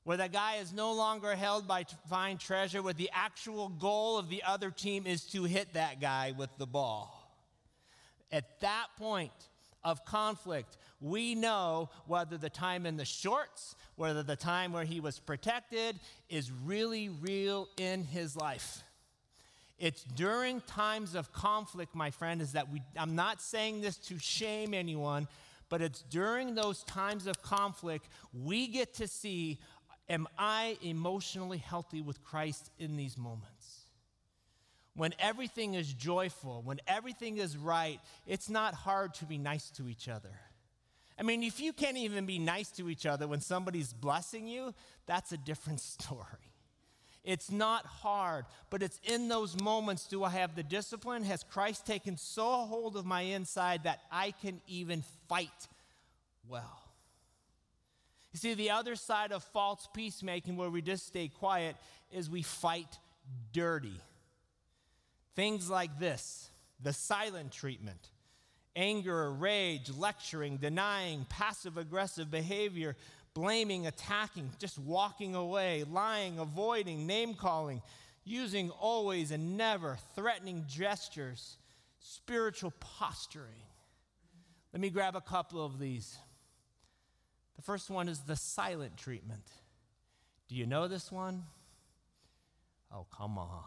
where 0.04 0.18
the 0.18 0.28
guy 0.28 0.56
is 0.56 0.74
no 0.74 0.94
longer 0.94 1.36
held 1.36 1.68
by 1.68 1.86
fine 2.10 2.38
treasure, 2.38 2.82
where 2.82 2.94
the 2.94 3.10
actual 3.14 3.70
goal 3.70 4.18
of 4.18 4.30
the 4.30 4.44
other 4.44 4.72
team 4.72 5.06
is 5.06 5.24
to 5.26 5.44
hit 5.44 5.74
that 5.74 6.02
guy 6.02 6.34
with 6.38 6.50
the 6.58 6.66
ball. 6.66 7.18
At 8.32 8.60
that 8.62 8.88
point 8.98 9.32
of 9.84 10.04
conflict, 10.06 10.78
we 11.00 11.36
know 11.36 11.90
whether 12.08 12.38
the 12.38 12.50
time 12.50 12.86
in 12.86 12.98
the 12.98 13.06
shorts, 13.06 13.76
whether 13.96 14.24
the 14.24 14.36
time 14.36 14.74
where 14.74 14.86
he 14.86 15.00
was 15.00 15.20
protected 15.20 16.00
is 16.30 16.52
really 16.52 17.10
real 17.10 17.68
in 17.78 18.04
his 18.04 18.36
life. 18.36 18.84
It's 19.82 20.04
during 20.04 20.62
times 20.62 21.16
of 21.16 21.34
conflict, 21.34 21.96
my 21.96 22.12
friend, 22.12 22.40
is 22.40 22.52
that 22.52 22.72
we, 22.72 22.84
I'm 22.96 23.16
not 23.16 23.42
saying 23.42 23.82
this 23.82 23.98
to 23.98 24.20
shame 24.20 24.76
anyone, 24.76 25.28
but 25.70 25.82
it's 25.82 26.04
during 26.04 26.54
those 26.54 26.84
times 26.84 27.26
of 27.26 27.42
conflict 27.42 28.08
we 28.32 28.68
get 28.68 28.94
to 28.96 29.08
see 29.08 29.58
am 30.08 30.28
I 30.38 30.78
emotionally 30.84 31.58
healthy 31.58 32.02
with 32.02 32.22
Christ 32.22 32.70
in 32.78 32.96
these 32.96 33.18
moments? 33.18 33.86
When 34.96 35.16
everything 35.18 35.74
is 35.74 35.92
joyful, 35.92 36.62
when 36.64 36.80
everything 36.86 37.38
is 37.38 37.58
right, 37.58 38.00
it's 38.28 38.52
not 38.52 38.76
hard 38.76 39.16
to 39.16 39.26
be 39.26 39.40
nice 39.40 39.72
to 39.72 39.90
each 39.90 40.08
other. 40.08 40.38
I 41.18 41.24
mean, 41.24 41.42
if 41.42 41.60
you 41.60 41.74
can't 41.74 41.98
even 41.98 42.28
be 42.28 42.38
nice 42.38 42.70
to 42.72 42.88
each 42.88 43.08
other 43.08 43.28
when 43.28 43.42
somebody's 43.42 43.94
blessing 43.94 44.48
you, 44.48 44.76
that's 45.08 45.32
a 45.32 45.38
different 45.38 45.80
story. 45.80 46.51
It's 47.24 47.52
not 47.52 47.86
hard, 47.86 48.46
but 48.70 48.82
it's 48.82 49.00
in 49.04 49.28
those 49.28 49.60
moments 49.62 50.08
do 50.08 50.24
I 50.24 50.30
have 50.32 50.56
the 50.56 50.64
discipline? 50.64 51.24
Has 51.24 51.44
Christ 51.44 51.86
taken 51.86 52.18
so 52.18 52.44
hold 52.44 52.98
of 52.98 53.06
my 53.06 53.22
inside 53.22 53.84
that 53.84 54.00
I 54.12 54.32
can 54.32 54.60
even 54.68 55.04
fight 55.30 55.68
well? 56.48 56.82
You 58.34 58.40
see, 58.40 58.54
the 58.54 58.72
other 58.72 58.96
side 58.96 59.32
of 59.32 59.44
false 59.44 59.88
peacemaking, 59.94 60.58
where 60.58 60.70
we 60.70 60.82
just 60.82 61.06
stay 61.06 61.28
quiet, 61.28 61.76
is 62.12 62.30
we 62.30 62.42
fight 62.42 62.98
dirty. 63.54 64.00
Things 65.36 65.70
like 65.70 66.00
this 66.00 66.50
the 66.82 66.94
silent 66.94 67.52
treatment 67.52 68.10
anger, 68.76 69.32
rage, 69.32 69.92
lecturing, 69.98 70.58
denying, 70.58 71.26
passive 71.30 71.78
aggressive 71.78 72.32
behavior, 72.32 72.96
blaming, 73.34 73.88
attacking, 73.88 74.52
just 74.60 74.78
walking 74.78 75.36
away, 75.36 75.84
lying, 75.90 76.40
avoiding, 76.40 77.08
name 77.08 77.34
calling, 77.34 77.82
using 78.24 78.70
always 78.72 79.32
and 79.32 79.58
never, 79.58 79.98
threatening 80.16 80.66
gestures, 80.68 81.58
spiritual 82.00 82.74
posturing. 82.80 83.64
Let 84.74 84.82
me 84.82 84.90
grab 84.90 85.16
a 85.16 85.22
couple 85.22 85.64
of 85.64 85.80
these. 85.80 86.18
The 87.56 87.62
first 87.62 87.90
one 87.90 88.10
is 88.10 88.20
the 88.22 88.36
silent 88.36 88.98
treatment. 88.98 89.46
Do 90.48 90.56
you 90.56 90.66
know 90.66 90.88
this 90.88 91.12
one? 91.12 91.44
Oh, 92.94 93.06
come 93.16 93.38
on. 93.38 93.64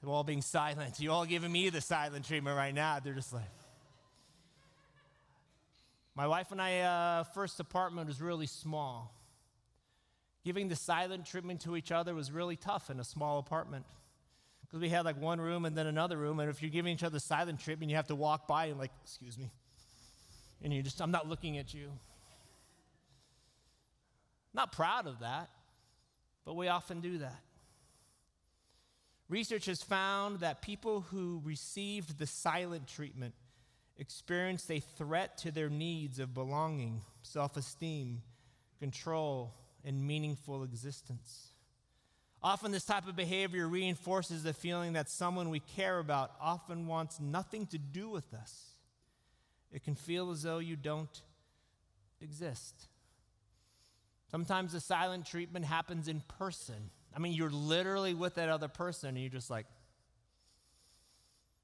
They're 0.00 0.10
all 0.10 0.24
being 0.24 0.42
silent. 0.42 0.98
You 0.98 1.12
all 1.12 1.26
giving 1.26 1.52
me 1.52 1.68
the 1.68 1.80
silent 1.80 2.26
treatment 2.26 2.56
right 2.56 2.74
now. 2.74 3.00
They're 3.00 3.14
just 3.14 3.32
like. 3.32 3.44
My 6.20 6.26
wife 6.26 6.52
and 6.52 6.60
I, 6.60 6.80
uh, 6.80 7.24
first 7.24 7.60
apartment 7.60 8.06
was 8.06 8.20
really 8.20 8.46
small. 8.46 9.14
Giving 10.44 10.68
the 10.68 10.76
silent 10.76 11.24
treatment 11.24 11.62
to 11.62 11.76
each 11.76 11.90
other 11.90 12.14
was 12.14 12.30
really 12.30 12.56
tough 12.56 12.90
in 12.90 13.00
a 13.00 13.04
small 13.04 13.38
apartment 13.38 13.86
because 14.60 14.80
we 14.80 14.90
had 14.90 15.06
like 15.06 15.18
one 15.18 15.40
room 15.40 15.64
and 15.64 15.74
then 15.74 15.86
another 15.86 16.18
room. 16.18 16.38
And 16.38 16.50
if 16.50 16.60
you're 16.60 16.70
giving 16.70 16.92
each 16.92 17.02
other 17.02 17.18
silent 17.18 17.58
treatment, 17.58 17.88
you 17.88 17.96
have 17.96 18.08
to 18.08 18.14
walk 18.14 18.46
by 18.46 18.66
and, 18.66 18.78
like, 18.78 18.90
excuse 19.02 19.38
me. 19.38 19.50
And 20.62 20.74
you 20.74 20.82
just, 20.82 21.00
I'm 21.00 21.10
not 21.10 21.26
looking 21.26 21.56
at 21.56 21.72
you. 21.72 21.90
Not 24.52 24.72
proud 24.72 25.06
of 25.06 25.20
that, 25.20 25.48
but 26.44 26.54
we 26.54 26.68
often 26.68 27.00
do 27.00 27.16
that. 27.16 27.40
Research 29.30 29.64
has 29.64 29.82
found 29.82 30.40
that 30.40 30.60
people 30.60 31.00
who 31.00 31.40
received 31.46 32.18
the 32.18 32.26
silent 32.26 32.88
treatment 32.88 33.32
experienced 34.00 34.68
a 34.70 34.80
threat 34.80 35.38
to 35.38 35.52
their 35.52 35.70
needs 35.70 36.18
of 36.18 36.34
belonging, 36.34 37.02
self 37.22 37.56
esteem, 37.56 38.22
control, 38.80 39.54
and 39.84 40.04
meaningful 40.04 40.64
existence. 40.64 41.52
Often, 42.42 42.72
this 42.72 42.84
type 42.84 43.06
of 43.06 43.14
behavior 43.14 43.68
reinforces 43.68 44.42
the 44.42 44.52
feeling 44.52 44.94
that 44.94 45.08
someone 45.08 45.50
we 45.50 45.60
care 45.60 45.98
about 45.98 46.32
often 46.40 46.88
wants 46.88 47.20
nothing 47.20 47.66
to 47.66 47.78
do 47.78 48.08
with 48.08 48.34
us. 48.34 48.74
It 49.70 49.84
can 49.84 49.94
feel 49.94 50.32
as 50.32 50.42
though 50.42 50.58
you 50.58 50.74
don't 50.74 51.22
exist. 52.20 52.88
Sometimes 54.30 54.72
the 54.72 54.80
silent 54.80 55.26
treatment 55.26 55.66
happens 55.66 56.08
in 56.08 56.22
person 56.38 56.90
I 57.14 57.18
mean, 57.18 57.32
you're 57.32 57.50
literally 57.50 58.14
with 58.14 58.36
that 58.36 58.48
other 58.48 58.68
person 58.68 59.10
and 59.10 59.18
you're 59.18 59.30
just 59.30 59.50
like, 59.50 59.66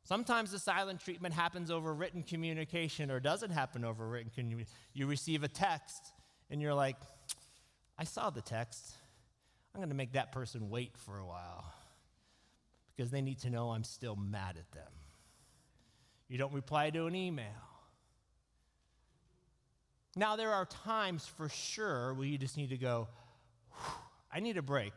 Sometimes 0.06 0.52
the 0.52 0.60
silent 0.60 1.00
treatment 1.00 1.34
happens 1.34 1.68
over 1.68 1.92
written 1.92 2.22
communication 2.22 3.10
or 3.10 3.18
doesn't 3.18 3.50
happen 3.50 3.84
over 3.84 4.06
written 4.06 4.30
communication. 4.32 4.72
You 4.92 5.08
receive 5.08 5.42
a 5.42 5.48
text 5.48 6.12
and 6.48 6.62
you're 6.62 6.74
like, 6.74 6.94
I 7.98 8.04
saw 8.04 8.30
the 8.30 8.40
text. 8.40 8.92
I'm 9.74 9.80
going 9.80 9.88
to 9.88 9.96
make 9.96 10.12
that 10.12 10.30
person 10.30 10.70
wait 10.70 10.96
for 10.96 11.18
a 11.18 11.26
while 11.26 11.64
because 12.94 13.10
they 13.10 13.20
need 13.20 13.40
to 13.40 13.50
know 13.50 13.70
I'm 13.70 13.82
still 13.82 14.14
mad 14.14 14.56
at 14.56 14.70
them. 14.70 14.92
You 16.28 16.38
don't 16.38 16.54
reply 16.54 16.90
to 16.90 17.06
an 17.06 17.16
email. 17.16 17.44
Now, 20.14 20.36
there 20.36 20.52
are 20.52 20.66
times 20.66 21.26
for 21.26 21.48
sure 21.48 22.14
where 22.14 22.28
you 22.28 22.38
just 22.38 22.56
need 22.56 22.70
to 22.70 22.78
go, 22.78 23.08
I 24.32 24.38
need 24.38 24.56
a 24.56 24.62
break 24.62 24.94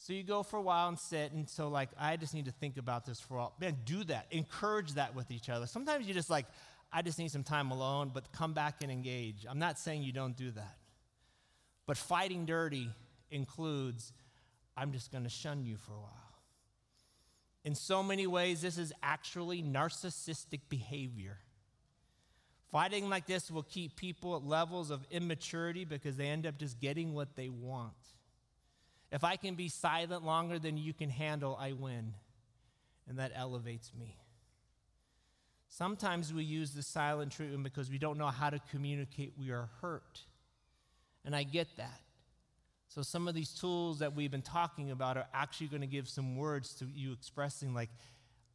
So 0.00 0.12
you 0.12 0.22
go 0.22 0.44
for 0.44 0.58
a 0.58 0.62
while 0.62 0.88
and 0.88 0.98
sit, 0.98 1.32
and 1.32 1.48
so 1.48 1.68
like 1.68 1.90
I 1.98 2.16
just 2.16 2.32
need 2.32 2.44
to 2.44 2.52
think 2.52 2.78
about 2.78 3.04
this 3.04 3.20
for 3.20 3.34
a 3.34 3.38
while. 3.38 3.52
Man, 3.60 3.76
do 3.84 4.04
that. 4.04 4.26
Encourage 4.30 4.94
that 4.94 5.14
with 5.14 5.30
each 5.30 5.48
other. 5.48 5.66
Sometimes 5.66 6.06
you 6.06 6.14
just 6.14 6.30
like, 6.30 6.46
I 6.92 7.02
just 7.02 7.18
need 7.18 7.30
some 7.30 7.42
time 7.42 7.72
alone, 7.72 8.12
but 8.14 8.32
come 8.32 8.54
back 8.54 8.76
and 8.82 8.92
engage. 8.92 9.44
I'm 9.48 9.58
not 9.58 9.78
saying 9.78 10.04
you 10.04 10.12
don't 10.12 10.36
do 10.36 10.52
that. 10.52 10.76
But 11.86 11.96
fighting 11.96 12.46
dirty 12.46 12.90
includes, 13.30 14.12
I'm 14.76 14.92
just 14.92 15.10
to 15.12 15.28
shun 15.28 15.64
you 15.64 15.76
for 15.76 15.92
a 15.92 16.00
while. 16.00 16.12
In 17.64 17.74
so 17.74 18.02
many 18.02 18.26
ways, 18.26 18.62
this 18.62 18.78
is 18.78 18.92
actually 19.02 19.62
narcissistic 19.62 20.60
behavior. 20.68 21.38
Fighting 22.70 23.08
like 23.08 23.26
this 23.26 23.50
will 23.50 23.64
keep 23.64 23.96
people 23.96 24.36
at 24.36 24.44
levels 24.44 24.90
of 24.90 25.04
immaturity 25.10 25.84
because 25.84 26.16
they 26.16 26.28
end 26.28 26.46
up 26.46 26.56
just 26.58 26.78
getting 26.78 27.14
what 27.14 27.34
they 27.34 27.48
want. 27.48 27.94
If 29.10 29.24
I 29.24 29.36
can 29.36 29.54
be 29.54 29.68
silent 29.68 30.24
longer 30.24 30.58
than 30.58 30.76
you 30.76 30.92
can 30.92 31.10
handle, 31.10 31.56
I 31.58 31.72
win. 31.72 32.14
And 33.08 33.18
that 33.18 33.32
elevates 33.34 33.92
me. 33.98 34.16
Sometimes 35.68 36.32
we 36.32 36.44
use 36.44 36.72
the 36.72 36.82
silent 36.82 37.32
treatment 37.32 37.62
because 37.62 37.90
we 37.90 37.98
don't 37.98 38.18
know 38.18 38.26
how 38.28 38.50
to 38.50 38.60
communicate 38.70 39.32
we 39.38 39.50
are 39.50 39.68
hurt. 39.80 40.20
And 41.24 41.34
I 41.34 41.42
get 41.42 41.68
that. 41.76 42.00
So, 42.88 43.02
some 43.02 43.28
of 43.28 43.34
these 43.34 43.50
tools 43.50 43.98
that 43.98 44.16
we've 44.16 44.30
been 44.30 44.40
talking 44.40 44.90
about 44.90 45.18
are 45.18 45.26
actually 45.34 45.66
going 45.66 45.82
to 45.82 45.86
give 45.86 46.08
some 46.08 46.36
words 46.36 46.74
to 46.76 46.86
you 46.86 47.12
expressing, 47.12 47.74
like, 47.74 47.90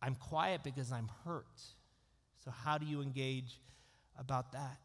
I'm 0.02 0.16
quiet 0.16 0.64
because 0.64 0.92
I'm 0.92 1.10
hurt. 1.24 1.62
So, 2.44 2.50
how 2.50 2.80
do 2.80 2.86
you 2.88 3.02
engage 3.02 3.60
about 4.18 4.52
that? 4.54 4.78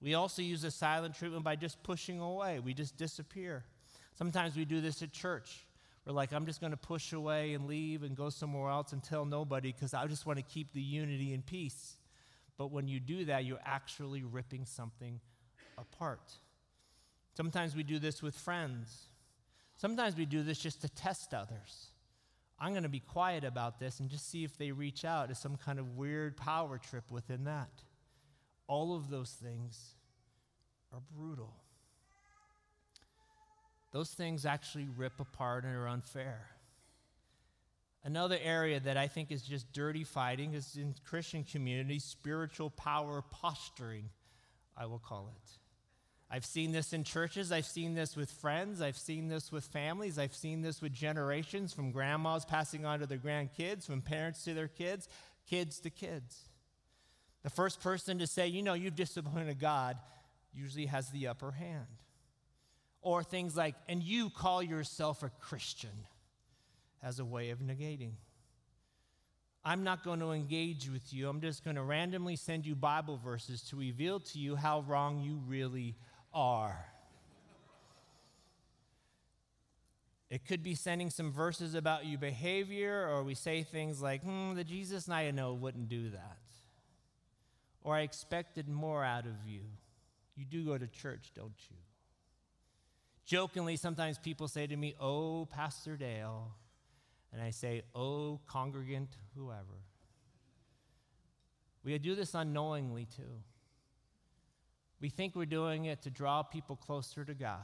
We 0.00 0.14
also 0.14 0.40
use 0.40 0.62
the 0.62 0.70
silent 0.70 1.16
treatment 1.16 1.42
by 1.42 1.56
just 1.56 1.82
pushing 1.82 2.20
away, 2.20 2.60
we 2.60 2.74
just 2.74 2.96
disappear. 2.96 3.64
Sometimes 4.14 4.56
we 4.56 4.64
do 4.64 4.80
this 4.80 5.02
at 5.02 5.12
church. 5.12 5.66
We're 6.06 6.12
like, 6.12 6.32
I'm 6.32 6.46
just 6.46 6.60
going 6.60 6.72
to 6.72 6.76
push 6.76 7.12
away 7.12 7.54
and 7.54 7.66
leave 7.66 8.02
and 8.02 8.16
go 8.16 8.28
somewhere 8.28 8.70
else 8.70 8.92
and 8.92 9.02
tell 9.02 9.24
nobody 9.24 9.72
because 9.72 9.94
I 9.94 10.06
just 10.06 10.26
want 10.26 10.38
to 10.38 10.44
keep 10.44 10.72
the 10.72 10.82
unity 10.82 11.32
and 11.32 11.44
peace. 11.44 11.96
But 12.58 12.72
when 12.72 12.88
you 12.88 13.00
do 13.00 13.24
that, 13.26 13.44
you're 13.44 13.60
actually 13.64 14.22
ripping 14.24 14.66
something 14.66 15.20
apart. 15.78 16.32
Sometimes 17.34 17.74
we 17.74 17.82
do 17.82 17.98
this 17.98 18.22
with 18.22 18.34
friends. 18.34 19.04
Sometimes 19.76 20.16
we 20.16 20.26
do 20.26 20.42
this 20.42 20.58
just 20.58 20.82
to 20.82 20.88
test 20.88 21.32
others. 21.32 21.88
I'm 22.58 22.72
going 22.72 22.82
to 22.82 22.88
be 22.88 23.00
quiet 23.00 23.42
about 23.42 23.80
this 23.80 23.98
and 24.00 24.08
just 24.10 24.30
see 24.30 24.44
if 24.44 24.56
they 24.56 24.70
reach 24.70 25.04
out 25.04 25.30
as 25.30 25.38
some 25.38 25.56
kind 25.56 25.78
of 25.78 25.96
weird 25.96 26.36
power 26.36 26.78
trip 26.78 27.10
within 27.10 27.44
that. 27.44 27.70
All 28.68 28.94
of 28.94 29.10
those 29.10 29.30
things 29.30 29.94
are 30.92 31.00
brutal. 31.16 31.54
Those 33.92 34.10
things 34.10 34.46
actually 34.46 34.88
rip 34.96 35.20
apart 35.20 35.64
and 35.64 35.76
are 35.76 35.86
unfair. 35.86 36.40
Another 38.04 38.38
area 38.42 38.80
that 38.80 38.96
I 38.96 39.06
think 39.06 39.30
is 39.30 39.42
just 39.42 39.72
dirty 39.72 40.02
fighting 40.02 40.54
is 40.54 40.76
in 40.76 40.94
Christian 41.04 41.44
communities, 41.44 42.02
spiritual 42.02 42.70
power 42.70 43.22
posturing, 43.30 44.08
I 44.76 44.86
will 44.86 44.98
call 44.98 45.30
it. 45.36 45.50
I've 46.28 46.46
seen 46.46 46.72
this 46.72 46.94
in 46.94 47.04
churches, 47.04 47.52
I've 47.52 47.66
seen 47.66 47.94
this 47.94 48.16
with 48.16 48.30
friends, 48.30 48.80
I've 48.80 48.96
seen 48.96 49.28
this 49.28 49.52
with 49.52 49.64
families, 49.66 50.18
I've 50.18 50.34
seen 50.34 50.62
this 50.62 50.80
with 50.80 50.92
generations 50.92 51.74
from 51.74 51.92
grandmas 51.92 52.46
passing 52.46 52.86
on 52.86 53.00
to 53.00 53.06
their 53.06 53.18
grandkids, 53.18 53.84
from 53.84 54.00
parents 54.00 54.42
to 54.44 54.54
their 54.54 54.68
kids, 54.68 55.08
kids 55.46 55.78
to 55.80 55.90
kids. 55.90 56.40
The 57.42 57.50
first 57.50 57.80
person 57.80 58.18
to 58.18 58.26
say, 58.26 58.48
you 58.48 58.62
know, 58.62 58.72
you've 58.72 58.96
disappointed 58.96 59.60
God, 59.60 59.98
usually 60.54 60.86
has 60.86 61.10
the 61.10 61.28
upper 61.28 61.52
hand. 61.52 62.01
Or 63.02 63.22
things 63.22 63.56
like, 63.56 63.74
and 63.88 64.02
you 64.02 64.30
call 64.30 64.62
yourself 64.62 65.22
a 65.22 65.30
Christian, 65.40 65.90
as 67.02 67.18
a 67.18 67.24
way 67.24 67.50
of 67.50 67.58
negating. 67.58 68.12
I'm 69.64 69.84
not 69.84 70.02
going 70.02 70.20
to 70.20 70.32
engage 70.32 70.90
with 70.90 71.12
you. 71.12 71.28
I'm 71.28 71.40
just 71.40 71.64
going 71.64 71.76
to 71.76 71.82
randomly 71.82 72.36
send 72.36 72.66
you 72.66 72.74
Bible 72.74 73.16
verses 73.16 73.62
to 73.70 73.76
reveal 73.76 74.20
to 74.20 74.38
you 74.38 74.56
how 74.56 74.80
wrong 74.80 75.20
you 75.20 75.40
really 75.46 75.96
are. 76.34 76.86
It 80.30 80.46
could 80.46 80.62
be 80.62 80.74
sending 80.74 81.10
some 81.10 81.30
verses 81.30 81.74
about 81.74 82.06
your 82.06 82.18
behavior, 82.18 83.06
or 83.06 83.22
we 83.22 83.34
say 83.34 83.62
things 83.62 84.00
like, 84.00 84.22
hmm, 84.22 84.54
the 84.54 84.64
Jesus 84.64 85.08
I 85.08 85.30
know 85.30 85.52
wouldn't 85.52 85.88
do 85.88 86.08
that. 86.10 86.38
Or 87.84 87.94
I 87.94 88.00
expected 88.00 88.68
more 88.68 89.04
out 89.04 89.26
of 89.26 89.34
you. 89.46 89.60
You 90.34 90.44
do 90.44 90.64
go 90.64 90.78
to 90.78 90.86
church, 90.86 91.32
don't 91.34 91.52
you? 91.70 91.76
Jokingly, 93.24 93.76
sometimes 93.76 94.18
people 94.18 94.48
say 94.48 94.66
to 94.66 94.76
me, 94.76 94.94
Oh, 95.00 95.46
Pastor 95.50 95.96
Dale. 95.96 96.52
And 97.32 97.40
I 97.40 97.50
say, 97.50 97.82
Oh, 97.94 98.40
congregant, 98.46 99.16
whoever. 99.36 99.82
We 101.84 101.96
do 101.98 102.14
this 102.14 102.34
unknowingly 102.34 103.06
too. 103.06 103.42
We 105.00 105.08
think 105.08 105.34
we're 105.34 105.46
doing 105.46 105.86
it 105.86 106.02
to 106.02 106.10
draw 106.10 106.42
people 106.42 106.76
closer 106.76 107.24
to 107.24 107.34
God. 107.34 107.58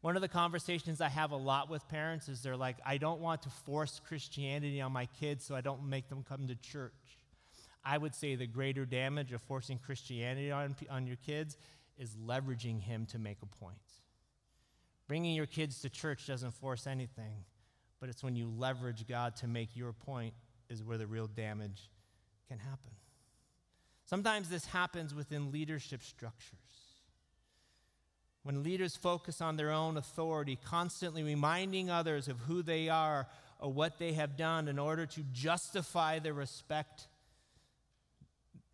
One 0.00 0.16
of 0.16 0.22
the 0.22 0.28
conversations 0.28 1.00
I 1.00 1.08
have 1.08 1.32
a 1.32 1.36
lot 1.36 1.70
with 1.70 1.88
parents 1.88 2.28
is 2.28 2.42
they're 2.42 2.56
like, 2.56 2.76
I 2.84 2.98
don't 2.98 3.20
want 3.20 3.42
to 3.42 3.48
force 3.48 4.00
Christianity 4.06 4.80
on 4.80 4.92
my 4.92 5.06
kids, 5.06 5.44
so 5.44 5.56
I 5.56 5.60
don't 5.60 5.88
make 5.88 6.08
them 6.08 6.22
come 6.28 6.46
to 6.46 6.54
church. 6.54 6.92
I 7.82 7.98
would 7.98 8.14
say 8.14 8.34
the 8.34 8.46
greater 8.46 8.84
damage 8.84 9.32
of 9.32 9.42
forcing 9.42 9.78
Christianity 9.78 10.52
on, 10.52 10.76
on 10.90 11.06
your 11.06 11.16
kids 11.16 11.56
is 11.98 12.16
leveraging 12.16 12.80
him 12.82 13.06
to 13.06 13.18
make 13.18 13.38
a 13.42 13.46
point. 13.46 13.76
Bringing 15.06 15.34
your 15.34 15.46
kids 15.46 15.80
to 15.80 15.90
church 15.90 16.26
doesn't 16.26 16.52
force 16.52 16.86
anything, 16.86 17.44
but 18.00 18.08
it's 18.08 18.22
when 18.22 18.36
you 18.36 18.48
leverage 18.48 19.06
God 19.06 19.36
to 19.36 19.46
make 19.46 19.76
your 19.76 19.92
point 19.92 20.34
is 20.70 20.82
where 20.82 20.98
the 20.98 21.06
real 21.06 21.26
damage 21.26 21.90
can 22.48 22.58
happen. 22.58 22.92
Sometimes 24.06 24.48
this 24.48 24.66
happens 24.66 25.14
within 25.14 25.50
leadership 25.50 26.02
structures. 26.02 26.58
When 28.42 28.62
leaders 28.62 28.96
focus 28.96 29.40
on 29.40 29.56
their 29.56 29.70
own 29.70 29.96
authority, 29.96 30.58
constantly 30.62 31.22
reminding 31.22 31.90
others 31.90 32.28
of 32.28 32.40
who 32.40 32.62
they 32.62 32.90
are 32.90 33.26
or 33.58 33.72
what 33.72 33.98
they 33.98 34.12
have 34.12 34.36
done 34.36 34.68
in 34.68 34.78
order 34.78 35.06
to 35.06 35.22
justify 35.32 36.18
the 36.18 36.34
respect 36.34 37.08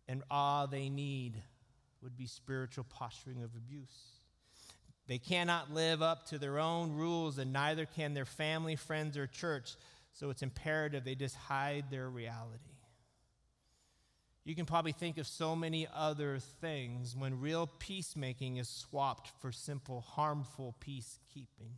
and 0.09 0.23
awe 0.29 0.65
they 0.65 0.89
need, 0.89 1.41
would 2.01 2.17
be 2.17 2.25
spiritual 2.25 2.83
posturing 2.83 3.43
of 3.43 3.55
abuse. 3.55 4.20
They 5.11 5.17
cannot 5.17 5.73
live 5.73 6.01
up 6.01 6.27
to 6.27 6.37
their 6.37 6.57
own 6.57 6.93
rules, 6.93 7.37
and 7.37 7.51
neither 7.51 7.85
can 7.85 8.13
their 8.13 8.23
family, 8.23 8.77
friends, 8.77 9.17
or 9.17 9.27
church. 9.27 9.75
So 10.13 10.29
it's 10.29 10.41
imperative 10.41 11.03
they 11.03 11.15
just 11.15 11.35
hide 11.35 11.91
their 11.91 12.09
reality. 12.09 12.77
You 14.45 14.55
can 14.55 14.65
probably 14.65 14.93
think 14.93 15.17
of 15.17 15.27
so 15.27 15.53
many 15.53 15.85
other 15.93 16.39
things 16.39 17.13
when 17.13 17.41
real 17.41 17.67
peacemaking 17.67 18.55
is 18.55 18.69
swapped 18.69 19.31
for 19.41 19.51
simple, 19.51 19.99
harmful 19.99 20.77
peacekeeping. 20.79 21.73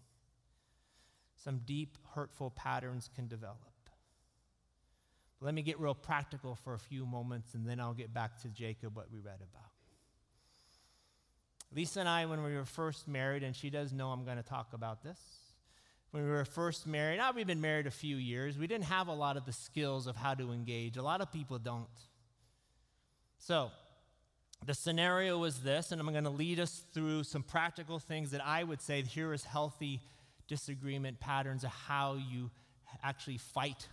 Some 1.36 1.62
deep, 1.65 1.98
hurtful 2.13 2.52
patterns 2.52 3.10
can 3.15 3.28
develop. 3.28 3.58
But 5.39 5.48
let 5.48 5.56
me 5.56 5.63
get 5.63 5.80
real 5.80 5.96
practical 5.96 6.54
for 6.54 6.76
a 6.76 6.80
few 6.80 7.08
moments, 7.08 7.56
and 7.56 7.67
then 7.67 7.80
I'll 7.80 7.96
get 7.96 8.13
back 8.13 8.39
to 8.43 8.50
Jacob, 8.50 8.96
what 8.96 9.12
we 9.12 9.17
read 9.17 9.41
about. 9.41 9.72
Lisa 11.75 12.01
and 12.01 12.09
I, 12.09 12.25
when 12.25 12.43
we 12.43 12.55
were 12.55 12.65
first 12.65 13.07
married, 13.07 13.43
and 13.43 13.55
she 13.55 13.69
does 13.69 13.93
know 13.93 14.09
I'm 14.09 14.25
going 14.25 14.38
to 14.38 14.43
talk 14.43 14.73
about 14.73 15.03
this. 15.03 15.19
When 16.12 16.23
we 16.23 16.29
were 16.29 16.45
first 16.45 16.86
married, 16.86 17.17
now 17.17 17.31
we've 17.31 17.47
been 17.47 17.62
married 17.62 17.88
a 17.88 17.91
few 17.91 18.17
years, 18.17 18.57
we 18.57 18.67
didn't 18.67 18.86
have 18.86 19.07
a 19.07 19.13
lot 19.13 19.38
of 19.38 19.45
the 19.45 19.53
skills 19.53 20.05
of 20.05 20.15
how 20.15 20.36
to 20.36 20.51
engage. 20.51 20.97
A 20.97 21.01
lot 21.01 21.21
of 21.21 21.31
people 21.31 21.57
don't. 21.57 21.88
So, 23.39 23.71
the 24.63 24.75
scenario 24.75 25.39
was 25.39 25.62
this, 25.62 25.91
and 25.91 25.99
I'm 25.99 26.07
going 26.12 26.23
to 26.23 26.29
lead 26.29 26.59
us 26.59 26.83
through 26.93 27.23
some 27.23 27.41
practical 27.41 27.97
things 27.97 28.31
that 28.31 28.45
I 28.45 28.63
would 28.63 28.81
say 28.81 29.01
here 29.01 29.33
is 29.33 29.43
healthy 29.43 30.01
disagreement 30.47 31.19
patterns 31.19 31.63
of 31.63 31.71
how 31.71 32.15
you 32.15 32.51
actually 33.03 33.39
fight 33.39 33.88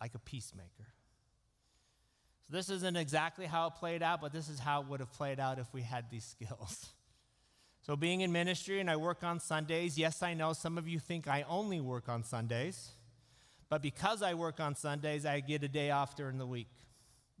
like 0.00 0.14
a 0.14 0.18
peacemaker. 0.18 0.86
So, 2.46 2.56
this 2.56 2.68
isn't 2.68 2.96
exactly 2.96 3.46
how 3.46 3.68
it 3.68 3.76
played 3.76 4.02
out, 4.02 4.20
but 4.20 4.34
this 4.34 4.50
is 4.50 4.58
how 4.58 4.82
it 4.82 4.88
would 4.88 5.00
have 5.00 5.12
played 5.12 5.40
out 5.40 5.58
if 5.58 5.72
we 5.72 5.80
had 5.80 6.10
these 6.10 6.24
skills. 6.40 6.90
So, 7.82 7.96
being 7.96 8.20
in 8.20 8.30
ministry 8.30 8.78
and 8.78 8.88
I 8.88 8.96
work 8.96 9.24
on 9.24 9.40
Sundays, 9.40 9.98
yes, 9.98 10.22
I 10.22 10.34
know 10.34 10.52
some 10.52 10.78
of 10.78 10.86
you 10.86 11.00
think 11.00 11.26
I 11.26 11.44
only 11.48 11.80
work 11.80 12.08
on 12.08 12.22
Sundays, 12.22 12.92
but 13.68 13.82
because 13.82 14.22
I 14.22 14.34
work 14.34 14.60
on 14.60 14.76
Sundays, 14.76 15.26
I 15.26 15.40
get 15.40 15.64
a 15.64 15.68
day 15.68 15.90
off 15.90 16.14
during 16.14 16.38
the 16.38 16.46
week. 16.46 16.68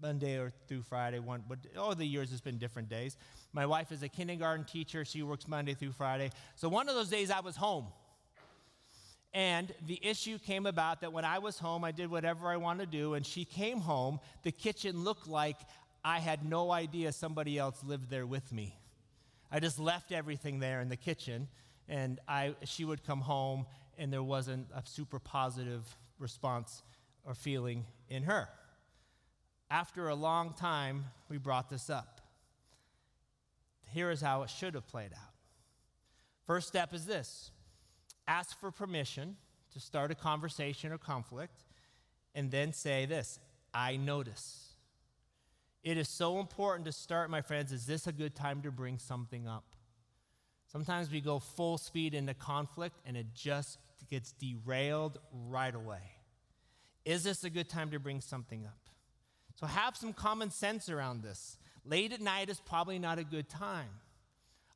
Monday 0.00 0.36
or 0.36 0.52
through 0.66 0.82
Friday. 0.82 1.20
One, 1.20 1.44
but 1.48 1.58
over 1.76 1.94
the 1.94 2.04
years, 2.04 2.32
it's 2.32 2.40
been 2.40 2.58
different 2.58 2.88
days. 2.88 3.16
My 3.52 3.66
wife 3.66 3.92
is 3.92 4.02
a 4.02 4.08
kindergarten 4.08 4.64
teacher. 4.64 5.04
She 5.04 5.22
works 5.22 5.46
Monday 5.46 5.74
through 5.74 5.92
Friday. 5.92 6.30
So 6.56 6.68
one 6.68 6.88
of 6.88 6.96
those 6.96 7.08
days, 7.08 7.30
I 7.30 7.38
was 7.38 7.54
home. 7.54 7.86
And 9.32 9.72
the 9.86 10.04
issue 10.04 10.38
came 10.40 10.66
about 10.66 11.02
that 11.02 11.12
when 11.12 11.24
I 11.24 11.38
was 11.38 11.58
home, 11.58 11.84
I 11.84 11.92
did 11.92 12.10
whatever 12.10 12.48
I 12.48 12.56
wanted 12.56 12.90
to 12.90 12.98
do. 12.98 13.14
And 13.14 13.24
she 13.24 13.44
came 13.44 13.78
home. 13.78 14.18
The 14.42 14.50
kitchen 14.50 15.04
looked 15.04 15.28
like 15.28 15.56
I 16.04 16.18
had 16.18 16.44
no 16.44 16.72
idea 16.72 17.12
somebody 17.12 17.56
else 17.58 17.82
lived 17.84 18.10
there 18.10 18.26
with 18.26 18.52
me. 18.52 18.74
I 19.52 19.60
just 19.60 19.78
left 19.78 20.10
everything 20.10 20.58
there 20.58 20.80
in 20.80 20.88
the 20.88 20.96
kitchen. 20.96 21.46
And 21.88 22.18
I, 22.26 22.54
she 22.64 22.84
would 22.84 23.04
come 23.04 23.20
home 23.20 23.66
and 23.98 24.10
there 24.10 24.22
wasn't 24.22 24.66
a 24.74 24.82
super 24.84 25.18
positive 25.18 25.84
response 26.18 26.82
or 27.24 27.34
feeling 27.34 27.84
in 28.08 28.22
her. 28.22 28.48
After 29.70 30.08
a 30.08 30.14
long 30.14 30.54
time, 30.54 31.04
we 31.28 31.36
brought 31.36 31.68
this 31.68 31.90
up. 31.90 32.20
Here 33.90 34.10
is 34.10 34.22
how 34.22 34.42
it 34.42 34.50
should 34.50 34.74
have 34.74 34.86
played 34.86 35.12
out. 35.12 35.34
First 36.46 36.68
step 36.68 36.94
is 36.94 37.04
this 37.04 37.50
ask 38.26 38.58
for 38.58 38.70
permission 38.70 39.36
to 39.72 39.80
start 39.80 40.10
a 40.10 40.14
conversation 40.14 40.92
or 40.92 40.98
conflict, 40.98 41.64
and 42.34 42.50
then 42.50 42.72
say 42.72 43.06
this 43.06 43.38
I 43.74 43.96
notice. 43.96 44.71
It 45.82 45.98
is 45.98 46.08
so 46.08 46.38
important 46.38 46.86
to 46.86 46.92
start, 46.92 47.28
my 47.28 47.42
friends. 47.42 47.72
Is 47.72 47.86
this 47.86 48.06
a 48.06 48.12
good 48.12 48.34
time 48.34 48.62
to 48.62 48.70
bring 48.70 48.98
something 48.98 49.48
up? 49.48 49.64
Sometimes 50.70 51.10
we 51.10 51.20
go 51.20 51.38
full 51.38 51.76
speed 51.76 52.14
into 52.14 52.34
conflict 52.34 53.00
and 53.04 53.16
it 53.16 53.26
just 53.34 53.78
gets 54.08 54.32
derailed 54.32 55.18
right 55.48 55.74
away. 55.74 56.00
Is 57.04 57.24
this 57.24 57.44
a 57.44 57.50
good 57.50 57.68
time 57.68 57.90
to 57.90 57.98
bring 57.98 58.20
something 58.20 58.64
up? 58.64 58.78
So 59.56 59.66
have 59.66 59.96
some 59.96 60.12
common 60.12 60.50
sense 60.50 60.88
around 60.88 61.22
this. 61.22 61.58
Late 61.84 62.12
at 62.12 62.20
night 62.20 62.48
is 62.48 62.60
probably 62.60 62.98
not 62.98 63.18
a 63.18 63.24
good 63.24 63.48
time. 63.48 63.90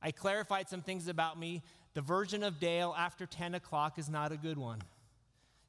I 0.03 0.11
clarified 0.11 0.69
some 0.69 0.83
things 0.83 1.09
about 1.09 1.39
me. 1.39 1.63
The 1.95 2.03
version 2.03 2.43
of 2.43 2.61
Dale 2.61 2.95
after 2.97 3.27
10 3.27 3.55
o'clock 3.55 3.99
is 3.99 4.09
not 4.09 4.33
a 4.33 4.37
good 4.37 4.59
one. 4.59 4.83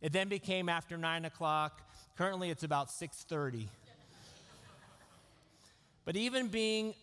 It 0.02 0.12
then 0.12 0.30
became 0.30 0.68
after 0.68 0.98
9 0.98 1.26
o'clock. 1.26 1.82
Currently, 2.18 2.50
it's 2.50 2.64
about 2.64 2.90
6:30. 2.90 3.70
But 6.08 6.16
even 6.16 6.48
being, 6.48 6.96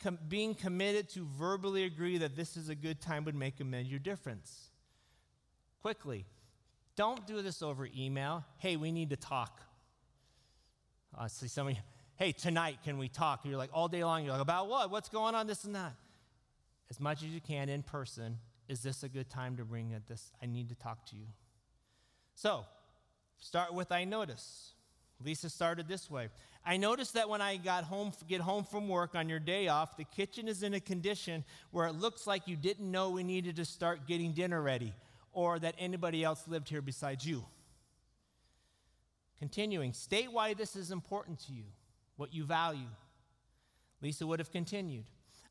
com- 0.00 0.20
being 0.28 0.54
committed 0.54 1.08
to 1.08 1.26
verbally 1.36 1.82
agree 1.82 2.18
that 2.18 2.36
this 2.36 2.56
is 2.56 2.68
a 2.68 2.76
good 2.76 3.00
time 3.00 3.24
would 3.24 3.34
make 3.34 3.58
a 3.58 3.64
major 3.64 3.98
difference. 3.98 4.70
Quickly, 5.82 6.26
don't 6.94 7.26
do 7.26 7.42
this 7.42 7.60
over 7.60 7.88
email. 7.98 8.44
Hey, 8.58 8.76
we 8.76 8.92
need 8.92 9.10
to 9.10 9.16
talk. 9.16 9.60
I 11.18 11.26
see 11.26 11.48
some 11.48 11.66
of 11.66 11.72
you, 11.72 11.80
hey, 12.14 12.30
tonight, 12.30 12.78
can 12.84 12.98
we 12.98 13.08
talk? 13.08 13.40
You're 13.42 13.56
like, 13.56 13.70
all 13.72 13.88
day 13.88 14.04
long, 14.04 14.22
you're 14.22 14.32
like, 14.32 14.40
about 14.40 14.68
what? 14.68 14.92
What's 14.92 15.08
going 15.08 15.34
on? 15.34 15.48
This 15.48 15.64
and 15.64 15.74
that. 15.74 15.94
As 16.88 17.00
much 17.00 17.24
as 17.24 17.30
you 17.30 17.40
can 17.40 17.68
in 17.68 17.82
person, 17.82 18.38
is 18.68 18.80
this 18.80 19.02
a 19.02 19.08
good 19.08 19.28
time 19.28 19.56
to 19.56 19.64
bring 19.64 19.90
it? 19.90 20.06
This, 20.06 20.30
I 20.40 20.46
need 20.46 20.68
to 20.68 20.76
talk 20.76 21.04
to 21.06 21.16
you. 21.16 21.26
So, 22.36 22.64
start 23.38 23.74
with 23.74 23.90
I 23.90 24.04
notice. 24.04 24.74
Lisa 25.24 25.50
started 25.50 25.88
this 25.88 26.08
way. 26.08 26.28
I 26.64 26.76
noticed 26.76 27.14
that 27.14 27.28
when 27.28 27.40
I 27.40 27.56
got 27.56 27.84
home, 27.84 28.12
get 28.28 28.40
home 28.40 28.64
from 28.64 28.88
work 28.88 29.16
on 29.16 29.28
your 29.28 29.40
day 29.40 29.66
off, 29.66 29.96
the 29.96 30.04
kitchen 30.04 30.46
is 30.46 30.62
in 30.62 30.74
a 30.74 30.80
condition 30.80 31.44
where 31.72 31.86
it 31.86 31.94
looks 31.94 32.26
like 32.26 32.46
you 32.46 32.56
didn't 32.56 32.88
know 32.88 33.10
we 33.10 33.24
needed 33.24 33.56
to 33.56 33.64
start 33.64 34.06
getting 34.06 34.32
dinner 34.32 34.62
ready 34.62 34.92
or 35.32 35.58
that 35.58 35.74
anybody 35.78 36.22
else 36.22 36.46
lived 36.46 36.68
here 36.68 36.82
besides 36.82 37.26
you. 37.26 37.44
Continuing, 39.38 39.92
state 39.92 40.30
why 40.30 40.54
this 40.54 40.76
is 40.76 40.92
important 40.92 41.40
to 41.40 41.52
you, 41.52 41.64
what 42.16 42.32
you 42.32 42.44
value. 42.44 42.86
Lisa 44.00 44.24
would 44.24 44.38
have 44.38 44.52
continued. 44.52 45.06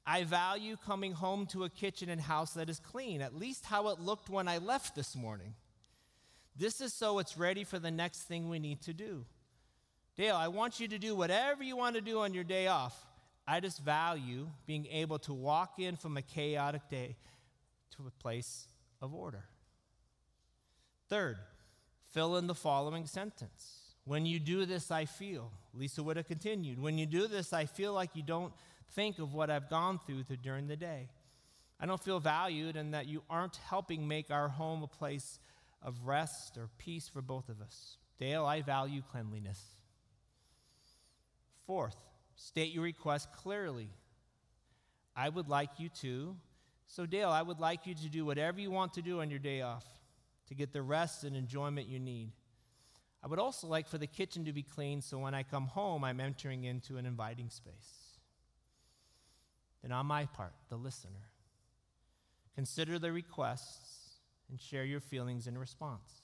I 0.05 0.23
value 0.23 0.77
coming 0.85 1.11
home 1.11 1.45
to 1.47 1.65
a 1.65 1.69
kitchen 1.69 2.09
and 2.09 2.21
house 2.21 2.53
that 2.53 2.69
is 2.69 2.79
clean, 2.79 3.21
at 3.21 3.35
least 3.35 3.65
how 3.65 3.89
it 3.89 3.99
looked 3.99 4.29
when 4.29 4.47
I 4.47 4.59
left 4.59 4.95
this 4.95 5.15
morning. 5.15 5.55
This 6.55 6.79
is 6.79 6.93
so 6.93 7.19
it's 7.19 7.37
ready 7.37 7.65
for 7.65 7.79
the 7.79 7.91
next 7.91 8.23
thing 8.23 8.49
we 8.49 8.59
need 8.59 8.81
to 8.83 8.93
do. 8.93 9.25
Dale, 10.17 10.35
I 10.35 10.49
want 10.49 10.79
you 10.79 10.87
to 10.89 10.97
do 10.97 11.15
whatever 11.15 11.63
you 11.63 11.77
want 11.77 11.95
to 11.95 12.01
do 12.01 12.19
on 12.19 12.33
your 12.33 12.43
day 12.43 12.67
off. 12.67 12.97
I 13.47 13.59
just 13.59 13.83
value 13.83 14.47
being 14.65 14.85
able 14.87 15.19
to 15.19 15.33
walk 15.33 15.79
in 15.79 15.95
from 15.95 16.17
a 16.17 16.21
chaotic 16.21 16.89
day 16.89 17.15
to 17.97 18.07
a 18.07 18.21
place 18.21 18.67
of 19.01 19.13
order. 19.13 19.43
Third, 21.09 21.37
fill 22.11 22.37
in 22.37 22.47
the 22.47 22.55
following 22.55 23.05
sentence. 23.05 23.95
When 24.05 24.25
you 24.25 24.39
do 24.39 24.65
this, 24.65 24.91
I 24.91 25.05
feel. 25.05 25.51
Lisa 25.73 26.03
would 26.03 26.17
have 26.17 26.27
continued. 26.27 26.79
When 26.79 26.97
you 26.97 27.05
do 27.05 27.27
this, 27.27 27.53
I 27.53 27.65
feel 27.65 27.93
like 27.93 28.15
you 28.15 28.23
don't 28.23 28.53
think 28.93 29.19
of 29.19 29.33
what 29.33 29.49
I've 29.49 29.69
gone 29.69 29.99
through 30.05 30.23
during 30.41 30.67
the 30.67 30.75
day. 30.75 31.09
I 31.79 31.85
don't 31.85 32.01
feel 32.01 32.19
valued 32.19 32.75
and 32.75 32.93
that 32.93 33.07
you 33.07 33.23
aren't 33.29 33.55
helping 33.55 34.07
make 34.07 34.29
our 34.29 34.49
home 34.49 34.83
a 34.83 34.87
place 34.87 35.39
of 35.81 36.05
rest 36.05 36.57
or 36.57 36.69
peace 36.77 37.07
for 37.07 37.21
both 37.21 37.49
of 37.49 37.61
us. 37.61 37.97
Dale, 38.19 38.45
I 38.45 38.61
value 38.61 39.01
cleanliness. 39.11 39.61
Fourth, 41.71 41.95
state 42.35 42.73
your 42.73 42.83
request 42.83 43.31
clearly. 43.31 43.87
I 45.15 45.29
would 45.29 45.47
like 45.47 45.69
you 45.79 45.87
to. 46.01 46.35
So, 46.85 47.05
Dale, 47.05 47.29
I 47.29 47.41
would 47.41 47.61
like 47.61 47.87
you 47.87 47.95
to 47.95 48.09
do 48.09 48.25
whatever 48.25 48.59
you 48.59 48.69
want 48.69 48.95
to 48.95 49.01
do 49.01 49.21
on 49.21 49.29
your 49.29 49.39
day 49.39 49.61
off 49.61 49.85
to 50.49 50.53
get 50.53 50.73
the 50.73 50.81
rest 50.81 51.23
and 51.23 51.33
enjoyment 51.33 51.87
you 51.87 51.97
need. 51.97 52.33
I 53.23 53.27
would 53.27 53.39
also 53.39 53.67
like 53.67 53.87
for 53.87 53.97
the 53.97 54.05
kitchen 54.05 54.43
to 54.43 54.51
be 54.51 54.63
clean 54.63 55.01
so 55.01 55.17
when 55.17 55.33
I 55.33 55.43
come 55.43 55.67
home, 55.67 56.03
I'm 56.03 56.19
entering 56.19 56.65
into 56.65 56.97
an 56.97 57.05
inviting 57.05 57.49
space. 57.49 58.17
Then, 59.81 59.93
on 59.93 60.07
my 60.07 60.25
part, 60.25 60.51
the 60.67 60.75
listener, 60.75 61.29
consider 62.53 62.99
the 62.99 63.13
requests 63.13 64.17
and 64.49 64.59
share 64.59 64.83
your 64.83 64.99
feelings 64.99 65.47
in 65.47 65.57
response. 65.57 66.21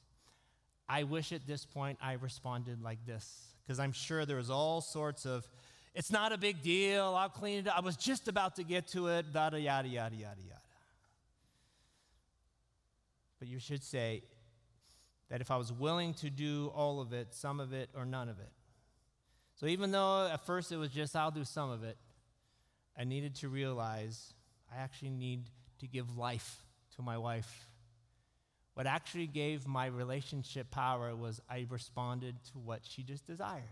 I 0.90 1.04
wish 1.04 1.32
at 1.32 1.48
this 1.48 1.64
point 1.64 2.00
I 2.02 2.16
responded 2.16 2.82
like 2.82 3.06
this, 3.06 3.54
because 3.68 3.80
I'm 3.80 3.92
sure 3.92 4.26
there 4.26 4.38
was 4.38 4.50
all 4.50 4.80
sorts 4.80 5.26
of, 5.26 5.46
it's 5.94 6.10
not 6.10 6.32
a 6.32 6.38
big 6.38 6.62
deal, 6.62 7.04
I'll 7.04 7.28
clean 7.28 7.60
it 7.60 7.68
up. 7.68 7.78
I 7.78 7.82
was 7.82 7.98
just 7.98 8.30
about 8.30 8.56
to 8.56 8.64
get 8.64 8.88
to 8.90 9.08
it, 9.08 9.26
yada, 9.34 9.60
yada, 9.60 9.90
yada, 9.90 10.16
yada, 10.16 10.42
yada. 10.42 10.62
But 13.40 13.50
you 13.50 13.60
should 13.60 13.84
say 13.84 14.24
that 15.30 15.42
if 15.42 15.52
I 15.52 15.58
was 15.58 15.74
willing 15.74 16.14
to 16.16 16.30
do 16.30 16.72
all 16.74 17.02
of 17.02 17.12
it, 17.12 17.34
some 17.34 17.60
of 17.60 17.74
it, 17.74 17.90
or 17.94 18.06
none 18.06 18.30
of 18.30 18.40
it. 18.40 18.52
So 19.56 19.66
even 19.66 19.92
though 19.92 20.30
at 20.32 20.46
first 20.46 20.72
it 20.72 20.78
was 20.78 20.92
just, 20.92 21.14
I'll 21.16 21.30
do 21.30 21.44
some 21.44 21.70
of 21.70 21.84
it, 21.84 21.98
I 22.98 23.04
needed 23.04 23.36
to 23.36 23.50
realize 23.50 24.34
I 24.74 24.78
actually 24.82 25.10
need 25.10 25.50
to 25.80 25.88
give 25.88 26.18
life 26.18 26.64
to 26.96 27.02
my 27.02 27.18
wife. 27.18 27.67
What 28.78 28.86
actually 28.86 29.26
gave 29.26 29.66
my 29.66 29.88
relationship 29.88 30.70
power 30.70 31.16
was 31.16 31.42
I 31.50 31.66
responded 31.68 32.36
to 32.52 32.60
what 32.60 32.82
she 32.84 33.02
just 33.02 33.26
desired. 33.26 33.64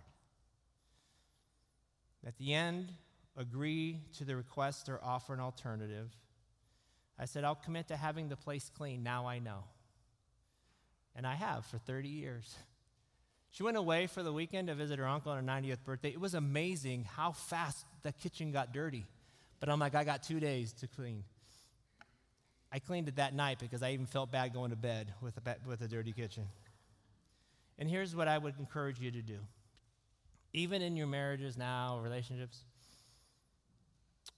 At 2.26 2.36
the 2.40 2.56
end, 2.56 2.92
agree 3.38 4.00
to 4.18 4.26
the 4.26 4.36
request 4.36 4.90
or 4.90 5.00
offer 5.04 5.36
an 5.36 5.40
alternative. 5.40 6.10
I 7.20 7.26
said, 7.26 7.44
I'll 7.44 7.54
commit 7.54 7.90
to 7.90 7.96
having 7.96 8.30
the 8.30 8.36
place 8.36 8.72
clean. 8.76 9.04
Now 9.04 9.28
I 9.28 9.38
know. 9.38 9.66
And 11.16 11.28
I 11.28 11.36
have 11.36 11.68
for 11.68 11.78
30 11.78 12.10
years. 12.10 12.56
She 13.52 13.62
went 13.62 13.78
away 13.78 14.08
for 14.08 14.24
the 14.24 14.34
weekend 14.34 14.70
to 14.70 14.74
visit 14.74 14.98
her 14.98 15.08
uncle 15.08 15.32
on 15.32 15.38
her 15.38 15.44
90th 15.44 15.84
birthday. 15.84 16.10
It 16.10 16.20
was 16.20 16.34
amazing 16.34 17.06
how 17.16 17.32
fast 17.34 17.86
the 18.02 18.12
kitchen 18.12 18.52
got 18.52 18.74
dirty. 18.74 19.06
But 19.60 19.70
I'm 19.70 19.78
like, 19.78 19.94
I 19.94 20.04
got 20.04 20.24
two 20.24 20.40
days 20.40 20.74
to 20.80 20.88
clean. 20.88 21.26
I 22.76 22.80
cleaned 22.80 23.08
it 23.08 23.16
that 23.16 23.34
night 23.34 23.60
because 23.60 23.82
I 23.82 23.92
even 23.92 24.06
felt 24.06 24.34
bad 24.34 24.52
going 24.52 24.72
to 24.72 24.76
bed 24.76 25.14
with 25.22 25.38
a, 25.38 25.56
with 25.66 25.80
a 25.80 25.88
dirty 25.88 26.12
kitchen. 26.12 26.44
And 27.80 27.90
here's 27.90 28.14
what 28.14 28.28
I 28.28 28.38
would 28.38 28.60
encourage 28.60 29.00
you 29.00 29.12
to 29.12 29.22
do. 29.22 29.38
Even 30.52 30.82
in 30.82 30.98
your 30.98 31.08
marriages 31.08 31.58
now, 31.58 32.00
relationships, 32.00 32.66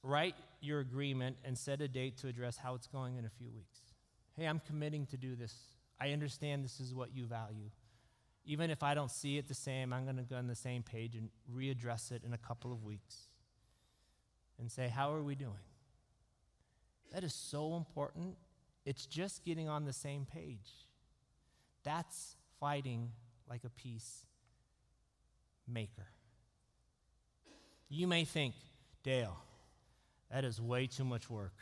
write 0.04 0.36
your 0.62 0.82
agreement 0.82 1.38
and 1.44 1.58
set 1.58 1.82
a 1.82 1.88
date 1.88 2.18
to 2.18 2.28
address 2.28 2.58
how 2.58 2.76
it's 2.76 2.86
going 2.86 3.18
in 3.18 3.26
a 3.26 3.30
few 3.40 3.50
weeks. 3.50 3.80
Hey, 4.36 4.46
I'm 4.46 4.62
committing 4.68 5.08
to 5.08 5.18
do 5.18 5.36
this. 5.36 5.56
I 6.00 6.12
understand 6.12 6.64
this 6.64 6.80
is 6.80 6.94
what 6.94 7.16
you 7.16 7.26
value. 7.26 7.72
Even 8.46 8.70
if 8.70 8.84
I 8.84 8.94
don't 8.94 9.10
see 9.10 9.40
it 9.40 9.48
the 9.48 9.56
same, 9.56 9.92
I'm 9.92 10.04
going 10.04 10.18
to 10.18 10.22
go 10.22 10.36
on 10.36 10.46
the 10.46 10.54
same 10.54 10.84
page 10.84 11.16
and 11.16 11.30
readdress 11.52 12.12
it 12.12 12.22
in 12.24 12.34
a 12.34 12.38
couple 12.38 12.72
of 12.72 12.84
weeks 12.84 13.30
and 14.60 14.72
say, 14.72 14.90
How 14.90 15.12
are 15.12 15.24
we 15.24 15.34
doing? 15.34 15.67
That 17.14 17.24
is 17.24 17.34
so 17.34 17.76
important. 17.76 18.36
It's 18.86 19.06
just 19.06 19.44
getting 19.44 19.68
on 19.70 19.86
the 19.86 19.94
same 19.94 20.26
page. 20.26 20.72
That's 21.84 22.36
fighting 22.60 23.12
like 23.50 23.64
a 23.64 23.70
peace 23.70 24.26
maker. 25.68 26.08
You 27.90 28.08
may 28.08 28.26
think, 28.26 28.56
Dale, 29.04 29.38
that 30.32 30.44
is 30.44 30.62
way 30.62 30.88
too 30.88 31.06
much 31.06 31.30
work. 31.30 31.54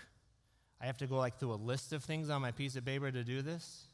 I 0.81 0.85
have 0.87 0.97
to 0.97 1.07
go 1.07 1.17
like 1.17 1.39
through 1.39 1.53
a 1.53 1.55
list 1.55 1.93
of 1.93 2.03
things 2.03 2.29
on 2.29 2.41
my 2.41 2.51
piece 2.51 2.75
of 2.75 2.85
paper 2.85 3.11
to 3.11 3.23
do 3.23 3.41
this. 3.41 3.87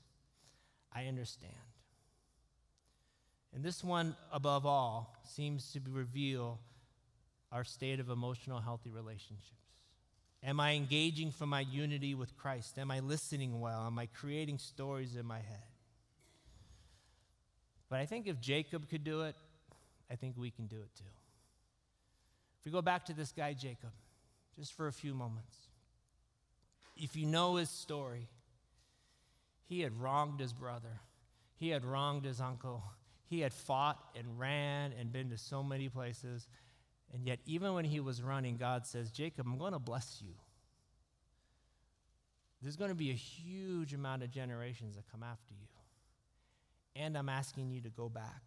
I 0.94 1.06
understand. 1.06 1.54
And 3.54 3.64
this 3.64 3.84
one, 3.84 4.16
above 4.32 4.66
all, 4.66 5.18
seems 5.26 5.72
to 5.74 5.82
reveal 5.90 6.60
our 7.52 7.64
state 7.64 8.00
of 8.00 8.10
emotional 8.10 8.60
healthy 8.60 8.90
relationships. 8.90 9.61
Am 10.44 10.60
I 10.60 10.74
engaging 10.74 11.32
from 11.32 11.50
my 11.50 11.60
unity 11.60 12.16
with 12.16 12.36
Christ? 12.36 12.80
Am 12.80 12.90
I 12.90 13.00
listening 13.00 13.60
well? 13.60 13.86
Am 13.86 14.00
I 14.00 14.08
creating 14.08 14.58
stories 14.58 15.16
in 15.16 15.26
my 15.26 15.38
head? 15.38 15.64
But 17.90 18.00
I 18.00 18.06
think 18.06 18.28
if 18.28 18.40
Jacob 18.40 18.90
could 18.90 19.04
do 19.04 19.22
it, 19.22 19.36
I 20.10 20.16
think 20.16 20.36
we 20.38 20.50
can 20.50 20.66
do 20.68 20.78
it 20.78 20.90
too. 20.98 21.04
If 22.60 22.66
we 22.66 22.72
go 22.72 22.82
back 22.82 23.06
to 23.06 23.14
this 23.14 23.32
guy, 23.32 23.54
Jacob, 23.54 23.92
just 24.58 24.74
for 24.74 24.88
a 24.88 24.94
few 24.94 25.14
moments. 25.14 25.58
If 26.98 27.16
you 27.16 27.26
know 27.26 27.56
his 27.56 27.70
story, 27.70 28.28
he 29.68 29.82
had 29.82 30.00
wronged 30.00 30.40
his 30.40 30.54
brother, 30.54 31.00
he 31.56 31.70
had 31.70 31.86
wronged 31.86 32.26
his 32.26 32.42
uncle, 32.42 32.84
he 33.30 33.40
had 33.40 33.54
fought 33.54 33.98
and 34.18 34.40
ran 34.40 34.92
and 35.00 35.12
been 35.12 35.30
to 35.30 35.38
so 35.38 35.64
many 35.64 35.88
places. 35.88 36.48
And 37.14 37.28
yet, 37.28 37.40
even 37.46 37.74
when 37.74 37.86
he 37.86 38.00
was 38.00 38.22
running, 38.22 38.58
God 38.58 38.86
says, 38.86 39.12
Jacob, 39.12 39.46
I'm 39.46 39.58
going 39.58 39.74
to 39.74 39.80
bless 39.80 40.22
you. 40.22 40.34
There's 42.62 42.76
going 42.78 42.92
to 42.92 42.96
be 42.96 43.10
a 43.10 43.16
huge 43.16 43.94
amount 43.94 44.24
of 44.24 44.32
generations 44.32 44.96
that 44.96 45.10
come 45.12 45.24
after 45.24 45.54
you. 45.54 45.68
And 46.96 47.18
I'm 47.18 47.30
asking 47.30 47.72
you 47.72 47.82
to 47.82 47.90
go 47.90 48.08
back. 48.08 48.44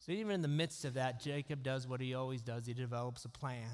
So, 0.00 0.12
even 0.12 0.32
in 0.32 0.42
the 0.42 0.48
midst 0.48 0.84
of 0.84 0.94
that, 0.94 1.20
Jacob 1.20 1.62
does 1.62 1.86
what 1.86 2.00
he 2.00 2.14
always 2.14 2.42
does 2.42 2.66
he 2.66 2.74
develops 2.74 3.24
a 3.24 3.28
plan 3.28 3.68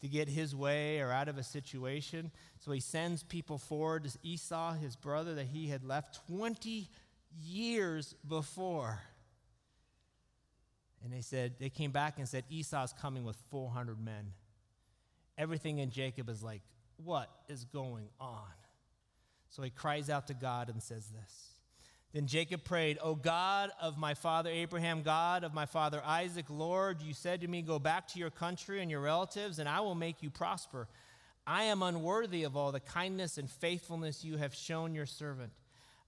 to 0.00 0.08
get 0.08 0.28
his 0.28 0.54
way 0.54 1.00
or 1.00 1.10
out 1.10 1.28
of 1.28 1.38
a 1.38 1.42
situation. 1.42 2.30
So, 2.58 2.72
he 2.72 2.80
sends 2.80 3.22
people 3.22 3.58
forward 3.58 4.04
to 4.04 4.18
Esau, 4.22 4.74
his 4.74 4.96
brother, 4.96 5.34
that 5.34 5.46
he 5.46 5.68
had 5.68 5.84
left 5.84 6.26
20 6.28 6.88
years 7.42 8.14
before. 8.26 9.00
And 11.04 11.12
they 11.12 11.20
said, 11.20 11.54
they 11.58 11.68
came 11.68 11.90
back 11.90 12.18
and 12.18 12.28
said, 12.28 12.44
Esau's 12.50 12.92
coming 12.92 13.24
with 13.24 13.36
400 13.50 14.02
men. 14.02 14.32
Everything 15.38 15.78
in 15.78 15.90
Jacob 15.90 16.28
is 16.28 16.42
like, 16.42 16.62
what 17.04 17.30
is 17.48 17.64
going 17.64 18.08
on? 18.20 18.42
So 19.50 19.62
he 19.62 19.70
cries 19.70 20.10
out 20.10 20.26
to 20.28 20.34
God 20.34 20.68
and 20.68 20.82
says 20.82 21.06
this. 21.08 21.50
Then 22.12 22.26
Jacob 22.26 22.64
prayed, 22.64 22.98
O 23.02 23.14
God 23.14 23.70
of 23.80 23.98
my 23.98 24.14
father 24.14 24.48
Abraham, 24.48 25.02
God 25.02 25.44
of 25.44 25.52
my 25.52 25.66
father 25.66 26.00
Isaac, 26.04 26.46
Lord, 26.48 27.02
you 27.02 27.12
said 27.12 27.42
to 27.42 27.48
me, 27.48 27.62
Go 27.62 27.78
back 27.78 28.08
to 28.08 28.18
your 28.18 28.30
country 28.30 28.80
and 28.80 28.90
your 28.90 29.00
relatives, 29.00 29.58
and 29.58 29.68
I 29.68 29.80
will 29.80 29.94
make 29.94 30.22
you 30.22 30.30
prosper. 30.30 30.88
I 31.46 31.64
am 31.64 31.82
unworthy 31.82 32.44
of 32.44 32.56
all 32.56 32.72
the 32.72 32.80
kindness 32.80 33.38
and 33.38 33.48
faithfulness 33.48 34.24
you 34.24 34.36
have 34.38 34.54
shown 34.54 34.94
your 34.94 35.06
servant. 35.06 35.52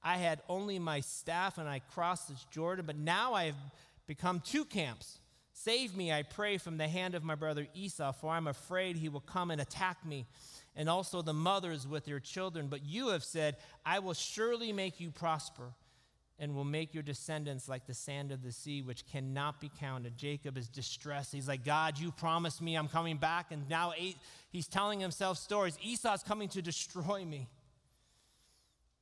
I 0.02 0.16
had 0.16 0.40
only 0.48 0.78
my 0.78 1.00
staff 1.00 1.58
and 1.58 1.68
I 1.68 1.80
crossed 1.92 2.28
this 2.28 2.44
Jordan, 2.50 2.86
but 2.86 2.96
now 2.96 3.34
I 3.34 3.44
have 3.46 3.56
become 4.08 4.40
two 4.40 4.64
camps. 4.64 5.20
Save 5.52 5.96
me, 5.96 6.12
I 6.12 6.24
pray, 6.24 6.58
from 6.58 6.78
the 6.78 6.88
hand 6.88 7.14
of 7.14 7.22
my 7.22 7.36
brother 7.36 7.68
Esau, 7.74 8.10
for 8.12 8.30
I'm 8.30 8.48
afraid 8.48 8.96
he 8.96 9.08
will 9.08 9.20
come 9.20 9.52
and 9.52 9.60
attack 9.60 10.04
me, 10.04 10.26
and 10.74 10.88
also 10.88 11.22
the 11.22 11.32
mothers 11.32 11.86
with 11.86 12.04
their 12.04 12.20
children. 12.20 12.66
But 12.68 12.84
you 12.84 13.08
have 13.08 13.22
said, 13.22 13.56
I 13.84 14.00
will 14.00 14.14
surely 14.14 14.72
make 14.72 14.98
you 14.98 15.10
prosper 15.10 15.74
and 16.38 16.54
will 16.54 16.64
make 16.64 16.94
your 16.94 17.02
descendants 17.02 17.68
like 17.68 17.86
the 17.86 17.94
sand 17.94 18.30
of 18.30 18.42
the 18.44 18.52
sea, 18.52 18.80
which 18.82 19.04
cannot 19.06 19.60
be 19.60 19.70
counted. 19.80 20.16
Jacob 20.16 20.56
is 20.56 20.68
distressed. 20.68 21.32
He's 21.32 21.48
like, 21.48 21.64
God, 21.64 21.98
you 21.98 22.12
promised 22.12 22.62
me 22.62 22.76
I'm 22.76 22.88
coming 22.88 23.16
back. 23.16 23.50
And 23.50 23.68
now 23.68 23.92
he's 24.50 24.68
telling 24.68 25.00
himself 25.00 25.38
stories. 25.38 25.76
Esau's 25.82 26.22
coming 26.22 26.48
to 26.50 26.62
destroy 26.62 27.24
me. 27.24 27.48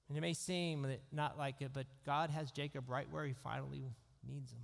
And 0.09 0.16
it 0.16 0.22
may 0.22 0.32
seem 0.32 0.86
not 1.12 1.36
like 1.36 1.61
it, 1.61 1.72
but 1.74 1.86
God 2.07 2.30
has 2.30 2.50
Jacob 2.50 2.88
right 2.88 3.07
where 3.11 3.26
he 3.26 3.34
finally 3.34 3.82
needs 4.26 4.50
him. 4.50 4.61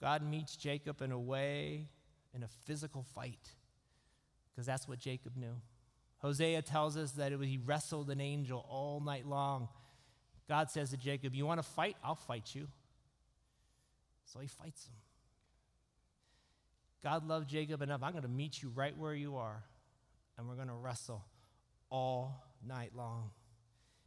God 0.00 0.22
meets 0.22 0.56
Jacob 0.56 1.00
in 1.02 1.12
a 1.12 1.18
way, 1.18 1.88
in 2.34 2.42
a 2.42 2.48
physical 2.66 3.02
fight, 3.14 3.54
because 4.50 4.66
that's 4.66 4.86
what 4.86 4.98
Jacob 4.98 5.36
knew. 5.36 5.56
Hosea 6.18 6.62
tells 6.62 6.96
us 6.96 7.12
that 7.12 7.36
was, 7.38 7.48
he 7.48 7.58
wrestled 7.58 8.10
an 8.10 8.20
angel 8.20 8.64
all 8.68 9.00
night 9.00 9.26
long 9.26 9.68
God 10.48 10.70
says 10.70 10.90
to 10.90 10.96
Jacob, 10.96 11.34
You 11.34 11.46
want 11.46 11.58
to 11.58 11.68
fight? 11.68 11.96
I'll 12.04 12.14
fight 12.14 12.54
you. 12.54 12.68
So 14.26 14.40
he 14.40 14.46
fights 14.46 14.86
him. 14.86 14.94
God 17.02 17.26
loved 17.26 17.48
Jacob 17.48 17.82
enough. 17.82 18.02
I'm 18.02 18.12
going 18.12 18.22
to 18.22 18.28
meet 18.28 18.62
you 18.62 18.70
right 18.74 18.96
where 18.96 19.14
you 19.14 19.36
are, 19.36 19.62
and 20.36 20.48
we're 20.48 20.56
going 20.56 20.68
to 20.68 20.74
wrestle 20.74 21.24
all 21.90 22.44
night 22.66 22.92
long. 22.96 23.30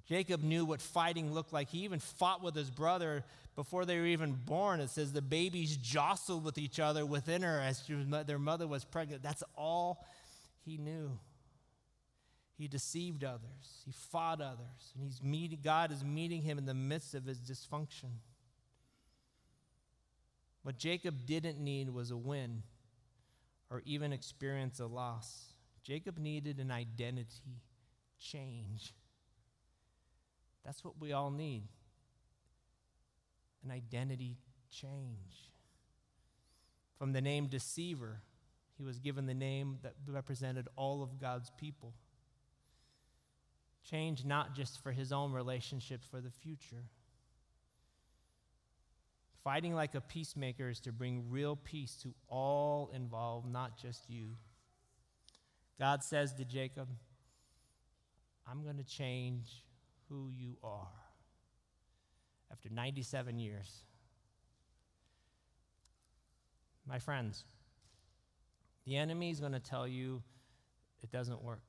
Jacob 0.10 0.42
knew 0.42 0.66
what 0.66 0.82
fighting 0.82 1.32
looked 1.32 1.54
like. 1.54 1.70
He 1.70 1.80
even 1.80 2.00
fought 2.00 2.42
with 2.42 2.56
his 2.56 2.72
brother 2.72 3.24
before 3.56 3.86
they 3.86 4.00
were 4.00 4.08
even 4.08 4.34
born. 4.34 4.80
It 4.80 4.90
says 4.90 5.14
the 5.14 5.22
babies 5.22 5.78
jostled 5.78 6.44
with 6.44 6.58
each 6.58 6.80
other 6.80 7.06
within 7.06 7.44
her 7.44 7.60
as 7.60 7.88
was, 7.88 8.26
their 8.26 8.40
mother 8.40 8.68
was 8.68 8.84
pregnant. 8.84 9.22
That's 9.22 9.44
all 9.56 10.04
he 10.66 10.78
knew. 10.78 11.20
He 12.58 12.68
deceived 12.68 13.24
others. 13.24 13.84
He 13.86 13.92
fought 13.92 14.42
others. 14.42 14.94
And 14.96 15.04
he's 15.04 15.22
God 15.62 15.92
is 15.92 16.04
meeting 16.04 16.42
him 16.42 16.58
in 16.58 16.66
the 16.66 16.74
midst 16.74 17.14
of 17.14 17.26
his 17.26 17.38
dysfunction. 17.38 18.10
What 20.64 20.80
Jacob 20.80 21.28
didn't 21.28 21.60
need 21.60 21.88
was 21.88 22.10
a 22.10 22.18
win 22.18 22.64
or 23.70 23.84
even 23.86 24.12
experience 24.12 24.80
a 24.80 24.88
loss. 24.88 25.54
Jacob 25.84 26.18
needed 26.18 26.58
an 26.58 26.72
identity 26.72 27.62
change. 28.20 28.96
That's 30.66 30.84
what 30.84 31.00
we 31.00 31.14
all 31.14 31.32
need 31.32 31.64
an 33.64 33.72
identity 33.72 34.38
change. 34.70 35.52
From 36.98 37.14
the 37.14 37.22
name 37.22 37.48
deceiver, 37.48 38.22
he 38.78 38.84
was 38.84 39.00
given 39.00 39.26
the 39.26 39.34
name 39.34 39.80
that 39.84 39.94
represented 40.08 40.68
all 40.76 41.04
of 41.04 41.20
God's 41.20 41.52
people. 41.58 41.94
Change 43.84 44.24
not 44.26 44.56
just 44.56 44.82
for 44.82 44.92
his 44.92 45.12
own 45.12 45.34
relationship, 45.34 46.02
for 46.10 46.22
the 46.22 46.30
future. 46.30 46.84
Fighting 49.44 49.74
like 49.74 49.96
a 49.96 50.02
peacemaker 50.02 50.70
is 50.70 50.80
to 50.82 50.92
bring 50.92 51.30
real 51.30 51.56
peace 51.56 51.98
to 52.04 52.14
all 52.28 52.92
involved, 52.94 53.50
not 53.52 53.78
just 53.78 54.10
you. 54.10 54.36
God 55.80 56.04
says 56.04 56.34
to 56.34 56.46
Jacob, 56.46 56.90
I'm 58.46 58.64
going 58.64 58.78
to 58.78 58.84
change 58.84 59.64
who 60.10 60.30
you 60.30 60.58
are 60.64 60.88
after 62.52 62.70
97 62.70 63.40
years. 63.40 63.84
My 66.88 67.00
friends, 67.00 67.44
the 68.86 68.98
enemy 68.98 69.30
is 69.30 69.40
going 69.40 69.52
to 69.52 69.60
tell 69.60 69.88
you 69.88 70.24
it 71.04 71.12
doesn't 71.12 71.44
work. 71.44 71.62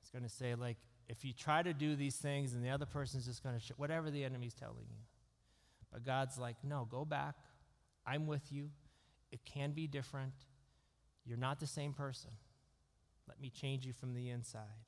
It's 0.00 0.10
going 0.10 0.24
to 0.24 0.28
say, 0.28 0.54
like, 0.54 0.76
if 1.08 1.24
you 1.24 1.32
try 1.32 1.62
to 1.62 1.72
do 1.72 1.94
these 1.94 2.16
things 2.16 2.54
and 2.54 2.64
the 2.64 2.70
other 2.70 2.86
person's 2.86 3.26
just 3.26 3.42
going 3.42 3.54
to, 3.54 3.60
sh- 3.60 3.72
whatever 3.76 4.10
the 4.10 4.24
enemy's 4.24 4.54
telling 4.54 4.86
you. 4.88 4.98
But 5.92 6.04
God's 6.04 6.38
like, 6.38 6.56
no, 6.64 6.86
go 6.90 7.04
back. 7.04 7.36
I'm 8.04 8.26
with 8.26 8.50
you. 8.50 8.70
It 9.30 9.40
can 9.44 9.72
be 9.72 9.86
different. 9.86 10.32
You're 11.24 11.38
not 11.38 11.60
the 11.60 11.66
same 11.66 11.92
person. 11.92 12.30
Let 13.28 13.40
me 13.40 13.50
change 13.50 13.86
you 13.86 13.92
from 13.92 14.14
the 14.14 14.30
inside. 14.30 14.85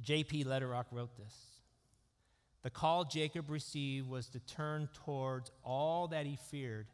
J.P. 0.00 0.44
Lederach 0.44 0.86
wrote 0.90 1.16
this 1.16 1.34
The 2.62 2.70
call 2.70 3.04
Jacob 3.04 3.50
received 3.50 4.08
was 4.08 4.28
to 4.28 4.40
turn 4.40 4.88
towards 5.04 5.50
all 5.64 6.08
that 6.08 6.26
he 6.26 6.36
feared 6.36 6.86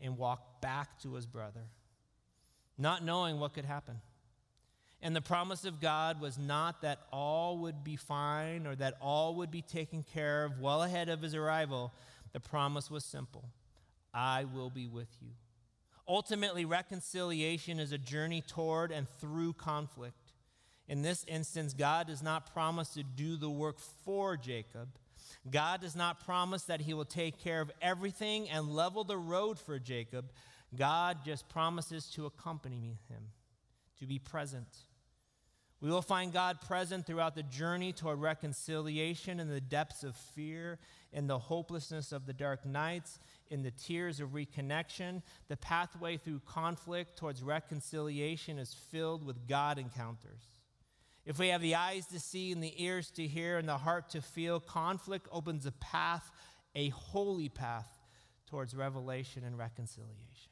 and 0.00 0.18
walk 0.18 0.60
back 0.60 0.98
to 1.00 1.14
his 1.14 1.26
brother, 1.26 1.66
not 2.76 3.04
knowing 3.04 3.38
what 3.38 3.54
could 3.54 3.64
happen. 3.64 4.00
And 5.00 5.14
the 5.14 5.20
promise 5.20 5.66
of 5.66 5.80
God 5.80 6.18
was 6.18 6.38
not 6.38 6.80
that 6.80 7.00
all 7.12 7.58
would 7.58 7.84
be 7.84 7.96
fine 7.96 8.66
or 8.66 8.74
that 8.76 8.96
all 9.02 9.34
would 9.34 9.50
be 9.50 9.60
taken 9.60 10.02
care 10.02 10.44
of 10.44 10.60
well 10.60 10.82
ahead 10.82 11.10
of 11.10 11.20
his 11.20 11.34
arrival. 11.34 11.92
The 12.32 12.40
promise 12.40 12.90
was 12.90 13.04
simple 13.04 13.44
I 14.14 14.44
will 14.44 14.70
be 14.70 14.86
with 14.86 15.08
you. 15.20 15.28
Ultimately, 16.08 16.64
reconciliation 16.64 17.78
is 17.78 17.92
a 17.92 17.98
journey 17.98 18.42
toward 18.42 18.92
and 18.92 19.08
through 19.20 19.54
conflict. 19.54 20.23
In 20.88 21.02
this 21.02 21.24
instance, 21.26 21.72
God 21.72 22.08
does 22.08 22.22
not 22.22 22.52
promise 22.52 22.90
to 22.90 23.02
do 23.02 23.36
the 23.36 23.50
work 23.50 23.78
for 24.04 24.36
Jacob. 24.36 24.88
God 25.50 25.80
does 25.80 25.96
not 25.96 26.24
promise 26.24 26.64
that 26.64 26.80
he 26.80 26.94
will 26.94 27.04
take 27.04 27.38
care 27.38 27.60
of 27.60 27.70
everything 27.80 28.48
and 28.50 28.70
level 28.70 29.04
the 29.04 29.16
road 29.16 29.58
for 29.58 29.78
Jacob. 29.78 30.30
God 30.76 31.18
just 31.24 31.48
promises 31.48 32.06
to 32.10 32.26
accompany 32.26 32.98
him, 33.08 33.22
to 33.98 34.06
be 34.06 34.18
present. 34.18 34.68
We 35.80 35.90
will 35.90 36.02
find 36.02 36.32
God 36.32 36.60
present 36.62 37.06
throughout 37.06 37.34
the 37.34 37.42
journey 37.42 37.92
toward 37.92 38.18
reconciliation 38.18 39.38
in 39.38 39.48
the 39.48 39.60
depths 39.60 40.02
of 40.02 40.16
fear, 40.16 40.78
in 41.12 41.26
the 41.26 41.38
hopelessness 41.38 42.10
of 42.10 42.26
the 42.26 42.32
dark 42.32 42.64
nights, 42.64 43.18
in 43.50 43.62
the 43.62 43.70
tears 43.70 44.18
of 44.18 44.30
reconnection. 44.30 45.22
The 45.48 45.58
pathway 45.58 46.16
through 46.16 46.40
conflict 46.46 47.18
towards 47.18 47.42
reconciliation 47.42 48.58
is 48.58 48.72
filled 48.72 49.26
with 49.26 49.46
God 49.46 49.78
encounters. 49.78 50.53
If 51.26 51.38
we 51.38 51.48
have 51.48 51.62
the 51.62 51.74
eyes 51.74 52.06
to 52.08 52.20
see 52.20 52.52
and 52.52 52.62
the 52.62 52.82
ears 52.82 53.10
to 53.12 53.26
hear 53.26 53.56
and 53.58 53.68
the 53.68 53.78
heart 53.78 54.10
to 54.10 54.20
feel, 54.20 54.60
conflict 54.60 55.26
opens 55.32 55.64
a 55.64 55.72
path, 55.72 56.30
a 56.74 56.90
holy 56.90 57.48
path 57.48 57.88
towards 58.46 58.74
revelation 58.74 59.42
and 59.44 59.56
reconciliation. 59.56 60.50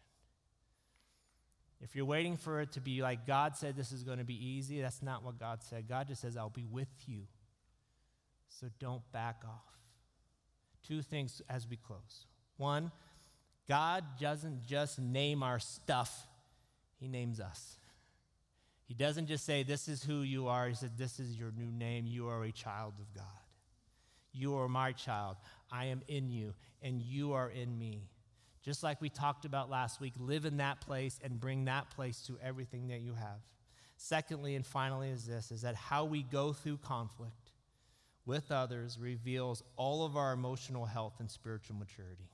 If 1.83 1.97
you're 1.97 2.07
waiting 2.07 2.37
for 2.37 2.61
it 2.61 2.73
to 2.73 2.81
be 2.81 3.03
like 3.03 3.27
God 3.27 3.57
said 3.57 3.77
this 3.77 3.93
is 3.93 4.05
going 4.05 4.19
to 4.19 4.25
be 4.25 4.35
easy, 4.35 4.81
that's 4.81 5.03
not 5.03 5.25
what 5.25 5.39
God 5.39 5.63
said. 5.63 5.89
God 5.89 6.09
just 6.09 6.23
says, 6.23 6.37
I'll 6.37 6.49
be 6.49 6.65
with 6.65 6.89
you. 7.07 7.23
So 8.49 8.69
don't 8.79 9.03
back 9.13 9.43
off. 9.45 9.79
Two 10.87 11.03
things 11.03 11.43
as 11.49 11.69
we 11.69 11.77
close. 11.77 12.27
One, 12.57 12.93
God 13.69 14.05
doesn't 14.21 14.65
just 14.67 15.01
name 15.01 15.43
our 15.43 15.59
stuff, 15.59 16.27
He 16.99 17.09
names 17.09 17.41
us. 17.41 17.77
He 18.93 18.99
doesn't 18.99 19.27
just 19.27 19.47
say, 19.47 19.63
This 19.63 19.89
is 19.89 20.05
who 20.05 20.21
you 20.21 20.49
are. 20.49 20.69
He 20.69 20.75
said, 20.75 20.99
This 20.99 21.19
is 21.19 21.35
your 21.35 21.51
new 21.57 21.73
name. 21.73 22.05
You 22.07 22.29
are 22.29 22.45
a 22.45 22.53
child 22.53 22.93
of 23.01 23.15
God. 23.15 23.25
You 24.35 24.59
are 24.59 24.69
my 24.69 24.93
child. 24.93 25.37
I 25.71 25.87
am 25.87 26.03
in 26.09 26.29
you, 26.29 26.53
and 26.83 27.01
you 27.01 27.33
are 27.33 27.49
in 27.49 27.79
me. 27.79 28.11
Just 28.63 28.83
like 28.83 29.01
we 29.01 29.09
talked 29.09 29.47
about 29.47 29.71
last 29.71 29.99
week, 29.99 30.13
live 30.19 30.45
in 30.45 30.59
that 30.59 30.83
place 30.83 31.19
and 31.25 31.41
bring 31.41 31.65
that 31.65 31.89
place 31.89 32.21
to 32.27 32.37
everything 32.43 32.89
that 32.89 33.01
you 33.01 33.15
have. 33.15 33.41
Secondly, 33.97 34.57
and 34.57 34.67
finally, 34.67 35.09
is 35.09 35.25
this 35.25 35.51
is 35.51 35.63
that 35.63 35.75
how 35.75 36.05
we 36.05 36.23
go 36.25 36.53
through 36.53 36.77
conflict 36.77 37.53
with 38.27 38.53
others 38.53 38.99
reveals 39.01 39.63
all 39.77 40.05
of 40.05 40.19
our 40.19 40.35
emotional 40.35 40.85
health 40.85 41.15
and 41.19 41.31
spiritual 41.31 41.77
maturity. 41.77 42.29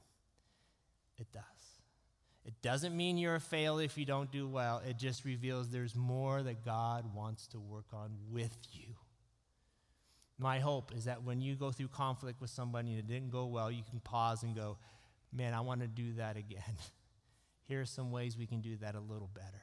It 1.18 1.28
does. 1.32 1.57
It 2.49 2.62
doesn't 2.62 2.96
mean 2.96 3.18
you're 3.18 3.34
a 3.34 3.40
fail 3.40 3.78
if 3.78 3.99
you 3.99 4.07
don't 4.07 4.32
do 4.32 4.49
well. 4.49 4.80
It 4.88 4.96
just 4.96 5.26
reveals 5.26 5.68
there's 5.68 5.94
more 5.94 6.42
that 6.42 6.64
God 6.64 7.14
wants 7.14 7.46
to 7.49 7.61
work 7.61 7.84
on 7.92 8.11
with 8.30 8.57
you. 8.72 8.94
My 10.38 10.59
hope 10.59 10.90
is 10.96 11.05
that 11.05 11.22
when 11.22 11.42
you 11.42 11.57
go 11.57 11.72
through 11.72 11.88
conflict 11.88 12.40
with 12.40 12.49
somebody 12.49 12.88
and 12.88 13.01
it 13.01 13.07
didn't 13.07 13.28
go 13.28 13.44
well, 13.44 13.70
you 13.70 13.82
can 13.82 14.01
pause 14.01 14.44
and 14.44 14.57
go, 14.57 14.78
man, 15.30 15.53
I 15.53 15.61
want 15.61 15.82
to 15.82 15.86
do 15.86 16.14
that 16.14 16.38
again. 16.38 16.62
Here 17.68 17.82
are 17.82 17.84
some 17.84 18.11
ways 18.11 18.38
we 18.38 18.46
can 18.46 18.62
do 18.62 18.78
that 18.78 18.94
a 18.94 19.01
little 19.01 19.28
better, 19.34 19.62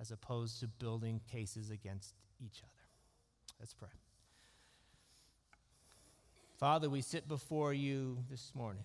as 0.00 0.12
opposed 0.12 0.60
to 0.60 0.68
building 0.68 1.20
cases 1.30 1.68
against 1.68 2.14
each 2.42 2.62
other. 2.62 3.52
Let's 3.58 3.74
pray. 3.74 3.88
Father, 6.56 6.88
we 6.88 7.02
sit 7.02 7.28
before 7.28 7.74
you 7.74 8.24
this 8.30 8.52
morning. 8.54 8.84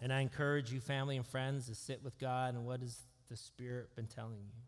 And 0.00 0.12
I 0.12 0.20
encourage 0.20 0.72
you, 0.72 0.80
family 0.80 1.16
and 1.16 1.26
friends, 1.26 1.66
to 1.66 1.74
sit 1.74 2.02
with 2.02 2.18
God 2.18 2.54
and 2.54 2.64
what 2.64 2.80
has 2.80 2.98
the 3.28 3.36
Spirit 3.36 3.94
been 3.96 4.06
telling 4.06 4.38
you. 4.38 4.62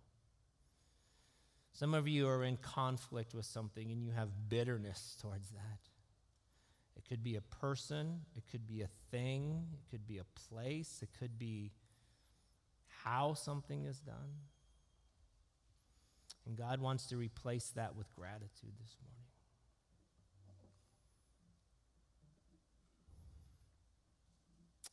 Some 1.73 1.95
of 1.95 2.09
you 2.09 2.29
are 2.29 2.45
in 2.45 2.57
conflict 2.57 3.33
with 3.35 3.45
something 3.45 3.91
and 3.91 4.03
you 4.03 4.11
have 4.11 4.29
bitterness 4.49 5.17
towards 5.21 5.51
that. 5.51 5.79
It 6.97 7.09
could 7.09 7.23
be 7.23 7.37
a 7.37 7.41
person, 7.41 8.21
it 8.37 8.45
could 8.51 8.67
be 8.67 8.83
a 8.83 8.89
thing, 9.11 9.67
it 9.73 9.91
could 9.91 10.07
be 10.07 10.19
a 10.19 10.25
place, 10.49 10.99
it 11.03 11.09
could 11.19 11.39
be 11.39 11.73
how 13.05 13.35
something 13.35 13.87
is 13.87 14.01
done. 14.01 14.35
And 16.47 16.57
God 16.57 16.81
wants 16.81 17.07
to 17.07 17.17
replace 17.17 17.71
that 17.77 17.97
with 17.97 18.15
gratitude 18.15 18.75
this 18.81 18.97
morning. 19.01 19.20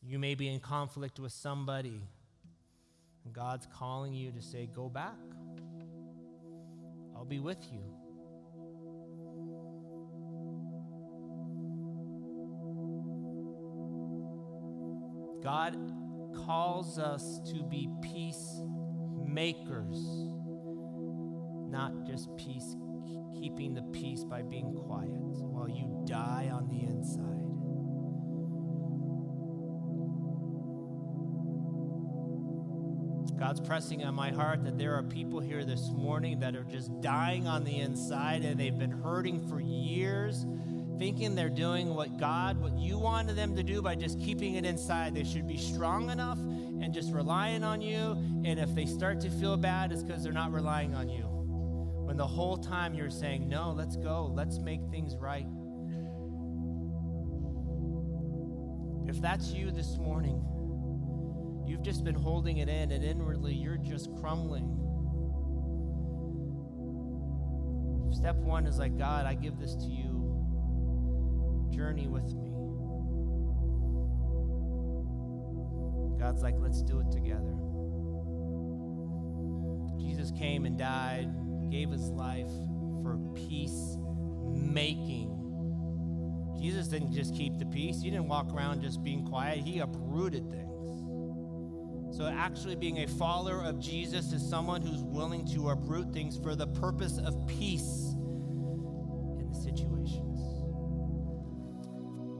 You 0.01 0.19
may 0.19 0.35
be 0.35 0.47
in 0.47 0.59
conflict 0.59 1.19
with 1.19 1.31
somebody, 1.31 2.01
and 3.25 3.33
God's 3.33 3.67
calling 3.73 4.13
you 4.13 4.31
to 4.31 4.41
say, 4.41 4.67
Go 4.67 4.89
back. 4.89 5.15
I'll 7.15 7.25
be 7.25 7.39
with 7.39 7.65
you. 7.71 7.81
God 15.43 15.77
calls 16.45 16.99
us 16.99 17.39
to 17.51 17.63
be 17.63 17.89
peacemakers, 18.01 18.67
not 21.69 22.05
just 22.05 22.35
peace 22.37 22.75
keeping 23.39 23.73
the 23.73 23.83
peace 23.93 24.23
by 24.23 24.41
being 24.41 24.73
quiet 24.73 25.09
while 25.09 25.69
you 25.69 26.03
die 26.05 26.49
on 26.51 26.67
the 26.67 26.81
inside. 26.81 27.46
God's 33.39 33.59
pressing 33.59 34.03
on 34.03 34.15
my 34.15 34.31
heart 34.31 34.63
that 34.63 34.79
there 34.79 34.95
are 34.95 35.03
people 35.03 35.39
here 35.39 35.63
this 35.63 35.91
morning 35.91 36.39
that 36.39 36.55
are 36.55 36.63
just 36.63 37.01
dying 37.01 37.47
on 37.47 37.63
the 37.63 37.79
inside 37.79 38.43
and 38.43 38.59
they've 38.59 38.77
been 38.77 38.91
hurting 38.91 39.47
for 39.47 39.59
years, 39.59 40.45
thinking 40.97 41.35
they're 41.35 41.47
doing 41.47 41.93
what 41.93 42.17
God, 42.17 42.59
what 42.59 42.75
you 42.77 42.97
wanted 42.97 43.35
them 43.35 43.55
to 43.55 43.61
do 43.61 43.81
by 43.81 43.93
just 43.93 44.19
keeping 44.19 44.55
it 44.55 44.65
inside. 44.65 45.13
They 45.13 45.23
should 45.23 45.47
be 45.47 45.57
strong 45.57 46.09
enough 46.09 46.39
and 46.39 46.91
just 46.91 47.13
relying 47.13 47.63
on 47.63 47.79
you. 47.79 48.17
And 48.43 48.59
if 48.59 48.73
they 48.73 48.87
start 48.87 49.21
to 49.21 49.29
feel 49.29 49.55
bad, 49.55 49.91
it's 49.91 50.01
because 50.01 50.23
they're 50.23 50.33
not 50.33 50.51
relying 50.51 50.95
on 50.95 51.07
you. 51.07 51.21
When 51.21 52.17
the 52.17 52.25
whole 52.25 52.57
time 52.57 52.95
you're 52.95 53.11
saying, 53.11 53.47
no, 53.47 53.71
let's 53.71 53.97
go, 53.97 54.31
let's 54.33 54.57
make 54.57 54.81
things 54.89 55.15
right. 55.15 55.45
If 59.07 59.21
that's 59.21 59.51
you 59.51 59.69
this 59.69 59.97
morning, 59.97 60.43
You've 61.67 61.83
just 61.83 62.03
been 62.03 62.15
holding 62.15 62.57
it 62.57 62.69
in, 62.69 62.91
and 62.91 63.03
inwardly 63.03 63.53
you're 63.53 63.77
just 63.77 64.09
crumbling. 64.21 64.83
Step 68.13 68.37
one 68.37 68.65
is 68.65 68.79
like, 68.79 68.97
God, 68.97 69.25
I 69.25 69.33
give 69.33 69.59
this 69.59 69.75
to 69.75 69.85
you. 69.85 70.23
Journey 71.69 72.07
with 72.07 72.33
me. 72.33 72.53
God's 76.17 76.41
like, 76.41 76.55
let's 76.57 76.81
do 76.81 76.99
it 76.99 77.11
together. 77.11 77.53
Jesus 79.99 80.31
came 80.31 80.65
and 80.65 80.77
died, 80.77 81.29
gave 81.69 81.89
his 81.91 82.09
life 82.09 82.49
for 83.03 83.19
peace 83.35 83.97
making. 84.53 85.33
Jesus 86.59 86.87
didn't 86.87 87.13
just 87.13 87.35
keep 87.35 87.59
the 87.59 87.65
peace, 87.65 88.01
he 88.01 88.09
didn't 88.09 88.27
walk 88.27 88.51
around 88.53 88.81
just 88.81 89.03
being 89.03 89.25
quiet, 89.25 89.59
he 89.59 89.79
uprooted 89.79 90.49
things. 90.49 90.66
So, 92.17 92.25
actually, 92.25 92.75
being 92.75 93.03
a 93.03 93.07
follower 93.07 93.63
of 93.63 93.79
Jesus 93.79 94.33
is 94.33 94.41
someone 94.41 94.81
who's 94.81 95.03
willing 95.03 95.45
to 95.53 95.69
uproot 95.69 96.11
things 96.11 96.35
for 96.39 96.55
the 96.55 96.65
purpose 96.65 97.19
of 97.19 97.45
peace 97.45 98.15
in 99.37 99.47
the 99.47 99.55
situations. 99.55 100.39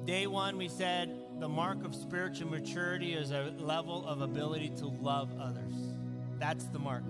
Day 0.07 0.25
one, 0.25 0.57
we 0.57 0.67
said 0.67 1.15
the 1.39 1.47
mark 1.47 1.85
of 1.85 1.93
spiritual 1.93 2.49
maturity 2.49 3.13
is 3.13 3.29
a 3.29 3.53
level 3.59 4.03
of 4.07 4.21
ability 4.21 4.71
to 4.77 4.87
love 4.87 5.29
others. 5.39 5.93
That's 6.39 6.65
the 6.65 6.79
mark. 6.79 7.03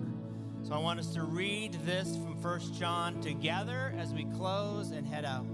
So, 0.64 0.74
I 0.74 0.80
want 0.80 1.00
us 1.00 1.14
to 1.14 1.22
read 1.22 1.72
this 1.86 2.18
from 2.18 2.36
First 2.42 2.78
John 2.78 3.22
together 3.22 3.94
as 3.98 4.12
we 4.14 4.26
close 4.36 4.92
and 4.92 5.08
head 5.08 5.24
out. 5.24 5.46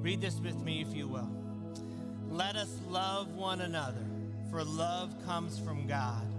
Read 0.00 0.20
this 0.20 0.38
with 0.38 0.62
me, 0.62 0.80
if 0.80 0.94
you 0.94 1.08
will. 1.08 1.28
Let 2.30 2.54
us 2.54 2.72
love 2.88 3.34
one 3.34 3.62
another, 3.62 4.06
for 4.48 4.62
love 4.62 5.12
comes 5.26 5.58
from 5.58 5.88
God. 5.88 6.31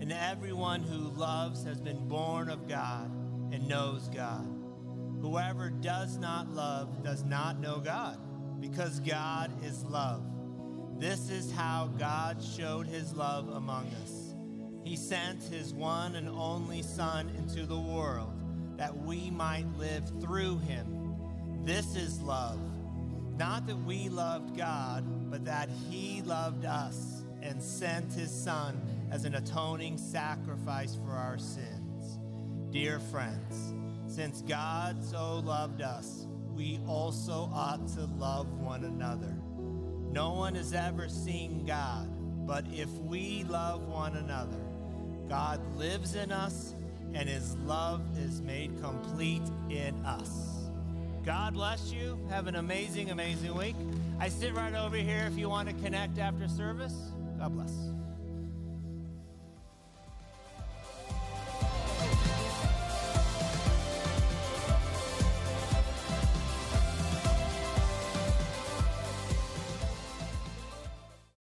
And 0.00 0.12
everyone 0.12 0.82
who 0.82 1.10
loves 1.18 1.64
has 1.64 1.80
been 1.80 2.06
born 2.08 2.48
of 2.48 2.68
God 2.68 3.10
and 3.52 3.66
knows 3.66 4.08
God. 4.08 4.46
Whoever 5.20 5.70
does 5.70 6.18
not 6.18 6.50
love 6.50 7.02
does 7.02 7.24
not 7.24 7.58
know 7.58 7.80
God, 7.80 8.18
because 8.60 9.00
God 9.00 9.50
is 9.64 9.84
love. 9.84 10.22
This 10.98 11.30
is 11.30 11.50
how 11.50 11.88
God 11.98 12.42
showed 12.42 12.86
his 12.86 13.14
love 13.14 13.48
among 13.48 13.86
us. 14.02 14.34
He 14.84 14.96
sent 14.96 15.42
his 15.42 15.74
one 15.74 16.14
and 16.14 16.28
only 16.28 16.82
Son 16.82 17.30
into 17.36 17.66
the 17.66 17.78
world 17.78 18.32
that 18.78 18.96
we 18.96 19.30
might 19.30 19.66
live 19.76 20.08
through 20.20 20.58
him. 20.58 21.16
This 21.64 21.96
is 21.96 22.20
love. 22.20 22.60
Not 23.36 23.66
that 23.66 23.76
we 23.76 24.08
loved 24.08 24.56
God, 24.56 25.30
but 25.30 25.44
that 25.46 25.68
he 25.90 26.22
loved 26.22 26.64
us 26.64 27.24
and 27.42 27.62
sent 27.62 28.12
his 28.12 28.30
Son 28.30 28.80
as 29.10 29.24
an 29.24 29.34
atoning 29.34 29.98
sacrifice 29.98 30.96
for 31.04 31.12
our 31.12 31.38
sins. 31.38 32.18
Dear 32.70 32.98
friends, 32.98 33.74
since 34.06 34.42
God 34.42 35.02
so 35.04 35.38
loved 35.38 35.82
us, 35.82 36.26
we 36.54 36.80
also 36.86 37.50
ought 37.52 37.86
to 37.94 38.06
love 38.18 38.52
one 38.60 38.84
another. 38.84 39.34
No 40.10 40.32
one 40.32 40.54
has 40.54 40.72
ever 40.72 41.08
seen 41.08 41.64
God, 41.66 42.08
but 42.46 42.64
if 42.72 42.88
we 43.00 43.44
love 43.44 43.86
one 43.86 44.16
another, 44.16 44.60
God 45.28 45.60
lives 45.76 46.14
in 46.14 46.32
us 46.32 46.74
and 47.14 47.28
his 47.28 47.56
love 47.58 48.02
is 48.18 48.40
made 48.42 48.80
complete 48.80 49.42
in 49.70 49.94
us. 50.04 50.68
God 51.24 51.54
bless 51.54 51.92
you. 51.92 52.18
Have 52.30 52.46
an 52.46 52.56
amazing, 52.56 53.10
amazing 53.10 53.54
week. 53.56 53.74
I 54.20 54.28
sit 54.28 54.54
right 54.54 54.74
over 54.74 54.96
here 54.96 55.24
if 55.30 55.36
you 55.36 55.48
want 55.48 55.68
to 55.68 55.74
connect 55.82 56.18
after 56.18 56.46
service. 56.46 56.94
God 57.38 57.54
bless. 57.54 57.95